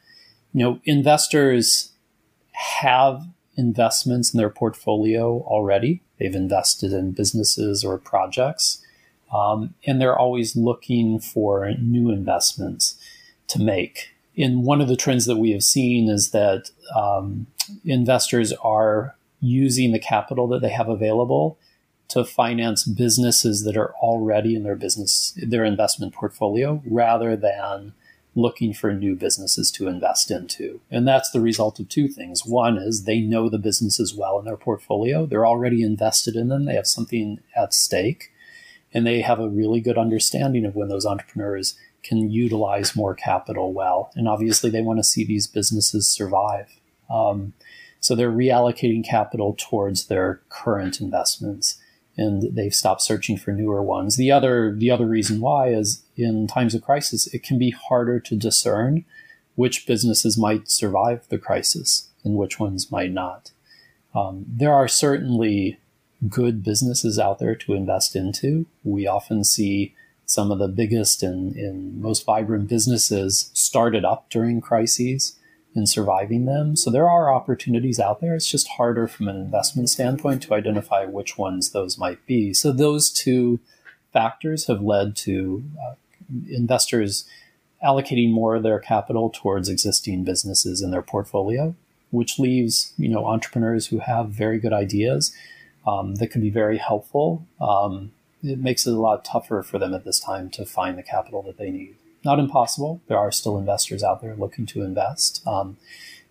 you 0.53 0.64
know 0.64 0.81
investors 0.85 1.93
have 2.53 3.22
investments 3.57 4.33
in 4.33 4.39
their 4.39 4.51
portfolio 4.51 5.41
already. 5.43 6.03
They've 6.18 6.35
invested 6.35 6.93
in 6.93 7.12
businesses 7.12 7.85
or 7.85 7.99
projects, 7.99 8.85
um, 9.33 9.75
and 9.87 10.01
they're 10.01 10.18
always 10.18 10.57
looking 10.57 11.20
for 11.20 11.70
new 11.81 12.11
investments 12.11 12.97
to 13.49 13.61
make. 13.61 14.11
And 14.37 14.64
one 14.64 14.81
of 14.81 14.89
the 14.89 14.97
trends 14.97 15.27
that 15.27 15.37
we 15.37 15.53
have 15.53 15.62
seen 15.62 16.09
is 16.09 16.31
that 16.31 16.70
um, 16.97 17.47
investors 17.85 18.53
are 18.62 19.14
using 19.41 19.93
the 19.93 19.99
capital 19.99 20.49
that 20.49 20.61
they 20.61 20.70
have 20.70 20.89
available 20.89 21.59
to 22.09 22.25
finance 22.25 22.85
businesses 22.85 23.65
that 23.65 23.77
are 23.77 23.93
already 23.95 24.55
in 24.55 24.63
their 24.63 24.77
business, 24.77 25.37
their 25.37 25.65
investment 25.65 26.15
portfolio, 26.15 26.83
rather 26.87 27.37
than 27.37 27.93
looking 28.37 28.75
for 28.75 28.93
new 28.93 29.15
businesses 29.15 29.71
to 29.71 29.87
invest 29.87 30.31
into. 30.31 30.81
And 30.91 31.07
that's 31.07 31.31
the 31.31 31.41
result 31.41 31.79
of 31.79 31.89
two 31.89 32.09
things. 32.09 32.45
One 32.45 32.77
is 32.77 33.05
they 33.05 33.21
know 33.21 33.49
the 33.49 33.59
businesses 33.59 34.15
well 34.15 34.39
in 34.39 34.45
their 34.45 34.57
portfolio, 34.57 35.25
they're 35.27 35.47
already 35.47 35.83
invested 35.83 36.35
in 36.35 36.49
them, 36.49 36.65
they 36.65 36.75
have 36.75 36.87
something 36.87 37.41
at 37.57 37.73
stake, 37.73 38.33
and 38.93 39.07
they 39.07 39.21
have 39.21 39.41
a 39.41 39.49
really 39.49 39.81
good 39.81 39.99
understanding 39.99 40.65
of 40.65 40.75
when 40.75 40.89
those 40.89 41.07
entrepreneurs 41.07 41.77
can 42.03 42.31
utilize 42.31 42.95
more 42.95 43.15
capital 43.15 43.73
well. 43.73 44.11
And 44.15 44.29
obviously, 44.29 44.69
they 44.69 44.83
want 44.83 44.99
to 44.99 45.05
see 45.05 45.25
these 45.25 45.47
businesses 45.47 46.07
survive. 46.07 46.69
Um, 47.11 47.55
so 47.99 48.15
they're 48.15 48.31
reallocating 48.31 49.05
capital 49.05 49.57
towards 49.59 50.07
their 50.07 50.43
current 50.51 51.01
investments 51.01 51.81
and 52.17 52.55
they've 52.55 52.75
stopped 52.75 53.03
searching 53.03 53.37
for 53.37 53.53
newer 53.53 53.83
ones. 53.83 54.17
The 54.17 54.31
other 54.31 54.75
the 54.75 54.91
other 54.91 55.07
reason 55.07 55.41
why 55.41 55.69
is 55.69 56.03
in 56.17 56.47
times 56.47 56.75
of 56.75 56.83
crisis, 56.83 57.27
it 57.29 57.43
can 57.43 57.59
be 57.59 57.71
harder 57.71 58.21
to 58.21 58.37
discern 58.37 59.05
which 59.57 59.87
businesses 59.87 60.37
might 60.37 60.71
survive 60.71 61.27
the 61.29 61.39
crisis 61.39 62.09
and 62.25 62.37
which 62.37 62.59
ones 62.59 62.91
might 62.91 63.12
not. 63.12 63.53
Um, 64.15 64.45
there 64.49 64.73
are 64.73 64.89
certainly 64.89 65.79
good 66.29 66.62
businesses 66.62 67.19
out 67.19 67.39
there 67.39 67.55
to 67.55 67.75
invest 67.75 68.17
into. 68.17 68.67
We 68.83 69.07
often 69.07 69.45
see 69.45 69.95
some 70.27 70.51
of 70.51 70.59
the 70.59 70.69
biggest 70.69 71.23
and, 71.23 71.55
and 71.55 72.01
most 72.01 72.25
vibrant 72.25 72.69
businesses 72.69 73.51
started 73.53 74.05
up 74.05 74.31
during 74.31 74.61
crises 74.61 75.37
and 75.75 75.89
surviving 75.89 76.45
them. 76.45 76.77
So 76.77 76.91
there 76.91 77.09
are 77.09 77.33
opportunities 77.33 77.99
out 77.99 78.20
there. 78.20 78.35
It's 78.35 78.51
just 78.51 78.68
harder 78.68 79.09
from 79.09 79.29
an 79.29 79.37
investment 79.37 79.91
standpoint 79.91 80.43
to 80.45 80.55
identify 80.55 81.05
which 81.05 81.37
ones 81.37 81.70
those 81.70 81.99
might 81.99 82.25
be. 82.27 82.55
So 82.55 82.72
those 82.72 83.11
two 83.11 83.61
factors 84.12 84.66
have 84.66 84.81
led 84.81 85.16
to 85.16 85.64
uh, 85.85 85.95
investors 86.49 87.25
allocating 87.85 88.31
more 88.31 88.57
of 88.57 88.62
their 88.62 88.79
capital 88.79 89.31
towards 89.31 89.68
existing 89.68 90.25
businesses 90.25 90.81
in 90.81 90.91
their 90.91 91.03
portfolio, 91.03 91.75
which 92.11 92.39
leaves 92.39 92.95
you 92.97 93.09
know 93.09 93.27
entrepreneurs 93.27 93.89
who 93.89 93.99
have 93.99 94.31
very 94.31 94.59
good 94.59 94.72
ideas 94.72 95.35
um, 95.87 96.14
that 96.16 96.29
can 96.29 96.41
be 96.41 96.51
very 96.51 96.79
helpful. 96.79 97.47
Um, 97.61 98.12
it 98.43 98.59
makes 98.59 98.87
it 98.87 98.95
a 98.95 99.01
lot 99.01 99.25
tougher 99.25 99.62
for 99.62 99.79
them 99.79 99.95
at 99.95 100.05
this 100.05 100.20
time 100.20 100.51
to 100.51 100.64
find 100.64 100.97
the 100.97 101.03
capital 101.03 101.43
that 101.43 101.59
they 101.59 101.70
need. 101.70 101.97
Not 102.25 102.39
impossible. 102.39 103.03
There 103.07 103.18
are 103.18 103.31
still 103.31 103.59
investors 103.59 104.03
out 104.03 104.22
there 104.22 104.35
looking 104.35 104.66
to 104.66 104.83
invest, 104.83 105.47
um, 105.47 105.77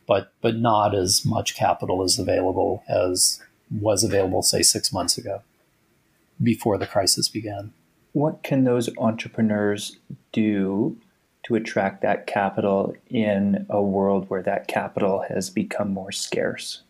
but 0.08 0.34
but 0.42 0.56
not 0.56 0.96
as 0.96 1.24
much 1.24 1.56
capital 1.56 2.04
is 2.04 2.18
available 2.18 2.84
as 2.88 3.42
was 3.70 4.04
available, 4.04 4.42
say, 4.42 4.62
six 4.62 4.92
months 4.92 5.18
ago, 5.18 5.42
before 6.42 6.78
the 6.78 6.88
crisis 6.88 7.30
began. 7.30 7.74
What 8.12 8.44
can 8.44 8.64
those 8.64 8.90
entrepreneurs 8.98 9.98
do 10.32 10.98
to 11.44 11.56
attract 11.56 12.02
that 12.02 12.28
capital 12.28 12.96
in 13.10 13.66
a 13.70 13.82
world 13.82 14.30
where 14.30 14.44
that 14.44 14.68
capital 14.68 15.26
has 15.30 15.50
become 15.50 15.92
more 15.92 16.12
scarce? 16.12 16.84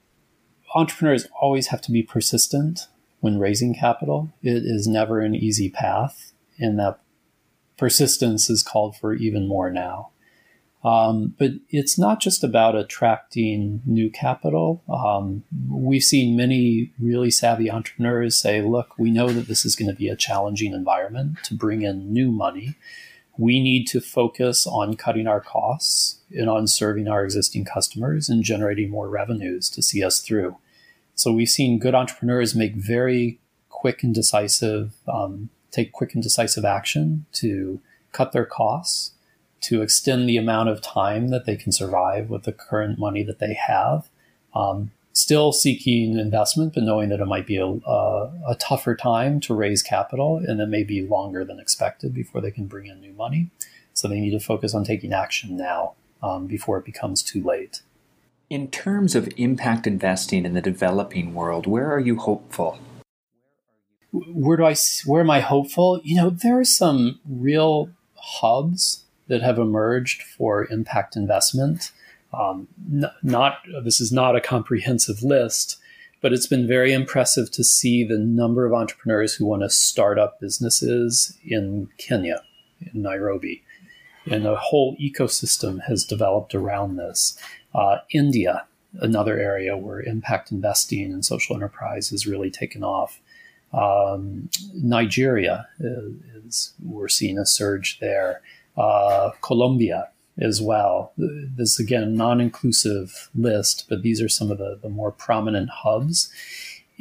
Entrepreneurs 0.75 1.27
always 1.41 1.67
have 1.67 1.81
to 1.81 1.91
be 1.91 2.03
persistent 2.03 2.87
when 3.19 3.39
raising 3.39 3.73
capital. 3.73 4.29
It 4.41 4.63
is 4.65 4.87
never 4.87 5.21
an 5.21 5.35
easy 5.35 5.69
path, 5.69 6.33
and 6.59 6.77
that 6.79 6.99
persistence 7.77 8.49
is 8.49 8.63
called 8.63 8.95
for 8.95 9.13
even 9.13 9.47
more 9.47 9.69
now. 9.69 10.09
Um, 10.83 11.33
but 11.39 11.51
it's 11.69 11.97
not 11.97 12.19
just 12.19 12.43
about 12.43 12.75
attracting 12.75 13.81
new 13.85 14.09
capital. 14.09 14.83
Um, 14.93 15.43
we've 15.69 16.03
seen 16.03 16.35
many 16.35 16.91
really 16.99 17.31
savvy 17.31 17.71
entrepreneurs 17.71 18.35
say, 18.35 18.61
look, 18.61 18.97
we 18.99 19.09
know 19.09 19.29
that 19.29 19.47
this 19.47 19.63
is 19.65 19.77
going 19.77 19.89
to 19.89 19.95
be 19.95 20.09
a 20.09 20.15
challenging 20.17 20.73
environment 20.73 21.37
to 21.45 21.53
bring 21.53 21.83
in 21.83 22.11
new 22.11 22.31
money. 22.31 22.75
We 23.37 23.61
need 23.61 23.87
to 23.87 24.01
focus 24.01 24.67
on 24.67 24.97
cutting 24.97 25.25
our 25.25 25.39
costs 25.39 26.19
and 26.31 26.49
on 26.49 26.67
serving 26.67 27.07
our 27.07 27.23
existing 27.23 27.63
customers 27.63 28.27
and 28.27 28.43
generating 28.43 28.89
more 28.89 29.07
revenues 29.07 29.69
to 29.71 29.81
see 29.81 30.03
us 30.03 30.19
through. 30.19 30.57
So 31.15 31.31
we've 31.31 31.49
seen 31.49 31.79
good 31.79 31.95
entrepreneurs 31.95 32.55
make 32.55 32.75
very 32.75 33.39
quick 33.69 34.03
and 34.03 34.13
decisive, 34.13 34.93
um, 35.07 35.49
take 35.73 35.91
quick 35.91 36.13
and 36.13 36.23
decisive 36.23 36.63
action 36.63 37.25
to 37.33 37.81
cut 38.11 38.31
their 38.31 38.45
costs, 38.45 39.11
to 39.61 39.81
extend 39.81 40.29
the 40.29 40.37
amount 40.37 40.69
of 40.69 40.81
time 40.81 41.29
that 41.29 41.45
they 41.45 41.55
can 41.55 41.71
survive 41.71 42.29
with 42.29 42.43
the 42.43 42.51
current 42.51 42.99
money 42.99 43.23
that 43.23 43.39
they 43.39 43.53
have. 43.53 44.09
Um, 44.53 44.91
still 45.13 45.51
seeking 45.51 46.17
investment, 46.17 46.73
but 46.73 46.83
knowing 46.83 47.09
that 47.09 47.19
it 47.19 47.25
might 47.25 47.47
be 47.47 47.57
a, 47.57 47.65
a, 47.65 48.55
tougher 48.59 48.95
time 48.95 49.39
to 49.39 49.53
raise 49.53 49.81
capital 49.83 50.37
and 50.37 50.59
it 50.59 50.67
may 50.67 50.83
be 50.83 51.01
longer 51.01 51.45
than 51.45 51.59
expected 51.59 52.13
before 52.13 52.41
they 52.41 52.51
can 52.51 52.65
bring 52.65 52.87
in 52.87 52.99
new 52.99 53.13
money. 53.13 53.49
So 53.93 54.07
they 54.07 54.19
need 54.19 54.31
to 54.31 54.39
focus 54.39 54.73
on 54.73 54.83
taking 54.83 55.13
action 55.13 55.55
now 55.55 55.93
um, 56.21 56.47
before 56.47 56.77
it 56.79 56.85
becomes 56.85 57.21
too 57.21 57.43
late. 57.43 57.81
In 58.49 58.69
terms 58.69 59.15
of 59.15 59.29
impact 59.37 59.87
investing 59.87 60.45
in 60.45 60.53
the 60.53 60.61
developing 60.61 61.33
world, 61.33 61.67
where 61.67 61.91
are 61.91 61.99
you 61.99 62.17
hopeful? 62.17 62.79
Where 64.13 64.57
do 64.57 64.65
I 64.65 64.75
where 65.05 65.21
am 65.21 65.29
I 65.29 65.39
hopeful? 65.39 65.99
You 66.03 66.15
know, 66.15 66.29
there 66.29 66.59
are 66.59 66.65
some 66.65 67.19
real 67.27 67.89
hubs 68.15 69.03
that 69.27 69.41
have 69.41 69.57
emerged 69.57 70.21
for 70.21 70.67
impact 70.71 71.15
investment. 71.15 71.91
Um, 72.33 72.67
not 73.21 73.57
this 73.83 73.99
is 73.99 74.11
not 74.11 74.35
a 74.35 74.41
comprehensive 74.41 75.23
list, 75.23 75.77
but 76.21 76.33
it's 76.33 76.47
been 76.47 76.67
very 76.67 76.93
impressive 76.93 77.51
to 77.51 77.63
see 77.63 78.03
the 78.03 78.17
number 78.17 78.65
of 78.65 78.73
entrepreneurs 78.73 79.33
who 79.33 79.45
want 79.45 79.61
to 79.61 79.69
start 79.69 80.17
up 80.17 80.39
businesses 80.39 81.37
in 81.43 81.89
Kenya, 81.97 82.41
in 82.93 83.01
Nairobi, 83.01 83.63
and 84.25 84.45
a 84.47 84.55
whole 84.55 84.95
ecosystem 84.97 85.81
has 85.87 86.05
developed 86.05 86.55
around 86.55 86.95
this. 86.95 87.37
Uh, 87.75 87.97
India, 88.11 88.65
another 88.99 89.37
area 89.37 89.75
where 89.75 90.01
impact 90.01 90.51
investing 90.51 91.11
and 91.11 91.25
social 91.25 91.55
enterprise 91.55 92.09
has 92.09 92.25
really 92.27 92.49
taken 92.49 92.83
off. 92.83 93.19
Um, 93.73 94.49
Nigeria 94.75 95.67
is, 95.79 96.73
we're 96.83 97.07
seeing 97.07 97.37
a 97.37 97.45
surge 97.45 97.99
there. 97.99 98.41
Uh, 98.77 99.31
Colombia 99.41 100.09
as 100.39 100.61
well. 100.61 101.13
This 101.17 101.79
again 101.79 102.03
a 102.03 102.07
non-inclusive 102.07 103.29
list, 103.35 103.85
but 103.89 104.01
these 104.01 104.21
are 104.21 104.29
some 104.29 104.51
of 104.51 104.57
the, 104.57 104.79
the 104.81 104.89
more 104.89 105.11
prominent 105.11 105.69
hubs. 105.69 106.31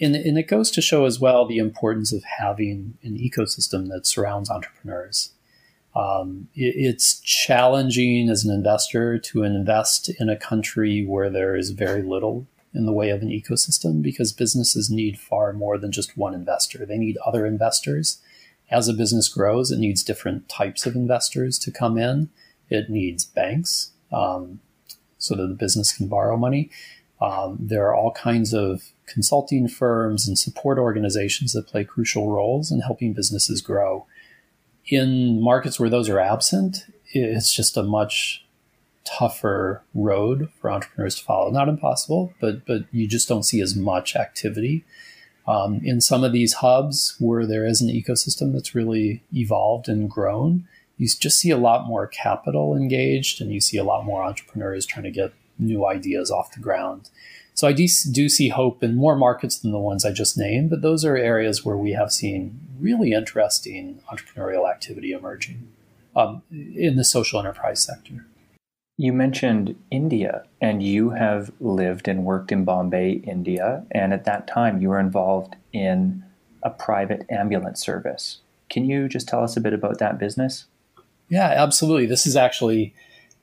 And, 0.00 0.14
and 0.14 0.38
it 0.38 0.48
goes 0.48 0.70
to 0.72 0.82
show 0.82 1.04
as 1.04 1.20
well 1.20 1.46
the 1.46 1.58
importance 1.58 2.12
of 2.12 2.24
having 2.24 2.96
an 3.02 3.18
ecosystem 3.18 3.88
that 3.88 4.06
surrounds 4.06 4.50
entrepreneurs. 4.50 5.32
Um, 5.94 6.48
it, 6.54 6.74
it's 6.76 7.20
challenging 7.20 8.28
as 8.30 8.44
an 8.44 8.54
investor 8.54 9.18
to 9.18 9.42
invest 9.42 10.10
in 10.18 10.28
a 10.28 10.36
country 10.36 11.04
where 11.04 11.30
there 11.30 11.54
is 11.56 11.70
very 11.70 12.02
little 12.02 12.46
in 12.74 12.86
the 12.86 12.92
way 12.92 13.10
of 13.10 13.22
an 13.22 13.28
ecosystem 13.28 14.02
because 14.02 14.32
businesses 14.32 14.90
need 14.90 15.18
far 15.18 15.52
more 15.52 15.78
than 15.78 15.92
just 15.92 16.16
one 16.16 16.34
investor. 16.34 16.84
They 16.86 16.98
need 16.98 17.18
other 17.24 17.44
investors. 17.46 18.20
As 18.70 18.88
a 18.88 18.94
business 18.94 19.28
grows, 19.28 19.70
it 19.70 19.78
needs 19.78 20.02
different 20.02 20.48
types 20.48 20.86
of 20.86 20.94
investors 20.94 21.58
to 21.60 21.70
come 21.70 21.98
in. 21.98 22.30
It 22.70 22.88
needs 22.88 23.24
banks 23.24 23.92
um, 24.10 24.60
so 25.18 25.34
that 25.36 25.46
the 25.46 25.54
business 25.54 25.92
can 25.92 26.08
borrow 26.08 26.36
money. 26.36 26.70
Um, 27.20 27.58
there 27.60 27.86
are 27.86 27.94
all 27.94 28.12
kinds 28.12 28.54
of 28.54 28.90
consulting 29.06 29.68
firms 29.68 30.26
and 30.26 30.38
support 30.38 30.78
organizations 30.78 31.52
that 31.52 31.66
play 31.66 31.84
crucial 31.84 32.30
roles 32.30 32.72
in 32.72 32.80
helping 32.80 33.12
businesses 33.12 33.60
grow 33.60 34.06
in 34.88 35.40
markets 35.40 35.78
where 35.78 35.90
those 35.90 36.08
are 36.08 36.18
absent, 36.18 36.86
it's 37.12 37.52
just 37.52 37.76
a 37.76 37.82
much 37.82 38.44
tougher 39.04 39.82
road 39.94 40.48
for 40.60 40.70
entrepreneurs 40.70 41.16
to 41.16 41.24
follow. 41.24 41.50
Not 41.50 41.68
impossible, 41.68 42.32
but 42.40 42.66
but 42.66 42.84
you 42.92 43.06
just 43.06 43.28
don't 43.28 43.42
see 43.42 43.60
as 43.60 43.74
much 43.74 44.16
activity. 44.16 44.84
Um, 45.46 45.80
in 45.82 46.00
some 46.00 46.22
of 46.22 46.32
these 46.32 46.54
hubs 46.54 47.16
where 47.18 47.46
there 47.46 47.66
is 47.66 47.80
an 47.80 47.88
ecosystem 47.88 48.52
that's 48.52 48.74
really 48.74 49.22
evolved 49.34 49.88
and 49.88 50.08
grown, 50.08 50.68
you 50.98 51.08
just 51.08 51.40
see 51.40 51.50
a 51.50 51.56
lot 51.56 51.86
more 51.86 52.06
capital 52.06 52.76
engaged 52.76 53.40
and 53.40 53.52
you 53.52 53.60
see 53.60 53.76
a 53.76 53.84
lot 53.84 54.04
more 54.04 54.22
entrepreneurs 54.22 54.86
trying 54.86 55.04
to 55.04 55.10
get 55.10 55.32
new 55.58 55.84
ideas 55.86 56.30
off 56.30 56.52
the 56.52 56.60
ground. 56.60 57.10
So 57.54 57.68
I 57.68 57.72
do, 57.72 57.86
do 58.12 58.28
see 58.28 58.48
hope 58.48 58.82
in 58.82 58.96
more 58.96 59.16
markets 59.16 59.58
than 59.58 59.72
the 59.72 59.78
ones 59.78 60.04
I 60.04 60.12
just 60.12 60.38
named, 60.38 60.70
but 60.70 60.80
those 60.80 61.04
are 61.04 61.16
areas 61.16 61.64
where 61.64 61.76
we 61.76 61.92
have 61.92 62.12
seen 62.12 62.58
really 62.80 63.12
interesting 63.12 64.00
entrepreneurial 64.10 64.70
activity 64.70 65.12
emerging 65.12 65.68
um, 66.16 66.42
in 66.50 66.96
the 66.96 67.04
social 67.04 67.38
enterprise 67.38 67.82
sector. 67.82 68.26
You 69.02 69.12
mentioned 69.12 69.74
India, 69.90 70.44
and 70.60 70.80
you 70.80 71.10
have 71.10 71.50
lived 71.58 72.06
and 72.06 72.24
worked 72.24 72.52
in 72.52 72.64
Bombay, 72.64 73.14
India, 73.26 73.84
and 73.90 74.12
at 74.12 74.26
that 74.26 74.46
time 74.46 74.80
you 74.80 74.90
were 74.90 75.00
involved 75.00 75.56
in 75.72 76.22
a 76.62 76.70
private 76.70 77.26
ambulance 77.28 77.80
service. 77.80 78.42
Can 78.70 78.84
you 78.84 79.08
just 79.08 79.26
tell 79.26 79.42
us 79.42 79.56
a 79.56 79.60
bit 79.60 79.72
about 79.72 79.98
that 79.98 80.20
business? 80.20 80.66
Yeah, 81.28 81.48
absolutely. 81.48 82.06
This 82.06 82.28
is 82.28 82.36
actually 82.36 82.94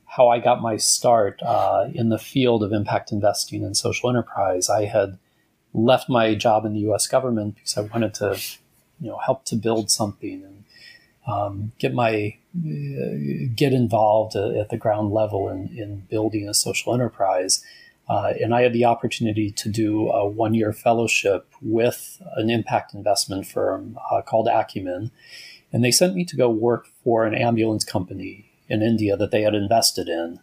how 0.06 0.30
I 0.30 0.40
got 0.40 0.62
my 0.62 0.78
start 0.78 1.42
uh, 1.44 1.90
in 1.94 2.08
the 2.08 2.18
field 2.18 2.64
of 2.64 2.72
impact 2.72 3.12
investing 3.12 3.62
and 3.66 3.76
social 3.76 4.10
enterprise. 4.10 4.70
I 4.70 4.86
had 4.86 5.18
left 5.74 6.08
my 6.08 6.36
job 6.36 6.64
in 6.64 6.72
the 6.72 6.80
U.S. 6.88 7.06
government 7.06 7.56
because 7.56 7.78
I 7.78 7.82
wanted 7.82 8.14
to, 8.14 8.40
you 9.02 9.10
know, 9.10 9.18
help 9.18 9.44
to 9.48 9.58
build 9.58 9.92
something 9.92 10.42
and 10.42 10.59
um, 11.30 11.72
get 11.80 11.94
my 11.94 12.38
uh, 12.58 13.52
get 13.56 13.74
involved 13.74 14.36
at 14.36 14.70
the 14.70 14.78
ground 14.78 15.12
level 15.12 15.50
in, 15.50 15.68
in 15.78 16.00
building 16.10 16.48
a 16.48 16.54
social 16.54 16.94
enterprise. 16.94 17.64
Uh, 18.10 18.34
and 18.42 18.56
I 18.56 18.64
had 18.64 18.74
the 18.74 18.86
opportunity 18.86 19.52
to 19.52 19.70
do 19.70 20.10
a 20.10 20.28
one 20.28 20.56
year 20.56 20.74
fellowship 20.74 21.54
with 21.62 22.20
an 22.36 22.50
impact 22.50 22.94
investment 22.96 23.46
firm 23.46 24.00
uh, 24.12 24.22
called 24.22 24.48
Acumen. 24.48 25.12
And 25.72 25.84
they 25.84 25.92
sent 25.92 26.16
me 26.16 26.26
to 26.26 26.36
go 26.36 26.50
work 26.50 26.88
for 27.04 27.26
an 27.26 27.36
ambulance 27.36 27.84
company 27.84 28.50
in 28.68 28.82
India 28.82 29.16
that 29.16 29.30
they 29.30 29.44
had 29.44 29.54
invested 29.54 30.08
in. 30.08 30.40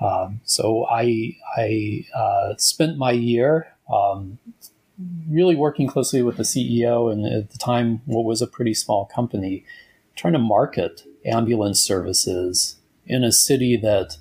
Um, 0.00 0.40
so 0.44 0.86
I 0.90 1.36
I 1.56 2.06
uh, 2.14 2.54
spent 2.56 2.96
my 2.96 3.12
year 3.12 3.74
um, 3.92 4.38
really 5.28 5.56
working 5.56 5.86
closely 5.86 6.22
with 6.22 6.36
the 6.36 6.42
CEO 6.42 7.12
and 7.12 7.26
at 7.26 7.50
the 7.50 7.58
time 7.58 8.00
what 8.06 8.24
was 8.24 8.40
a 8.40 8.46
pretty 8.46 8.74
small 8.74 9.06
company, 9.06 9.64
trying 10.16 10.32
to 10.32 10.38
market 10.38 11.02
ambulance 11.24 11.80
services 11.80 12.76
in 13.06 13.22
a 13.22 13.32
city 13.32 13.76
that 13.76 14.16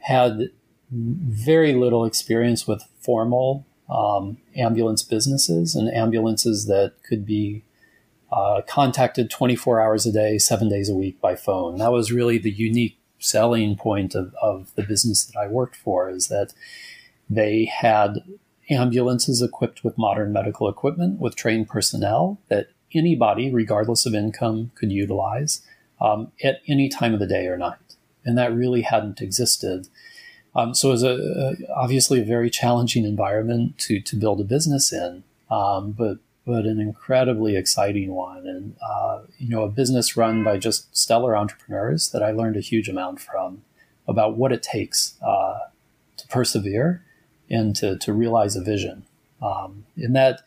had 0.00 0.50
very 0.90 1.74
little 1.74 2.04
experience 2.04 2.66
with 2.66 2.82
formal 3.00 3.66
um, 3.88 4.38
ambulance 4.56 5.02
businesses 5.02 5.74
and 5.74 5.92
ambulances 5.94 6.66
that 6.66 6.94
could 7.08 7.24
be 7.24 7.64
uh, 8.30 8.60
contacted 8.66 9.30
24 9.30 9.80
hours 9.80 10.04
a 10.04 10.12
day, 10.12 10.38
seven 10.38 10.68
days 10.68 10.90
a 10.90 10.94
week 10.94 11.20
by 11.20 11.34
phone. 11.34 11.78
That 11.78 11.92
was 11.92 12.12
really 12.12 12.38
the 12.38 12.50
unique 12.50 12.98
selling 13.18 13.76
point 13.76 14.14
of, 14.14 14.34
of 14.42 14.74
the 14.74 14.82
business 14.82 15.24
that 15.24 15.38
I 15.38 15.46
worked 15.46 15.76
for 15.76 16.10
is 16.10 16.28
that 16.28 16.52
they 17.30 17.64
had 17.64 18.18
ambulances 18.70 19.42
equipped 19.42 19.82
with 19.82 19.98
modern 19.98 20.32
medical 20.32 20.68
equipment 20.68 21.20
with 21.20 21.36
trained 21.36 21.68
personnel 21.68 22.38
that 22.48 22.68
anybody, 22.94 23.50
regardless 23.50 24.06
of 24.06 24.14
income, 24.14 24.70
could 24.74 24.92
utilize 24.92 25.62
um, 26.00 26.32
at 26.42 26.60
any 26.66 26.88
time 26.88 27.14
of 27.14 27.20
the 27.20 27.26
day 27.26 27.46
or 27.46 27.56
night. 27.56 27.96
And 28.24 28.36
that 28.36 28.54
really 28.54 28.82
hadn't 28.82 29.20
existed. 29.20 29.88
Um, 30.54 30.74
so 30.74 30.88
it 30.88 30.92
was 30.92 31.02
a, 31.02 31.10
a, 31.10 31.72
obviously 31.74 32.20
a 32.20 32.24
very 32.24 32.50
challenging 32.50 33.04
environment 33.04 33.78
to, 33.78 34.00
to 34.00 34.16
build 34.16 34.40
a 34.40 34.44
business 34.44 34.92
in, 34.92 35.24
um, 35.50 35.92
but 35.92 36.18
but 36.44 36.64
an 36.64 36.80
incredibly 36.80 37.56
exciting 37.56 38.14
one, 38.14 38.46
and 38.46 38.74
uh, 38.82 39.20
you 39.36 39.50
know 39.50 39.64
a 39.64 39.68
business 39.68 40.16
run 40.16 40.42
by 40.42 40.56
just 40.56 40.96
stellar 40.96 41.36
entrepreneurs 41.36 42.08
that 42.08 42.22
I 42.22 42.30
learned 42.30 42.56
a 42.56 42.60
huge 42.60 42.88
amount 42.88 43.20
from 43.20 43.62
about 44.08 44.38
what 44.38 44.50
it 44.50 44.62
takes 44.62 45.14
uh, 45.22 45.58
to 46.16 46.26
persevere 46.28 47.04
and 47.50 47.76
to, 47.76 47.98
to 47.98 48.12
realize 48.14 48.56
a 48.56 48.62
vision. 48.62 49.04
Um, 49.42 49.84
in 49.96 50.14
that 50.14 50.40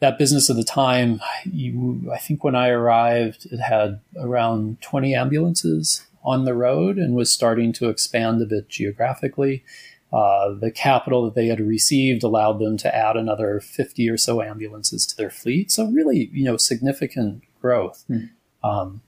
that 0.00 0.18
business 0.18 0.48
at 0.48 0.56
the 0.56 0.64
time, 0.64 1.20
you, 1.44 2.10
I 2.12 2.18
think 2.18 2.44
when 2.44 2.54
I 2.54 2.68
arrived, 2.68 3.46
it 3.50 3.58
had 3.58 4.00
around 4.16 4.80
20 4.80 5.14
ambulances 5.14 6.06
on 6.24 6.44
the 6.44 6.54
road 6.54 6.98
and 6.98 7.14
was 7.14 7.32
starting 7.32 7.72
to 7.74 7.88
expand 7.88 8.40
a 8.42 8.46
bit 8.46 8.68
geographically. 8.68 9.64
Uh, 10.12 10.54
the 10.54 10.70
capital 10.70 11.24
that 11.24 11.34
they 11.34 11.48
had 11.48 11.60
received 11.60 12.22
allowed 12.22 12.58
them 12.58 12.76
to 12.78 12.94
add 12.94 13.16
another 13.16 13.60
50 13.60 14.08
or 14.08 14.16
so 14.16 14.40
ambulances 14.40 15.04
to 15.06 15.16
their 15.16 15.30
fleet. 15.30 15.70
So 15.70 15.86
really, 15.86 16.30
you 16.32 16.44
know, 16.44 16.56
significant 16.56 17.42
growth. 17.60 18.04
Mm. 18.08 18.30
Um, 18.62 19.02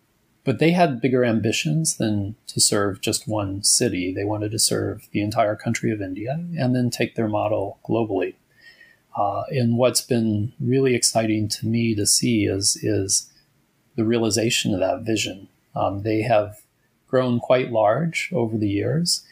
but 0.44 0.58
they 0.58 0.72
had 0.72 1.00
bigger 1.00 1.24
ambitions 1.24 1.96
than 1.96 2.34
to 2.48 2.60
serve 2.60 3.00
just 3.00 3.28
one 3.28 3.62
city. 3.62 4.12
They 4.12 4.24
wanted 4.24 4.50
to 4.52 4.58
serve 4.58 5.08
the 5.12 5.22
entire 5.22 5.56
country 5.56 5.90
of 5.90 6.02
India 6.02 6.32
and 6.58 6.74
then 6.74 6.90
take 6.90 7.14
their 7.14 7.28
model 7.28 7.78
globally. 7.84 8.34
Uh, 9.16 9.42
and 9.50 9.76
what's 9.76 10.00
been 10.00 10.52
really 10.60 10.94
exciting 10.94 11.48
to 11.48 11.66
me 11.66 11.94
to 11.94 12.06
see 12.06 12.44
is 12.44 12.76
is 12.82 13.30
the 13.96 14.04
realization 14.04 14.72
of 14.72 14.80
that 14.80 15.02
vision. 15.02 15.48
Um, 15.74 16.02
they 16.02 16.22
have 16.22 16.60
grown 17.08 17.40
quite 17.40 17.72
large 17.72 18.30
over 18.32 18.56
the 18.56 18.68
years. 18.68 19.22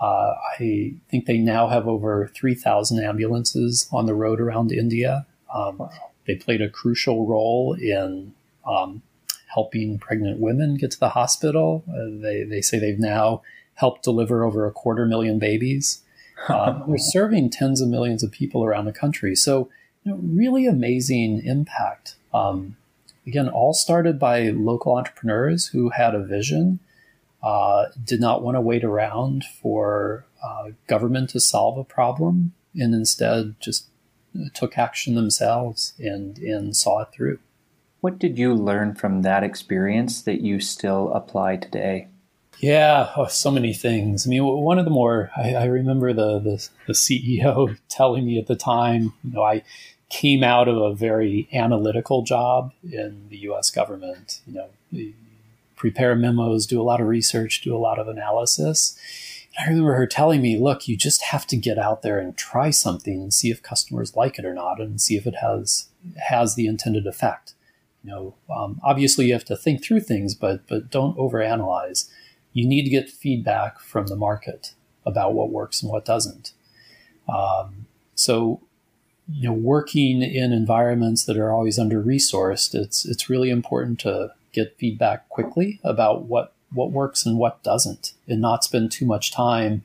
Uh, 0.00 0.34
I 0.58 0.94
think 1.10 1.26
they 1.26 1.38
now 1.38 1.68
have 1.68 1.86
over 1.86 2.30
3,000 2.34 3.02
ambulances 3.02 3.88
on 3.92 4.06
the 4.06 4.14
road 4.14 4.40
around 4.40 4.72
India. 4.72 5.26
Um, 5.54 5.78
wow. 5.78 5.90
They 6.26 6.34
played 6.34 6.60
a 6.60 6.68
crucial 6.68 7.26
role 7.26 7.74
in 7.74 8.34
um, 8.66 9.02
helping 9.46 9.98
pregnant 9.98 10.40
women 10.40 10.76
get 10.76 10.90
to 10.92 11.00
the 11.00 11.10
hospital. 11.10 11.84
Uh, 11.88 12.20
they, 12.20 12.42
they 12.42 12.60
say 12.60 12.78
they've 12.78 12.98
now 12.98 13.42
helped 13.74 14.02
deliver 14.02 14.44
over 14.44 14.66
a 14.66 14.72
quarter 14.72 15.06
million 15.06 15.38
babies. 15.38 16.02
Uh, 16.48 16.80
we're 16.86 16.98
serving 16.98 17.50
tens 17.50 17.80
of 17.80 17.88
millions 17.88 18.22
of 18.22 18.32
people 18.32 18.64
around 18.64 18.84
the 18.84 18.92
country. 18.92 19.34
So, 19.34 19.70
you 20.02 20.12
know, 20.12 20.18
really 20.22 20.66
amazing 20.66 21.42
impact. 21.44 22.16
Um, 22.34 22.76
again, 23.26 23.48
all 23.48 23.74
started 23.74 24.18
by 24.18 24.48
local 24.48 24.96
entrepreneurs 24.96 25.68
who 25.68 25.90
had 25.90 26.14
a 26.14 26.24
vision, 26.24 26.80
uh, 27.42 27.86
did 28.04 28.20
not 28.20 28.42
want 28.42 28.56
to 28.56 28.60
wait 28.60 28.84
around 28.84 29.44
for 29.62 30.24
uh, 30.42 30.70
government 30.86 31.30
to 31.30 31.40
solve 31.40 31.78
a 31.78 31.84
problem, 31.84 32.52
and 32.74 32.94
instead 32.94 33.54
just 33.60 33.86
took 34.54 34.78
action 34.78 35.14
themselves 35.14 35.94
and, 35.98 36.38
and 36.38 36.76
saw 36.76 37.02
it 37.02 37.08
through. 37.12 37.38
What 38.00 38.18
did 38.18 38.38
you 38.38 38.54
learn 38.54 38.94
from 38.94 39.22
that 39.22 39.44
experience 39.44 40.22
that 40.22 40.40
you 40.40 40.58
still 40.58 41.12
apply 41.12 41.56
today? 41.56 42.08
Yeah, 42.62 43.10
oh, 43.16 43.26
so 43.26 43.50
many 43.50 43.74
things. 43.74 44.24
I 44.24 44.30
mean, 44.30 44.44
one 44.44 44.78
of 44.78 44.84
the 44.84 44.90
more 44.92 45.32
I, 45.36 45.54
I 45.54 45.64
remember 45.64 46.12
the, 46.12 46.38
the, 46.38 46.68
the 46.86 46.92
CEO 46.92 47.76
telling 47.88 48.24
me 48.24 48.38
at 48.38 48.46
the 48.46 48.54
time. 48.54 49.12
You 49.24 49.32
know, 49.32 49.42
I 49.42 49.64
came 50.10 50.44
out 50.44 50.68
of 50.68 50.76
a 50.76 50.94
very 50.94 51.48
analytical 51.52 52.22
job 52.22 52.72
in 52.84 53.26
the 53.30 53.38
U.S. 53.38 53.72
government. 53.72 54.42
You 54.46 54.54
know, 54.92 55.12
prepare 55.74 56.14
memos, 56.14 56.64
do 56.64 56.80
a 56.80 56.84
lot 56.84 57.00
of 57.00 57.08
research, 57.08 57.62
do 57.62 57.74
a 57.74 57.78
lot 57.78 57.98
of 57.98 58.06
analysis. 58.06 58.96
And 59.58 59.66
I 59.66 59.70
remember 59.70 59.94
her 59.94 60.06
telling 60.06 60.40
me, 60.40 60.56
"Look, 60.56 60.86
you 60.86 60.96
just 60.96 61.20
have 61.22 61.48
to 61.48 61.56
get 61.56 61.80
out 61.80 62.02
there 62.02 62.20
and 62.20 62.36
try 62.36 62.70
something 62.70 63.20
and 63.20 63.34
see 63.34 63.50
if 63.50 63.60
customers 63.60 64.14
like 64.14 64.38
it 64.38 64.44
or 64.44 64.54
not, 64.54 64.80
and 64.80 65.00
see 65.00 65.16
if 65.16 65.26
it 65.26 65.34
has 65.42 65.88
has 66.28 66.54
the 66.54 66.68
intended 66.68 67.08
effect." 67.08 67.54
You 68.04 68.10
know, 68.10 68.34
um, 68.54 68.80
obviously 68.84 69.26
you 69.26 69.32
have 69.32 69.44
to 69.46 69.56
think 69.56 69.82
through 69.82 70.02
things, 70.02 70.36
but 70.36 70.68
but 70.68 70.92
don't 70.92 71.16
overanalyze. 71.16 72.08
You 72.52 72.66
need 72.66 72.84
to 72.84 72.90
get 72.90 73.10
feedback 73.10 73.80
from 73.80 74.06
the 74.06 74.16
market 74.16 74.74
about 75.04 75.34
what 75.34 75.50
works 75.50 75.82
and 75.82 75.90
what 75.90 76.04
doesn't. 76.04 76.52
Um, 77.28 77.86
so, 78.14 78.60
you 79.30 79.48
know, 79.48 79.54
working 79.54 80.22
in 80.22 80.52
environments 80.52 81.24
that 81.24 81.36
are 81.36 81.52
always 81.52 81.78
under 81.78 82.02
resourced, 82.02 82.74
it's 82.74 83.04
it's 83.04 83.30
really 83.30 83.50
important 83.50 84.00
to 84.00 84.32
get 84.52 84.76
feedback 84.78 85.28
quickly 85.28 85.80
about 85.82 86.24
what 86.24 86.52
what 86.72 86.90
works 86.90 87.26
and 87.26 87.38
what 87.38 87.62
doesn't, 87.62 88.14
and 88.26 88.40
not 88.40 88.64
spend 88.64 88.90
too 88.90 89.06
much 89.06 89.32
time 89.32 89.82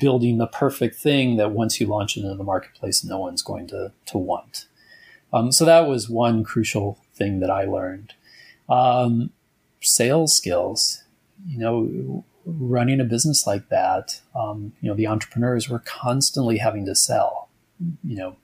building 0.00 0.38
the 0.38 0.46
perfect 0.46 0.96
thing 0.96 1.36
that 1.36 1.52
once 1.52 1.80
you 1.80 1.86
launch 1.86 2.16
it 2.16 2.22
into 2.22 2.34
the 2.34 2.44
marketplace, 2.44 3.04
no 3.04 3.18
one's 3.18 3.42
going 3.42 3.66
to 3.68 3.92
to 4.06 4.18
want. 4.18 4.66
Um, 5.32 5.52
so 5.52 5.64
that 5.64 5.86
was 5.86 6.08
one 6.08 6.44
crucial 6.44 6.98
thing 7.14 7.40
that 7.40 7.50
I 7.50 7.64
learned. 7.64 8.14
Um, 8.68 9.30
sales 9.80 10.36
skills, 10.36 11.02
you 11.46 11.58
know, 11.58 12.24
running 12.44 13.00
a 13.00 13.04
business 13.04 13.46
like 13.46 13.68
that, 13.68 14.20
um, 14.34 14.72
you 14.80 14.88
know, 14.88 14.94
the 14.94 15.06
entrepreneurs 15.06 15.68
were 15.68 15.80
constantly 15.80 16.58
having 16.58 16.86
to 16.86 16.94
sell, 16.94 17.48
you 18.04 18.16
know, 18.16 18.36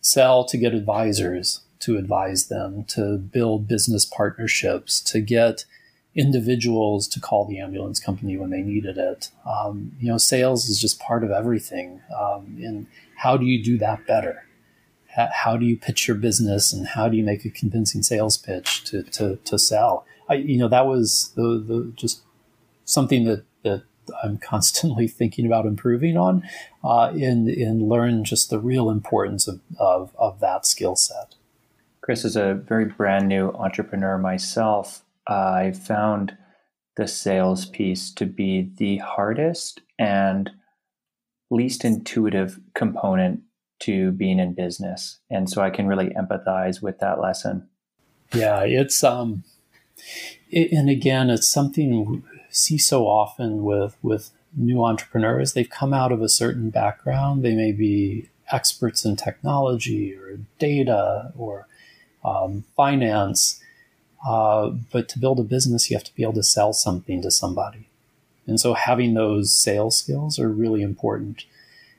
sell 0.00 0.44
to 0.44 0.56
get 0.56 0.74
advisors 0.74 1.62
to 1.80 1.96
advise 1.96 2.48
them, 2.48 2.84
to 2.84 3.16
build 3.18 3.68
business 3.68 4.04
partnerships, 4.04 5.00
to 5.00 5.20
get 5.20 5.64
individuals 6.14 7.06
to 7.06 7.20
call 7.20 7.44
the 7.44 7.60
ambulance 7.60 8.00
company 8.00 8.36
when 8.36 8.50
they 8.50 8.62
needed 8.62 8.98
it. 8.98 9.30
Um, 9.46 9.92
you 10.00 10.08
know, 10.08 10.18
sales 10.18 10.68
is 10.68 10.80
just 10.80 10.98
part 10.98 11.22
of 11.22 11.30
everything. 11.30 12.00
Um, 12.18 12.58
and 12.60 12.86
how 13.16 13.36
do 13.36 13.46
you 13.46 13.62
do 13.62 13.78
that 13.78 14.06
better? 14.06 14.44
how 15.32 15.56
do 15.56 15.66
you 15.66 15.76
pitch 15.76 16.06
your 16.06 16.16
business 16.16 16.72
and 16.72 16.86
how 16.86 17.08
do 17.08 17.16
you 17.16 17.24
make 17.24 17.44
a 17.44 17.50
convincing 17.50 18.04
sales 18.04 18.38
pitch 18.38 18.84
to, 18.84 19.02
to, 19.02 19.36
to 19.44 19.58
sell? 19.58 20.06
I, 20.28 20.34
you 20.34 20.58
know, 20.58 20.68
that 20.68 20.86
was 20.86 21.32
the, 21.34 21.64
the 21.66 21.92
just 21.96 22.22
something 22.88 23.24
that, 23.24 23.44
that 23.62 23.82
I'm 24.22 24.38
constantly 24.38 25.06
thinking 25.18 25.46
about 25.46 25.66
improving 25.66 26.16
on 26.16 26.42
uh, 26.82 27.10
and, 27.12 27.48
and 27.48 27.88
learn 27.88 28.24
just 28.24 28.50
the 28.50 28.58
real 28.58 28.90
importance 28.90 29.46
of, 29.46 29.60
of, 29.78 30.14
of 30.18 30.40
that 30.40 30.66
skill 30.66 30.96
set. 30.96 31.34
Chris 32.00 32.24
is 32.24 32.36
a 32.36 32.54
very 32.54 32.86
brand 32.86 33.28
new 33.28 33.50
entrepreneur 33.50 34.16
myself. 34.16 35.04
Uh, 35.28 35.52
I 35.66 35.72
found 35.72 36.36
the 36.96 37.06
sales 37.06 37.66
piece 37.66 38.10
to 38.12 38.24
be 38.24 38.70
the 38.76 38.96
hardest 38.98 39.82
and 39.98 40.50
least 41.50 41.84
intuitive 41.84 42.58
component 42.74 43.42
to 43.80 44.10
being 44.12 44.38
in 44.38 44.54
business. 44.54 45.18
And 45.30 45.48
so 45.48 45.62
I 45.62 45.70
can 45.70 45.86
really 45.86 46.08
empathize 46.08 46.82
with 46.82 46.98
that 46.98 47.20
lesson. 47.20 47.68
Yeah, 48.34 48.62
it's 48.62 49.04
um 49.04 49.44
it, 50.50 50.72
and 50.72 50.90
again, 50.90 51.30
it's 51.30 51.48
something 51.48 52.24
see 52.58 52.78
so 52.78 53.06
often 53.06 53.64
with 53.64 53.96
with 54.02 54.30
new 54.56 54.84
entrepreneurs. 54.84 55.52
They've 55.52 55.68
come 55.68 55.92
out 55.92 56.12
of 56.12 56.22
a 56.22 56.28
certain 56.28 56.70
background. 56.70 57.42
They 57.42 57.54
may 57.54 57.72
be 57.72 58.28
experts 58.50 59.04
in 59.04 59.16
technology 59.16 60.14
or 60.14 60.38
data 60.58 61.32
or 61.36 61.66
um, 62.24 62.64
finance, 62.76 63.60
uh, 64.26 64.68
but 64.68 65.08
to 65.10 65.18
build 65.18 65.38
a 65.38 65.44
business, 65.44 65.90
you 65.90 65.96
have 65.96 66.04
to 66.04 66.14
be 66.14 66.22
able 66.22 66.32
to 66.34 66.42
sell 66.42 66.72
something 66.72 67.22
to 67.22 67.30
somebody. 67.30 67.88
And 68.46 68.58
so 68.58 68.72
having 68.74 69.12
those 69.12 69.54
sales 69.54 69.96
skills 69.98 70.38
are 70.38 70.48
really 70.48 70.82
important 70.82 71.44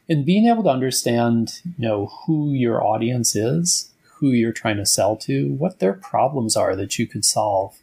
and 0.09 0.25
being 0.25 0.47
able 0.47 0.63
to 0.63 0.69
understand, 0.69 1.61
you 1.63 1.87
know, 1.87 2.07
who 2.25 2.51
your 2.51 2.83
audience 2.83 3.35
is, 3.35 3.91
who 4.15 4.31
you're 4.31 4.51
trying 4.51 4.77
to 4.77 4.85
sell 4.85 5.15
to, 5.15 5.53
what 5.53 5.79
their 5.79 5.93
problems 5.93 6.57
are 6.57 6.75
that 6.75 6.97
you 6.97 7.05
could 7.05 7.23
solve, 7.23 7.78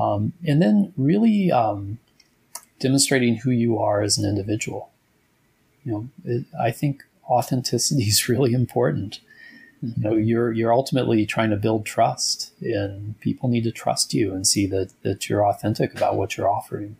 um, 0.00 0.32
and 0.46 0.62
then 0.62 0.92
really 0.96 1.52
um, 1.52 1.98
demonstrating 2.78 3.36
who 3.36 3.50
you 3.50 3.78
are 3.78 4.02
as 4.02 4.16
an 4.16 4.28
individual. 4.28 4.90
You 5.84 5.92
know, 5.92 6.08
it, 6.24 6.44
I 6.60 6.70
think 6.70 7.04
authenticity 7.28 8.02
is 8.08 8.28
really 8.28 8.54
important. 8.54 9.20
You 9.82 9.94
know, 9.96 10.14
you're 10.14 10.52
you're 10.52 10.74
ultimately 10.74 11.24
trying 11.24 11.50
to 11.50 11.56
build 11.56 11.86
trust, 11.86 12.52
and 12.60 13.18
people 13.20 13.48
need 13.48 13.64
to 13.64 13.72
trust 13.72 14.12
you 14.12 14.34
and 14.34 14.46
see 14.46 14.66
that 14.66 14.92
that 15.02 15.28
you're 15.28 15.46
authentic 15.46 15.94
about 15.94 16.16
what 16.16 16.36
you're 16.36 16.50
offering. 16.50 16.96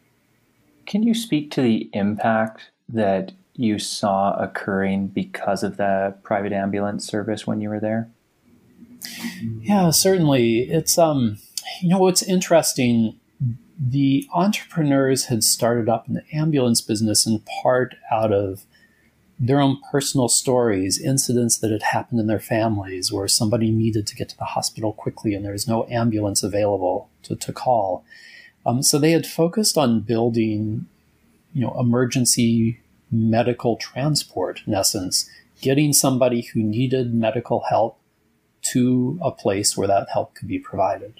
Can 0.87 1.03
you 1.03 1.15
speak 1.15 1.51
to 1.53 1.63
the 1.63 1.91
impact 1.93 2.71
that 2.89 3.33
you 3.55 3.79
saw 3.79 4.33
occurring 4.43 5.09
because 5.09 5.63
of 5.63 5.77
the 5.77 6.15
private 6.23 6.53
ambulance 6.53 7.07
service 7.07 7.47
when 7.47 7.61
you 7.61 7.69
were 7.69 7.81
there? 7.81 8.09
Yeah, 9.61 9.91
certainly. 9.91 10.61
It's 10.61 10.97
um, 10.99 11.39
you 11.81 11.89
know, 11.89 11.99
what's 11.99 12.23
interesting. 12.23 13.19
The 13.79 14.27
entrepreneurs 14.35 15.27
had 15.27 15.43
started 15.43 15.89
up 15.89 16.09
in 16.09 16.15
the 16.15 16.25
ambulance 16.33 16.81
business 16.81 17.27
in 17.27 17.43
part 17.63 17.95
out 18.11 18.33
of 18.33 18.65
their 19.39 19.61
own 19.61 19.81
personal 19.91 20.29
stories, 20.29 21.01
incidents 21.01 21.57
that 21.59 21.71
had 21.71 21.83
happened 21.83 22.21
in 22.21 22.27
their 22.27 22.39
families 22.41 23.11
where 23.11 23.27
somebody 23.27 23.71
needed 23.71 24.07
to 24.07 24.15
get 24.15 24.29
to 24.29 24.37
the 24.37 24.45
hospital 24.45 24.93
quickly 24.93 25.35
and 25.35 25.45
there 25.45 25.53
was 25.53 25.67
no 25.67 25.87
ambulance 25.89 26.43
available 26.43 27.09
to, 27.23 27.35
to 27.35 27.53
call. 27.53 28.05
Um, 28.67 28.83
so 28.83 28.99
they 28.99 29.13
had 29.13 29.27
focused 29.27 29.79
on 29.79 30.01
building, 30.01 30.87
you 31.55 31.63
know, 31.63 31.75
emergency 31.81 32.81
medical 33.11 33.77
transport, 33.77 34.61
in 34.67 34.75
essence, 34.75 35.29
getting 35.63 35.95
somebody 35.95 36.43
who 36.43 36.63
needed 36.63 37.15
medical 37.15 37.65
help 37.71 37.99
to 38.63 39.19
a 39.23 39.31
place 39.31 39.75
where 39.75 39.89
that 39.89 40.09
help 40.13 40.35
could 40.35 40.49
be 40.49 40.59
provided. 40.59 41.15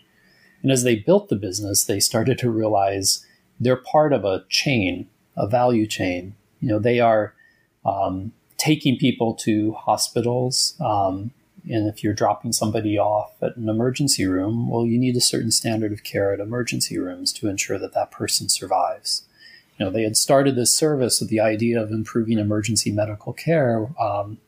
And 0.63 0.71
as 0.71 0.83
they 0.83 0.97
built 0.97 1.29
the 1.29 1.37
business, 1.37 1.85
they 1.85 2.01
started 2.01 2.39
to 2.39 2.51
realize 2.51 3.25
they're 3.59 3.77
part 3.77 4.13
of 4.13 4.25
a 4.25 4.45
chain, 4.49 5.09
a 5.37 5.47
value 5.47 5.87
chain. 5.87 6.35
You 6.61 6.69
know, 6.69 6.79
they 6.79 7.01
are 7.01 7.35
um, 7.85 8.33
taking 8.57 8.99
people 8.99 9.35
to 9.35 9.73
hospitals. 9.73 10.75
Um, 10.81 11.31
and 11.69 11.89
if 11.89 12.03
you're 12.03 12.15
dropping 12.15 12.53
somebody 12.53 12.99
off 12.99 13.33
at 13.43 13.57
an 13.57 13.69
emergency 13.69 14.27
room, 14.27 14.69
well, 14.69 14.87
you 14.87 14.99
need 14.99 15.17
a 15.17 15.21
certain 15.21 15.51
standard 15.51 15.93
of 15.93 16.05
care 16.05 16.33
at 16.33 16.41
emergency 16.41 16.99
rooms 16.99 17.33
to 17.35 17.49
ensure 17.49 17.79
that 17.79 17.95
that 17.95 18.11
person 18.11 18.49
survives. 18.49 19.25
You 19.79 19.87
know, 19.87 19.93
they 19.93 20.03
had 20.03 20.17
started 20.17 20.57
this 20.57 20.75
service 20.75 21.21
with 21.21 21.31
the 21.31 21.41
idea 21.41 21.81
of 21.81 21.91
improving 21.91 22.39
emergency 22.39 22.91
medical 22.91 23.33
care 23.33 23.89
um, 23.99 24.39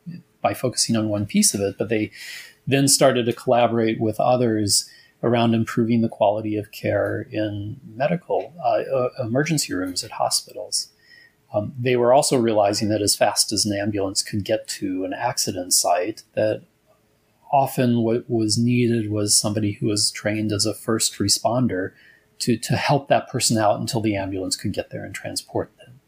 by 0.41 0.53
focusing 0.53 0.95
on 0.95 1.09
one 1.09 1.25
piece 1.25 1.53
of 1.53 1.61
it, 1.61 1.75
but 1.77 1.89
they 1.89 2.11
then 2.67 2.87
started 2.87 3.25
to 3.25 3.33
collaborate 3.33 3.99
with 3.99 4.19
others 4.19 4.89
around 5.23 5.53
improving 5.53 6.01
the 6.01 6.09
quality 6.09 6.57
of 6.57 6.71
care 6.71 7.27
in 7.31 7.79
medical 7.95 8.53
uh, 8.63 8.83
uh 8.95 9.09
emergency 9.23 9.73
rooms 9.73 10.03
at 10.03 10.11
hospitals. 10.11 10.89
Um, 11.53 11.73
they 11.79 11.95
were 11.95 12.13
also 12.13 12.37
realizing 12.37 12.89
that 12.89 13.01
as 13.01 13.15
fast 13.15 13.51
as 13.51 13.65
an 13.65 13.77
ambulance 13.77 14.23
could 14.23 14.43
get 14.43 14.67
to 14.69 15.05
an 15.05 15.13
accident 15.13 15.73
site, 15.73 16.23
that 16.33 16.63
often 17.51 18.01
what 18.01 18.27
was 18.27 18.57
needed 18.57 19.11
was 19.11 19.37
somebody 19.37 19.73
who 19.73 19.85
was 19.85 20.11
trained 20.11 20.51
as 20.51 20.65
a 20.65 20.73
first 20.73 21.19
responder 21.19 21.91
to, 22.39 22.57
to 22.57 22.75
help 22.75 23.07
that 23.07 23.29
person 23.29 23.57
out 23.57 23.79
until 23.79 24.01
the 24.01 24.15
ambulance 24.15 24.55
could 24.55 24.73
get 24.73 24.89
there 24.89 25.05
and 25.05 25.13
transport 25.13 25.71
them. 25.77 25.99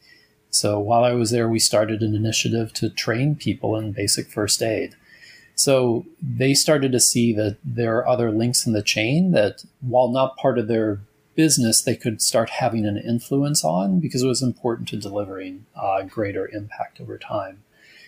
So 0.50 0.80
while 0.80 1.04
I 1.04 1.14
was 1.14 1.30
there, 1.30 1.48
we 1.48 1.60
started 1.60 2.02
an 2.02 2.16
initiative 2.16 2.74
to 2.74 2.90
train 2.90 3.36
people 3.36 3.78
in 3.78 3.92
basic 3.92 4.28
first 4.28 4.64
aid. 4.64 4.96
So 5.56 6.06
they 6.22 6.54
started 6.54 6.92
to 6.92 7.00
see 7.00 7.34
that 7.34 7.58
there 7.64 7.98
are 7.98 8.08
other 8.08 8.30
links 8.32 8.66
in 8.66 8.74
the 8.74 8.84
chain 8.84 9.32
that, 9.32 9.64
while 9.80 10.10
not 10.10 10.38
part 10.38 10.60
of 10.60 10.68
their 10.68 11.00
business 11.36 11.82
they 11.82 11.96
could 11.96 12.22
start 12.22 12.50
having 12.50 12.86
an 12.86 12.98
influence 12.98 13.64
on 13.64 14.00
because 14.00 14.24
it 14.24 14.28
was 14.28 14.42
important 14.42 14.88
to 14.90 14.98
delivering 14.98 15.66
uh, 15.76 16.04
greater 16.04 16.50
impact 16.50 17.00
over 17.02 17.18
time. 17.18 17.64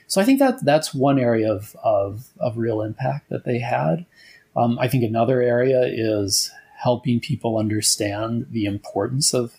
So 0.07 0.21
I 0.21 0.23
think 0.23 0.39
that 0.39 0.63
that's 0.63 0.93
one 0.93 1.19
area 1.19 1.51
of, 1.51 1.75
of, 1.83 2.29
of 2.39 2.57
real 2.57 2.81
impact 2.81 3.29
that 3.29 3.43
they 3.43 3.59
had. 3.59 4.05
Um, 4.55 4.79
I 4.79 4.87
think 4.87 5.03
another 5.03 5.41
area 5.41 5.83
is 5.85 6.51
helping 6.77 7.19
people 7.19 7.57
understand 7.57 8.47
the 8.51 8.65
importance 8.65 9.33
of 9.33 9.57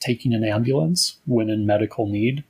taking 0.00 0.32
an 0.32 0.44
ambulance 0.44 1.18
when 1.26 1.50
in 1.50 1.66
medical 1.66 2.06
need, 2.06 2.44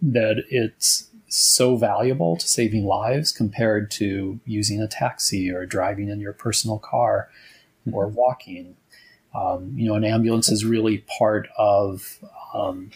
that 0.00 0.42
it's 0.48 1.08
so 1.32 1.76
valuable 1.76 2.36
to 2.36 2.46
saving 2.46 2.84
lives 2.84 3.32
compared 3.32 3.90
to 3.90 4.38
using 4.44 4.82
a 4.82 4.86
taxi 4.86 5.50
or 5.50 5.64
driving 5.64 6.08
in 6.08 6.20
your 6.20 6.34
personal 6.34 6.78
car 6.78 7.30
or 7.90 8.06
walking. 8.06 8.76
Um, 9.34 9.72
you 9.74 9.88
know, 9.88 9.94
an 9.94 10.04
ambulance 10.04 10.50
is 10.50 10.64
really 10.64 10.98
part 11.18 11.48
of 11.56 12.18
um, 12.52 12.90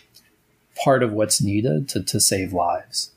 part 0.82 1.03
of 1.03 1.12
what's 1.12 1.41
needed 1.41 1.89
to, 1.89 2.03
to 2.03 2.20
save 2.20 2.53
lives. 2.53 3.12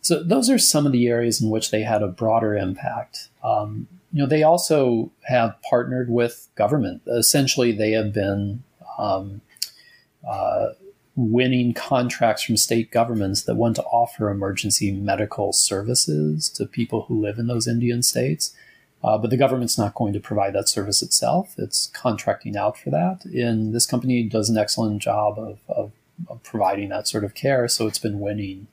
So 0.00 0.22
those 0.22 0.50
are 0.50 0.58
some 0.58 0.84
of 0.84 0.92
the 0.92 1.06
areas 1.06 1.40
in 1.40 1.50
which 1.50 1.70
they 1.70 1.82
had 1.82 2.02
a 2.02 2.08
broader 2.08 2.56
impact. 2.56 3.28
Um, 3.44 3.86
you 4.12 4.20
know, 4.20 4.26
they 4.26 4.42
also 4.42 5.12
have 5.28 5.56
partnered 5.62 6.10
with 6.10 6.48
government. 6.56 7.02
Essentially, 7.06 7.70
they 7.70 7.92
have 7.92 8.12
been 8.12 8.64
um, 8.98 9.42
uh, 10.28 10.70
winning 11.20 11.74
contracts 11.74 12.42
from 12.42 12.56
state 12.56 12.90
governments 12.90 13.42
that 13.42 13.56
want 13.56 13.76
to 13.76 13.84
offer 13.84 14.30
emergency 14.30 14.90
medical 14.92 15.52
services 15.52 16.48
to 16.48 16.66
people 16.66 17.02
who 17.02 17.20
live 17.20 17.38
in 17.38 17.46
those 17.46 17.68
Indian 17.68 18.02
states. 18.02 18.54
Uh, 19.02 19.16
but 19.16 19.30
the 19.30 19.36
government's 19.36 19.78
not 19.78 19.94
going 19.94 20.12
to 20.12 20.20
provide 20.20 20.54
that 20.54 20.68
service 20.68 21.02
itself. 21.02 21.54
It's 21.56 21.86
contracting 21.88 22.56
out 22.56 22.76
for 22.78 22.90
that. 22.90 23.24
And 23.24 23.74
this 23.74 23.86
company 23.86 24.22
does 24.22 24.50
an 24.50 24.58
excellent 24.58 25.00
job 25.00 25.38
of, 25.38 25.58
of, 25.68 25.92
of 26.28 26.42
providing 26.42 26.90
that 26.90 27.08
sort 27.08 27.24
of 27.24 27.34
care. 27.34 27.66
So 27.68 27.86
it's 27.86 27.98
been 27.98 28.20
winning 28.20 28.66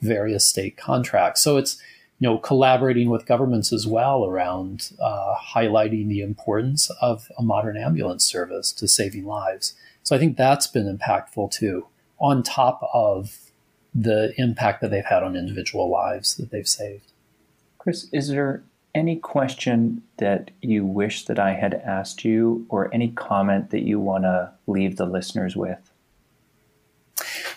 various 0.00 0.44
state 0.44 0.76
contracts. 0.76 1.42
So 1.42 1.56
it's 1.56 1.78
you 2.20 2.28
know 2.28 2.38
collaborating 2.38 3.10
with 3.10 3.26
governments 3.26 3.72
as 3.72 3.86
well 3.86 4.24
around 4.24 4.92
uh, 5.00 5.34
highlighting 5.54 6.08
the 6.08 6.20
importance 6.20 6.90
of 7.00 7.30
a 7.36 7.42
modern 7.42 7.76
ambulance 7.76 8.24
service 8.24 8.72
to 8.72 8.88
saving 8.88 9.24
lives. 9.24 9.74
So 10.02 10.14
I 10.14 10.18
think 10.18 10.36
that's 10.36 10.66
been 10.66 10.98
impactful 10.98 11.50
too, 11.50 11.86
on 12.24 12.42
top 12.42 12.80
of 12.94 13.36
the 13.94 14.32
impact 14.38 14.80
that 14.80 14.90
they've 14.90 15.04
had 15.04 15.22
on 15.22 15.36
individual 15.36 15.90
lives 15.90 16.36
that 16.36 16.50
they've 16.50 16.66
saved. 16.66 17.12
Chris, 17.76 18.08
is 18.12 18.28
there 18.28 18.64
any 18.94 19.16
question 19.16 20.02
that 20.16 20.50
you 20.62 20.86
wish 20.86 21.26
that 21.26 21.38
I 21.38 21.52
had 21.52 21.74
asked 21.74 22.24
you, 22.24 22.64
or 22.70 22.92
any 22.94 23.08
comment 23.08 23.68
that 23.70 23.82
you 23.82 24.00
want 24.00 24.24
to 24.24 24.52
leave 24.66 24.96
the 24.96 25.04
listeners 25.04 25.54
with? 25.54 25.92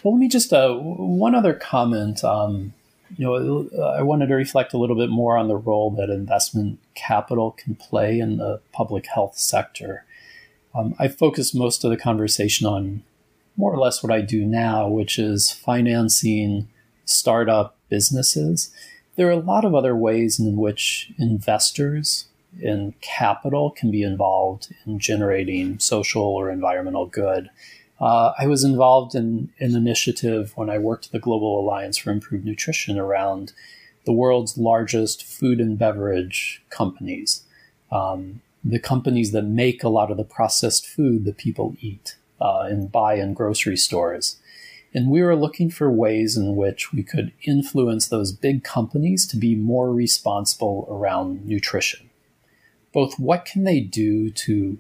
Well, 0.03 0.13
let 0.15 0.19
me 0.19 0.27
just 0.27 0.51
uh, 0.51 0.73
one 0.73 1.33
other 1.33 1.53
comment. 1.53 2.25
Um, 2.25 2.73
you 3.17 3.23
know, 3.25 3.69
I 3.97 4.01
wanted 4.01 4.27
to 4.27 4.35
reflect 4.35 4.73
a 4.73 4.77
little 4.77 4.97
bit 4.97 5.09
more 5.09 5.37
on 5.37 5.47
the 5.47 5.55
role 5.55 5.91
that 5.91 6.09
investment 6.09 6.79
capital 6.93 7.51
can 7.51 7.75
play 7.75 8.19
in 8.19 8.35
the 8.35 8.59
public 8.73 9.05
health 9.05 9.37
sector. 9.37 10.03
Um, 10.75 10.93
I 10.99 11.07
focused 11.07 11.55
most 11.55 11.85
of 11.85 11.89
the 11.89 11.97
conversation 11.97 12.67
on 12.67 13.03
more 13.57 13.73
or 13.73 13.79
less 13.79 14.03
what 14.03 14.13
I 14.13 14.21
do 14.21 14.45
now, 14.45 14.87
which 14.87 15.17
is 15.19 15.51
financing 15.51 16.69
startup 17.05 17.75
businesses. 17.89 18.71
There 19.15 19.27
are 19.27 19.31
a 19.31 19.37
lot 19.37 19.65
of 19.65 19.73
other 19.73 19.95
ways 19.95 20.39
in 20.39 20.55
which 20.57 21.11
investors 21.17 22.27
in 22.61 22.93
capital 23.01 23.71
can 23.71 23.91
be 23.91 24.03
involved 24.03 24.73
in 24.85 24.99
generating 24.99 25.79
social 25.79 26.23
or 26.23 26.51
environmental 26.51 27.07
good. 27.07 27.49
Uh, 27.99 28.33
I 28.37 28.45
was 28.45 28.63
involved 28.63 29.15
in 29.15 29.49
an 29.59 29.75
initiative 29.75 30.53
when 30.55 30.69
I 30.69 30.77
worked 30.77 31.07
at 31.07 31.11
the 31.11 31.19
Global 31.19 31.59
Alliance 31.59 31.97
for 31.97 32.11
Improved 32.11 32.45
Nutrition 32.45 32.99
around 32.99 33.53
the 34.05 34.13
world's 34.13 34.57
largest 34.57 35.23
food 35.23 35.59
and 35.59 35.77
beverage 35.79 36.61
companies, 36.69 37.43
um, 37.91 38.41
the 38.63 38.79
companies 38.79 39.31
that 39.31 39.43
make 39.43 39.83
a 39.83 39.89
lot 39.89 40.11
of 40.11 40.17
the 40.17 40.23
processed 40.23 40.85
food 40.85 41.25
that 41.25 41.37
people 41.37 41.75
eat 41.81 42.15
uh, 42.39 42.61
and 42.61 42.91
buy 42.91 43.15
in 43.15 43.33
grocery 43.33 43.77
stores. 43.77 44.37
And 44.93 45.11
we 45.11 45.21
were 45.21 45.35
looking 45.35 45.69
for 45.69 45.91
ways 45.91 46.37
in 46.37 46.55
which 46.55 46.91
we 46.91 47.03
could 47.03 47.33
influence 47.43 48.07
those 48.07 48.31
big 48.31 48.63
companies 48.63 49.27
to 49.27 49.37
be 49.37 49.55
more 49.55 49.93
responsible 49.93 50.87
around 50.89 51.45
nutrition. 51.45 52.09
Both 52.93 53.19
what 53.19 53.45
can 53.45 53.63
they 53.63 53.79
do 53.79 54.29
to 54.31 54.79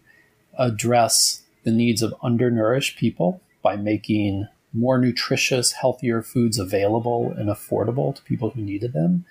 address 0.57 1.43
the 1.63 1.71
needs 1.71 2.01
of 2.01 2.15
undernourished 2.23 2.97
people 2.97 3.41
by 3.61 3.75
making 3.75 4.47
more 4.73 4.97
nutritious, 4.97 5.73
healthier 5.73 6.21
foods 6.21 6.57
available 6.57 7.31
and 7.37 7.49
affordable 7.49 8.15
to 8.15 8.21
people 8.23 8.51
who 8.51 8.61
needed 8.61 8.93
them, 8.93 9.25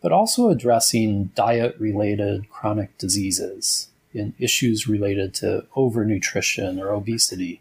but 0.00 0.12
also 0.12 0.48
addressing 0.48 1.26
diet 1.34 1.76
related 1.78 2.48
chronic 2.48 2.96
diseases 2.96 3.89
and 4.14 4.34
issues 4.38 4.88
related 4.88 5.34
to 5.34 5.66
overnutrition 5.76 6.80
or 6.80 6.90
obesity 6.90 7.60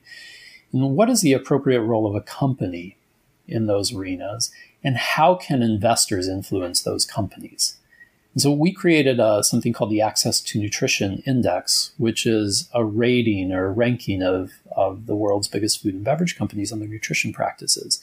and 0.71 0.95
what 0.95 1.09
is 1.09 1.21
the 1.21 1.33
appropriate 1.33 1.81
role 1.81 2.07
of 2.07 2.15
a 2.15 2.21
company 2.21 2.97
in 3.47 3.65
those 3.65 3.93
arenas? 3.93 4.51
And 4.83 4.97
how 4.97 5.35
can 5.35 5.61
investors 5.61 6.27
influence 6.27 6.81
those 6.81 7.05
companies? 7.05 7.77
And 8.33 8.41
so 8.41 8.51
we 8.51 8.71
created 8.71 9.19
uh, 9.19 9.41
something 9.41 9.73
called 9.73 9.89
the 9.89 10.01
Access 10.01 10.39
to 10.41 10.59
Nutrition 10.59 11.23
Index, 11.25 11.91
which 11.97 12.25
is 12.25 12.69
a 12.73 12.85
rating 12.85 13.51
or 13.51 13.73
ranking 13.73 14.21
of, 14.21 14.51
of 14.71 15.07
the 15.07 15.15
world's 15.15 15.47
biggest 15.47 15.81
food 15.81 15.95
and 15.95 16.03
beverage 16.03 16.37
companies 16.37 16.71
on 16.71 16.79
their 16.79 16.87
nutrition 16.87 17.33
practices. 17.33 17.99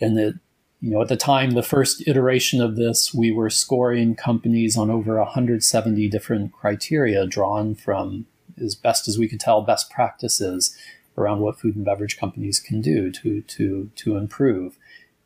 And 0.00 0.18
it 0.18 0.36
you 0.80 0.90
know, 0.90 1.02
at 1.02 1.08
the 1.08 1.16
time, 1.16 1.50
the 1.50 1.62
first 1.62 2.06
iteration 2.08 2.60
of 2.62 2.76
this, 2.76 3.12
we 3.12 3.30
were 3.30 3.50
scoring 3.50 4.14
companies 4.14 4.78
on 4.78 4.90
over 4.90 5.18
170 5.18 6.08
different 6.08 6.52
criteria 6.52 7.26
drawn 7.26 7.74
from, 7.74 8.26
as 8.62 8.74
best 8.74 9.06
as 9.06 9.18
we 9.18 9.28
could 9.28 9.40
tell, 9.40 9.60
best 9.60 9.90
practices 9.90 10.74
around 11.18 11.40
what 11.40 11.60
food 11.60 11.76
and 11.76 11.84
beverage 11.84 12.18
companies 12.18 12.58
can 12.58 12.80
do 12.80 13.10
to, 13.10 13.42
to, 13.42 13.90
to 13.94 14.16
improve. 14.16 14.78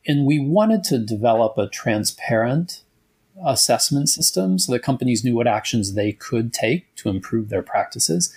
And 0.07 0.27
we 0.27 0.41
wanted 0.41 0.83
to 0.85 0.99
develop 0.99 1.57
a 1.57 1.69
transparent 1.69 2.83
assessment 3.45 4.09
system 4.09 4.59
so 4.59 4.73
that 4.73 4.83
companies 4.83 5.25
knew 5.25 5.37
what 5.37 5.47
actions 5.47 5.95
they 5.95 6.13
could 6.13 6.53
take 6.53 6.93
to 6.97 7.09
improve 7.09 7.49
their 7.49 7.63
practices. 7.63 8.35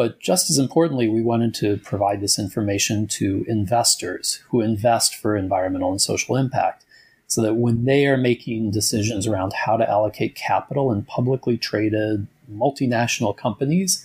But 0.00 0.18
just 0.18 0.48
as 0.48 0.56
importantly, 0.56 1.10
we 1.10 1.20
wanted 1.20 1.52
to 1.56 1.76
provide 1.76 2.22
this 2.22 2.38
information 2.38 3.06
to 3.08 3.44
investors 3.46 4.42
who 4.48 4.62
invest 4.62 5.14
for 5.14 5.36
environmental 5.36 5.90
and 5.90 6.00
social 6.00 6.36
impact 6.36 6.86
so 7.26 7.42
that 7.42 7.56
when 7.56 7.84
they 7.84 8.06
are 8.06 8.16
making 8.16 8.70
decisions 8.70 9.26
around 9.26 9.52
how 9.52 9.76
to 9.76 9.86
allocate 9.86 10.34
capital 10.34 10.90
in 10.90 11.02
publicly 11.02 11.58
traded 11.58 12.28
multinational 12.50 13.36
companies, 13.36 14.02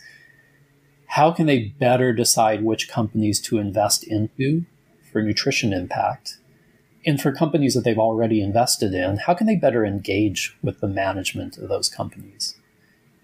how 1.06 1.32
can 1.32 1.46
they 1.46 1.74
better 1.80 2.12
decide 2.12 2.66
which 2.66 2.90
companies 2.90 3.40
to 3.44 3.58
invest 3.58 4.04
into 4.04 4.66
for 5.14 5.22
nutrition 5.22 5.72
impact? 5.72 6.40
And 7.06 7.22
for 7.22 7.32
companies 7.32 7.74
that 7.74 7.86
they've 7.86 7.98
already 7.98 8.42
invested 8.42 8.94
in, 8.94 9.16
how 9.16 9.34
can 9.34 9.48
they 9.48 9.56
better 9.56 9.86
engage 9.86 10.58
with 10.62 10.82
the 10.82 10.90
management 10.90 11.58
of 11.58 11.70
those 11.70 11.88
companies? 11.88 12.58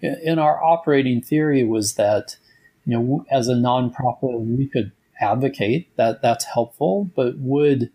In 0.00 0.38
our 0.38 0.64
operating 0.64 1.20
theory 1.20 1.64
was 1.64 1.96
that 1.96 2.38
you 2.86 2.98
know, 2.98 3.24
as 3.30 3.48
a 3.48 3.54
nonprofit, 3.54 4.56
we 4.56 4.66
could 4.66 4.92
advocate 5.20 5.94
that 5.96 6.22
that's 6.22 6.44
helpful, 6.44 7.10
but 7.14 7.38
would 7.38 7.90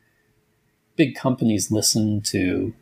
big 0.96 1.16
companies 1.16 1.72
listen 1.72 2.22
to 2.22 2.74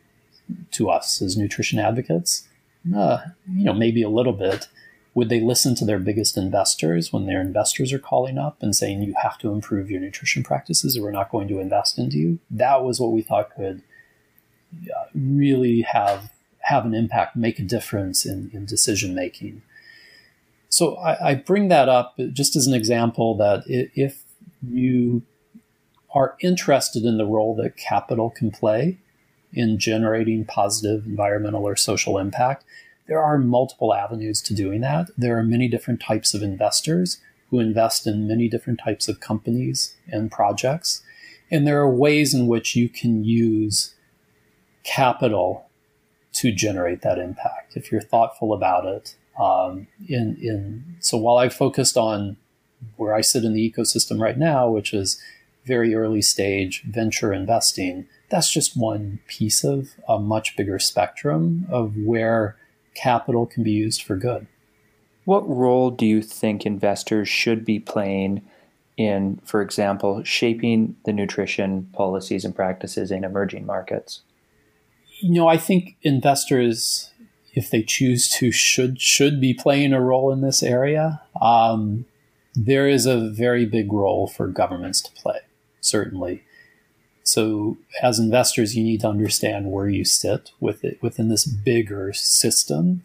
to 0.71 0.89
us 0.89 1.21
as 1.21 1.35
nutrition 1.35 1.79
advocates? 1.79 2.47
Uh, 2.95 3.17
you 3.51 3.65
know, 3.65 3.73
maybe 3.73 4.03
a 4.03 4.09
little 4.09 4.33
bit. 4.33 4.67
Would 5.15 5.29
they 5.29 5.39
listen 5.39 5.75
to 5.75 5.85
their 5.85 5.97
biggest 5.97 6.37
investors 6.37 7.11
when 7.11 7.25
their 7.25 7.41
investors 7.41 7.93
are 7.93 7.99
calling 7.99 8.37
up 8.37 8.61
and 8.61 8.75
saying 8.75 9.01
you 9.01 9.15
have 9.23 9.37
to 9.39 9.51
improve 9.51 9.89
your 9.89 10.01
nutrition 10.01 10.43
practices 10.43 10.97
or 10.97 11.03
we're 11.03 11.11
not 11.11 11.31
going 11.31 11.47
to 11.47 11.59
invest 11.59 11.97
into 11.97 12.17
you? 12.17 12.39
That 12.51 12.83
was 12.83 12.99
what 12.99 13.13
we 13.13 13.21
thought 13.21 13.55
could 13.55 13.81
uh, 14.93 15.05
really 15.15 15.81
have 15.81 16.31
have 16.59 16.85
an 16.85 16.95
impact, 16.95 17.35
make 17.35 17.59
a 17.59 17.63
difference 17.63 18.25
in, 18.25 18.49
in 18.51 18.65
decision 18.65 19.13
making. 19.13 19.61
So 20.69 20.95
I, 20.97 21.31
I 21.31 21.35
bring 21.35 21.69
that 21.69 21.89
up 21.89 22.17
just 22.33 22.55
as 22.55 22.67
an 22.67 22.73
example 22.73 23.35
that 23.37 23.63
if 23.67 24.23
you 24.67 25.23
are 26.13 26.35
interested 26.41 27.03
in 27.03 27.17
the 27.17 27.25
role 27.25 27.55
that 27.55 27.77
capital 27.77 28.29
can 28.29 28.51
play 28.51 28.97
in 29.53 29.77
generating 29.77 30.45
positive 30.45 31.05
environmental 31.05 31.63
or 31.63 31.75
social 31.75 32.17
impact, 32.17 32.65
there 33.07 33.21
are 33.21 33.37
multiple 33.37 33.93
avenues 33.93 34.41
to 34.41 34.53
doing 34.53 34.81
that. 34.81 35.09
There 35.17 35.37
are 35.37 35.43
many 35.43 35.67
different 35.67 36.01
types 36.01 36.33
of 36.33 36.41
investors 36.41 37.21
who 37.49 37.59
invest 37.59 38.07
in 38.07 38.27
many 38.27 38.49
different 38.49 38.79
types 38.83 39.07
of 39.07 39.19
companies 39.19 39.95
and 40.07 40.31
projects. 40.31 41.03
And 41.51 41.67
there 41.67 41.79
are 41.79 41.89
ways 41.89 42.33
in 42.33 42.47
which 42.47 42.75
you 42.75 42.89
can 42.89 43.23
use 43.23 43.93
capital 44.83 45.69
to 46.33 46.51
generate 46.51 47.01
that 47.01 47.17
impact 47.17 47.77
if 47.77 47.91
you're 47.91 48.01
thoughtful 48.01 48.51
about 48.51 48.85
it 48.85 49.15
um, 49.39 49.87
in, 50.07 50.37
in 50.41 50.95
so 50.99 51.17
while 51.17 51.37
I 51.37 51.49
focused 51.49 51.97
on 51.97 52.37
where 52.97 53.13
I 53.13 53.21
sit 53.21 53.43
in 53.43 53.53
the 53.53 53.71
ecosystem 53.71 54.19
right 54.19 54.37
now, 54.37 54.69
which 54.69 54.93
is 54.93 55.21
very 55.65 55.95
early 55.95 56.21
stage 56.21 56.83
venture 56.83 57.33
investing, 57.33 58.07
that's 58.29 58.51
just 58.51 58.77
one 58.77 59.19
piece 59.27 59.63
of 59.63 59.95
a 60.07 60.19
much 60.19 60.55
bigger 60.55 60.79
spectrum 60.79 61.65
of 61.69 61.95
where 61.97 62.55
capital 62.93 63.45
can 63.45 63.63
be 63.63 63.71
used 63.71 64.01
for 64.01 64.15
good. 64.15 64.47
What 65.25 65.47
role 65.49 65.89
do 65.89 66.05
you 66.05 66.21
think 66.21 66.65
investors 66.65 67.27
should 67.27 67.65
be 67.65 67.79
playing 67.79 68.43
in, 68.95 69.41
for 69.43 69.61
example, 69.61 70.23
shaping 70.23 70.95
the 71.05 71.13
nutrition 71.13 71.89
policies 71.93 72.45
and 72.45 72.55
practices 72.55 73.11
in 73.11 73.23
emerging 73.23 73.65
markets? 73.65 74.21
You 75.19 75.33
know, 75.33 75.47
I 75.47 75.57
think 75.57 75.97
investors 76.03 77.11
if 77.55 77.69
they 77.69 77.81
choose 77.81 78.29
to, 78.29 78.51
should 78.51 79.01
should 79.01 79.39
be 79.39 79.53
playing 79.53 79.93
a 79.93 80.01
role 80.01 80.31
in 80.31 80.41
this 80.41 80.61
area. 80.61 81.21
Um, 81.41 82.05
there 82.53 82.87
is 82.87 83.05
a 83.05 83.29
very 83.29 83.65
big 83.65 83.91
role 83.91 84.27
for 84.27 84.47
governments 84.47 85.01
to 85.01 85.11
play, 85.13 85.39
certainly. 85.81 86.43
So, 87.23 87.77
as 88.03 88.19
investors, 88.19 88.75
you 88.75 88.83
need 88.83 89.01
to 89.01 89.07
understand 89.07 89.71
where 89.71 89.89
you 89.89 90.05
sit 90.05 90.51
with 90.59 90.83
it 90.83 91.01
within 91.01 91.29
this 91.29 91.45
bigger 91.45 92.13
system. 92.13 93.03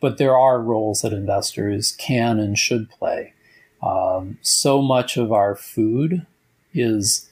But 0.00 0.16
there 0.16 0.36
are 0.36 0.62
roles 0.62 1.02
that 1.02 1.12
investors 1.12 1.92
can 1.98 2.38
and 2.38 2.56
should 2.56 2.88
play. 2.88 3.34
Um, 3.82 4.38
so 4.42 4.80
much 4.80 5.16
of 5.16 5.32
our 5.32 5.54
food 5.54 6.24
is 6.72 7.28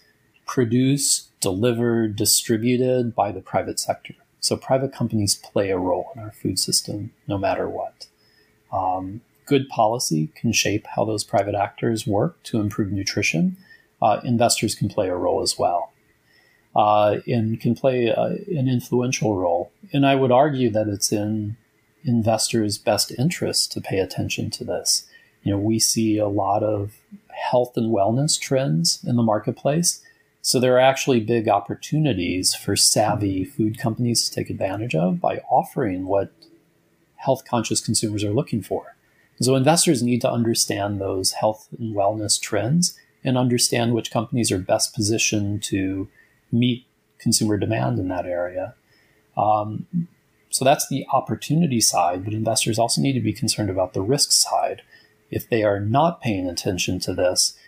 produced, 0.46 1.28
delivered, 1.40 2.16
distributed 2.16 3.14
by 3.14 3.32
the 3.32 3.40
private 3.40 3.78
sector. 3.78 4.14
So 4.40 4.56
private 4.56 4.92
companies 4.92 5.34
play 5.34 5.70
a 5.70 5.78
role 5.78 6.10
in 6.14 6.22
our 6.22 6.30
food 6.30 6.58
system 6.58 7.12
no 7.26 7.38
matter 7.38 7.68
what. 7.68 8.06
Um, 8.72 9.22
good 9.46 9.68
policy 9.68 10.30
can 10.34 10.52
shape 10.52 10.86
how 10.94 11.04
those 11.04 11.24
private 11.24 11.54
actors 11.54 12.06
work 12.06 12.42
to 12.44 12.60
improve 12.60 12.92
nutrition. 12.92 13.56
Uh, 14.02 14.20
investors 14.24 14.74
can 14.74 14.88
play 14.88 15.08
a 15.08 15.16
role 15.16 15.42
as 15.42 15.58
well. 15.58 15.92
Uh, 16.74 17.20
and 17.26 17.58
can 17.58 17.74
play 17.74 18.12
uh, 18.12 18.34
an 18.48 18.68
influential 18.68 19.34
role. 19.34 19.72
And 19.94 20.04
I 20.04 20.14
would 20.14 20.30
argue 20.30 20.68
that 20.70 20.88
it's 20.88 21.10
in 21.10 21.56
investors' 22.04 22.76
best 22.76 23.10
interest 23.18 23.72
to 23.72 23.80
pay 23.80 23.98
attention 23.98 24.50
to 24.50 24.64
this. 24.64 25.08
You 25.42 25.52
know, 25.52 25.58
we 25.58 25.78
see 25.78 26.18
a 26.18 26.28
lot 26.28 26.62
of 26.62 27.00
health 27.30 27.76
and 27.76 27.94
wellness 27.94 28.38
trends 28.38 29.02
in 29.06 29.16
the 29.16 29.22
marketplace 29.22 30.02
so 30.46 30.60
there 30.60 30.76
are 30.76 30.80
actually 30.80 31.18
big 31.18 31.48
opportunities 31.48 32.54
for 32.54 32.76
savvy 32.76 33.44
food 33.44 33.80
companies 33.80 34.28
to 34.28 34.32
take 34.32 34.48
advantage 34.48 34.94
of 34.94 35.20
by 35.20 35.38
offering 35.50 36.06
what 36.06 36.32
health 37.16 37.44
conscious 37.44 37.80
consumers 37.80 38.22
are 38.22 38.32
looking 38.32 38.62
for. 38.62 38.94
So 39.40 39.56
investors 39.56 40.04
need 40.04 40.20
to 40.20 40.30
understand 40.30 41.00
those 41.00 41.32
health 41.32 41.66
and 41.76 41.96
wellness 41.96 42.40
trends 42.40 42.96
and 43.24 43.36
understand 43.36 43.92
which 43.92 44.12
companies 44.12 44.52
are 44.52 44.60
best 44.60 44.94
positioned 44.94 45.64
to 45.64 46.08
meet 46.52 46.86
consumer 47.18 47.56
demand 47.56 47.98
in 47.98 48.06
that 48.06 48.24
area. 48.24 48.76
Um, 49.36 49.88
so 50.50 50.64
that's 50.64 50.88
the 50.88 51.06
opportunity 51.12 51.80
side, 51.80 52.24
but 52.24 52.32
investors 52.32 52.78
also 52.78 53.00
need 53.00 53.14
to 53.14 53.20
be 53.20 53.32
concerned 53.32 53.68
about 53.68 53.94
the 53.94 54.00
risk 54.00 54.30
side. 54.30 54.82
If 55.28 55.50
they 55.50 55.64
are 55.64 55.80
not 55.80 56.20
paying 56.20 56.48
attention 56.48 57.00
to 57.00 57.14
this, 57.14 57.58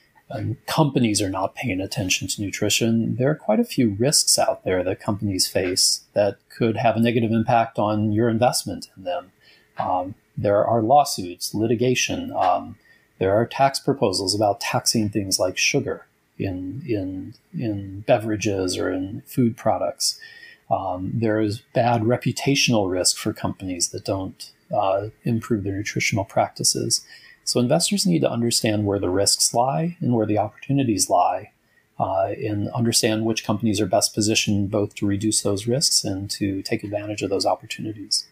companies 0.66 1.22
are 1.22 1.30
not 1.30 1.54
paying 1.54 1.80
attention 1.80 2.28
to 2.28 2.42
nutrition, 2.42 3.16
there 3.16 3.30
are 3.30 3.34
quite 3.34 3.60
a 3.60 3.64
few 3.64 3.90
risks 3.98 4.38
out 4.38 4.64
there 4.64 4.84
that 4.84 5.00
companies 5.00 5.46
face 5.46 6.02
that 6.12 6.38
could 6.50 6.76
have 6.76 6.96
a 6.96 7.00
negative 7.00 7.32
impact 7.32 7.78
on 7.78 8.12
your 8.12 8.28
investment 8.28 8.88
in 8.96 9.04
them. 9.04 9.32
Um, 9.78 10.14
there 10.36 10.64
are 10.64 10.82
lawsuits, 10.82 11.54
litigation. 11.54 12.32
Um, 12.36 12.76
there 13.18 13.34
are 13.34 13.46
tax 13.46 13.80
proposals 13.80 14.34
about 14.34 14.60
taxing 14.60 15.08
things 15.08 15.38
like 15.38 15.56
sugar 15.56 16.06
in 16.38 16.82
in 16.86 17.34
in 17.58 18.00
beverages 18.00 18.76
or 18.76 18.90
in 18.92 19.22
food 19.26 19.56
products. 19.56 20.20
Um, 20.70 21.10
there 21.14 21.40
is 21.40 21.62
bad 21.72 22.02
reputational 22.02 22.90
risk 22.90 23.16
for 23.16 23.32
companies 23.32 23.88
that 23.88 24.04
don't 24.04 24.52
uh, 24.74 25.08
improve 25.24 25.64
their 25.64 25.76
nutritional 25.76 26.24
practices. 26.24 27.04
So 27.48 27.60
investors 27.60 28.04
need 28.04 28.20
to 28.20 28.30
understand 28.30 28.84
where 28.84 28.98
the 28.98 29.08
risks 29.08 29.54
lie 29.54 29.96
and 30.00 30.12
where 30.12 30.26
the 30.26 30.36
opportunities 30.36 31.08
lie, 31.08 31.52
uh, 31.98 32.34
and 32.36 32.68
understand 32.72 33.24
which 33.24 33.42
companies 33.42 33.80
are 33.80 33.86
best 33.86 34.12
positioned 34.12 34.70
both 34.70 34.94
to 34.96 35.06
reduce 35.06 35.40
those 35.40 35.66
risks 35.66 36.04
and 36.04 36.28
to 36.32 36.60
take 36.60 36.84
advantage 36.84 37.22
of 37.22 37.30
those 37.30 37.46
opportunities. 37.46 38.26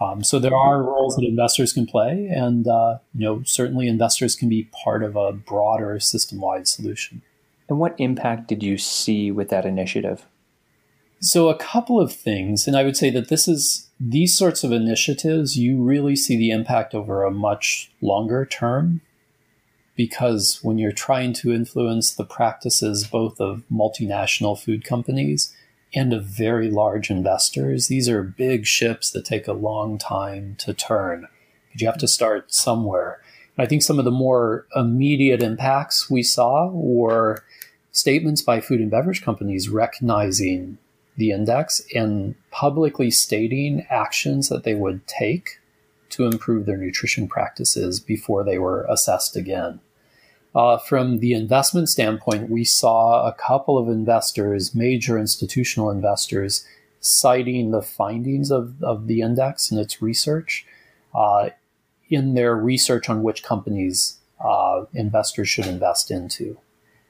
Um, 0.00 0.22
so 0.22 0.38
there 0.38 0.54
are 0.54 0.84
roles 0.84 1.16
that 1.16 1.24
investors 1.24 1.72
can 1.72 1.84
play, 1.84 2.28
and 2.28 2.68
uh, 2.68 2.98
you 3.12 3.24
know 3.24 3.42
certainly 3.42 3.88
investors 3.88 4.36
can 4.36 4.48
be 4.48 4.68
part 4.84 5.02
of 5.02 5.16
a 5.16 5.32
broader 5.32 5.98
system-wide 5.98 6.68
solution. 6.68 7.22
And 7.68 7.80
what 7.80 7.96
impact 7.98 8.46
did 8.46 8.62
you 8.62 8.78
see 8.78 9.32
with 9.32 9.48
that 9.48 9.66
initiative? 9.66 10.26
So 11.26 11.48
a 11.48 11.58
couple 11.58 12.00
of 12.00 12.12
things, 12.12 12.68
and 12.68 12.76
I 12.76 12.84
would 12.84 12.96
say 12.96 13.10
that 13.10 13.30
this 13.30 13.48
is 13.48 13.90
these 13.98 14.38
sorts 14.38 14.62
of 14.62 14.70
initiatives, 14.70 15.58
you 15.58 15.82
really 15.82 16.14
see 16.14 16.36
the 16.36 16.52
impact 16.52 16.94
over 16.94 17.24
a 17.24 17.32
much 17.32 17.90
longer 18.00 18.46
term 18.46 19.00
because 19.96 20.60
when 20.62 20.78
you're 20.78 20.92
trying 20.92 21.32
to 21.32 21.52
influence 21.52 22.14
the 22.14 22.24
practices 22.24 23.08
both 23.08 23.40
of 23.40 23.64
multinational 23.72 24.56
food 24.56 24.84
companies 24.84 25.52
and 25.92 26.12
of 26.12 26.26
very 26.26 26.70
large 26.70 27.10
investors, 27.10 27.88
these 27.88 28.08
are 28.08 28.22
big 28.22 28.64
ships 28.64 29.10
that 29.10 29.24
take 29.24 29.48
a 29.48 29.52
long 29.52 29.98
time 29.98 30.54
to 30.58 30.72
turn. 30.72 31.26
But 31.72 31.80
you 31.80 31.88
have 31.88 31.98
to 31.98 32.06
start 32.06 32.54
somewhere. 32.54 33.20
And 33.56 33.64
I 33.64 33.68
think 33.68 33.82
some 33.82 33.98
of 33.98 34.04
the 34.04 34.12
more 34.12 34.68
immediate 34.76 35.42
impacts 35.42 36.08
we 36.08 36.22
saw 36.22 36.70
were 36.70 37.42
statements 37.90 38.42
by 38.42 38.60
food 38.60 38.80
and 38.80 38.92
beverage 38.92 39.22
companies 39.22 39.68
recognizing 39.68 40.78
the 41.16 41.30
index 41.30 41.82
and 41.94 42.34
publicly 42.50 43.10
stating 43.10 43.86
actions 43.90 44.48
that 44.48 44.64
they 44.64 44.74
would 44.74 45.06
take 45.06 45.58
to 46.10 46.24
improve 46.24 46.66
their 46.66 46.76
nutrition 46.76 47.28
practices 47.28 48.00
before 48.00 48.44
they 48.44 48.58
were 48.58 48.86
assessed 48.88 49.36
again. 49.36 49.80
Uh, 50.54 50.78
from 50.78 51.18
the 51.18 51.34
investment 51.34 51.88
standpoint, 51.88 52.48
we 52.48 52.64
saw 52.64 53.26
a 53.26 53.32
couple 53.32 53.76
of 53.76 53.88
investors, 53.88 54.74
major 54.74 55.18
institutional 55.18 55.90
investors, 55.90 56.66
citing 57.00 57.70
the 57.70 57.82
findings 57.82 58.50
of, 58.50 58.82
of 58.82 59.06
the 59.06 59.20
index 59.20 59.70
and 59.70 59.78
its 59.78 60.00
research 60.00 60.64
uh, 61.14 61.50
in 62.08 62.34
their 62.34 62.56
research 62.56 63.08
on 63.10 63.22
which 63.22 63.42
companies 63.42 64.18
uh, 64.42 64.84
investors 64.94 65.48
should 65.48 65.66
invest 65.66 66.10
into. 66.10 66.56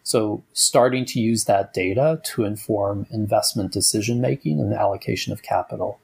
So, 0.07 0.45
starting 0.53 1.05
to 1.07 1.21
use 1.21 1.47
that 1.47 1.75
data 1.75 2.21
to 2.27 2.45
inform 2.45 3.09
investment 3.11 3.73
decision 3.73 4.21
making 4.21 4.61
and 4.61 4.73
allocation 4.73 5.33
of 5.33 5.43
capital. 5.43 5.99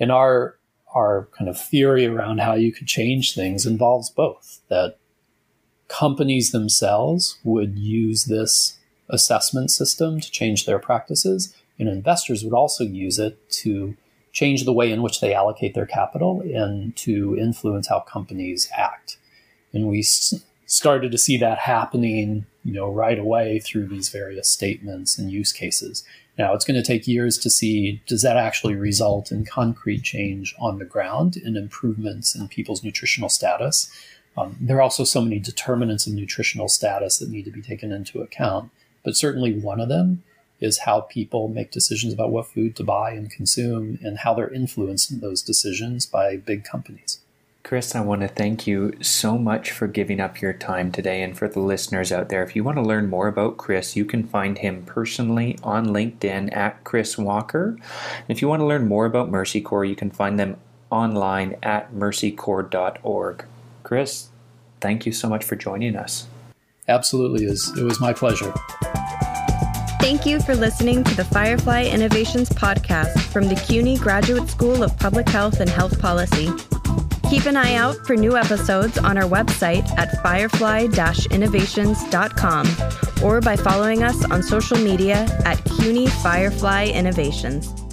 And 0.00 0.10
our 0.10 0.56
our 0.92 1.28
kind 1.30 1.48
of 1.48 1.56
theory 1.56 2.04
around 2.04 2.40
how 2.40 2.54
you 2.54 2.72
could 2.72 2.88
change 2.88 3.32
things 3.32 3.64
involves 3.64 4.10
both 4.10 4.60
that 4.66 4.98
companies 5.86 6.50
themselves 6.50 7.38
would 7.44 7.78
use 7.78 8.24
this 8.24 8.76
assessment 9.08 9.70
system 9.70 10.18
to 10.18 10.28
change 10.28 10.66
their 10.66 10.80
practices, 10.80 11.54
and 11.78 11.88
investors 11.88 12.42
would 12.42 12.54
also 12.54 12.82
use 12.82 13.20
it 13.20 13.38
to 13.50 13.96
change 14.32 14.64
the 14.64 14.72
way 14.72 14.90
in 14.90 15.00
which 15.00 15.20
they 15.20 15.32
allocate 15.32 15.74
their 15.74 15.86
capital 15.86 16.40
and 16.40 16.96
to 16.96 17.38
influence 17.38 17.86
how 17.86 18.00
companies 18.00 18.68
act. 18.76 19.16
And 19.72 19.86
we 19.86 20.02
started 20.02 21.12
to 21.12 21.18
see 21.18 21.36
that 21.38 21.58
happening, 21.58 22.46
you 22.66 22.72
know, 22.72 22.90
right 22.90 23.18
away 23.18 23.60
through 23.60 23.86
these 23.86 24.08
various 24.08 24.48
statements 24.48 25.18
and 25.18 25.30
use 25.30 25.52
cases. 25.52 26.02
Now, 26.36 26.52
it's 26.52 26.64
going 26.64 26.80
to 26.80 26.86
take 26.86 27.06
years 27.06 27.38
to 27.38 27.48
see 27.48 28.02
does 28.06 28.22
that 28.22 28.36
actually 28.36 28.74
result 28.74 29.30
in 29.30 29.44
concrete 29.44 30.02
change 30.02 30.52
on 30.58 30.78
the 30.78 30.84
ground 30.84 31.36
and 31.36 31.56
improvements 31.56 32.34
in 32.34 32.48
people's 32.48 32.82
nutritional 32.82 33.28
status. 33.28 33.88
Um, 34.36 34.56
there 34.60 34.78
are 34.78 34.82
also 34.82 35.04
so 35.04 35.20
many 35.20 35.38
determinants 35.38 36.08
of 36.08 36.12
nutritional 36.12 36.68
status 36.68 37.18
that 37.18 37.30
need 37.30 37.44
to 37.44 37.52
be 37.52 37.62
taken 37.62 37.92
into 37.92 38.20
account, 38.20 38.70
but 39.04 39.16
certainly 39.16 39.56
one 39.56 39.80
of 39.80 39.88
them 39.88 40.24
is 40.60 40.80
how 40.80 41.02
people 41.02 41.48
make 41.48 41.70
decisions 41.70 42.12
about 42.12 42.32
what 42.32 42.48
food 42.48 42.74
to 42.76 42.84
buy 42.84 43.12
and 43.12 43.30
consume 43.30 43.98
and 44.02 44.18
how 44.18 44.34
they're 44.34 44.52
influenced 44.52 45.12
in 45.12 45.20
those 45.20 45.40
decisions 45.40 46.04
by 46.04 46.36
big 46.36 46.64
companies. 46.64 47.20
Chris, 47.66 47.96
I 47.96 48.00
want 48.00 48.20
to 48.20 48.28
thank 48.28 48.68
you 48.68 48.92
so 49.02 49.36
much 49.36 49.72
for 49.72 49.88
giving 49.88 50.20
up 50.20 50.40
your 50.40 50.52
time 50.52 50.92
today. 50.92 51.20
And 51.20 51.36
for 51.36 51.48
the 51.48 51.58
listeners 51.58 52.12
out 52.12 52.28
there, 52.28 52.44
if 52.44 52.54
you 52.54 52.62
want 52.62 52.76
to 52.78 52.82
learn 52.82 53.10
more 53.10 53.26
about 53.26 53.56
Chris, 53.56 53.96
you 53.96 54.04
can 54.04 54.22
find 54.22 54.58
him 54.58 54.84
personally 54.84 55.58
on 55.64 55.88
LinkedIn 55.88 56.56
at 56.56 56.84
Chris 56.84 57.18
Walker. 57.18 57.70
And 57.70 58.28
if 58.28 58.40
you 58.40 58.46
want 58.46 58.60
to 58.60 58.66
learn 58.66 58.86
more 58.86 59.04
about 59.04 59.30
Mercy 59.30 59.60
Corps, 59.60 59.84
you 59.84 59.96
can 59.96 60.12
find 60.12 60.38
them 60.38 60.58
online 60.90 61.56
at 61.60 61.92
mercycorps.org. 61.92 63.44
Chris, 63.82 64.28
thank 64.80 65.04
you 65.04 65.10
so 65.10 65.28
much 65.28 65.42
for 65.42 65.56
joining 65.56 65.96
us. 65.96 66.28
Absolutely. 66.86 67.46
It 67.46 67.50
was, 67.50 67.76
it 67.76 67.82
was 67.82 68.00
my 68.00 68.12
pleasure. 68.12 68.54
Thank 70.00 70.24
you 70.24 70.38
for 70.38 70.54
listening 70.54 71.02
to 71.02 71.16
the 71.16 71.24
Firefly 71.24 71.86
Innovations 71.86 72.48
podcast 72.48 73.18
from 73.22 73.48
the 73.48 73.56
CUNY 73.56 73.98
Graduate 73.98 74.48
School 74.48 74.84
of 74.84 74.96
Public 75.00 75.28
Health 75.28 75.58
and 75.58 75.68
Health 75.68 76.00
Policy. 76.00 76.48
Keep 77.30 77.46
an 77.46 77.56
eye 77.56 77.74
out 77.74 78.06
for 78.06 78.14
new 78.14 78.36
episodes 78.36 78.98
on 78.98 79.18
our 79.18 79.28
website 79.28 79.86
at 79.98 80.22
firefly 80.22 80.86
innovations.com 81.30 82.66
or 83.22 83.40
by 83.40 83.56
following 83.56 84.04
us 84.04 84.24
on 84.30 84.42
social 84.42 84.78
media 84.78 85.26
at 85.44 85.62
CUNY 85.64 86.06
Firefly 86.06 86.86
Innovations. 86.86 87.85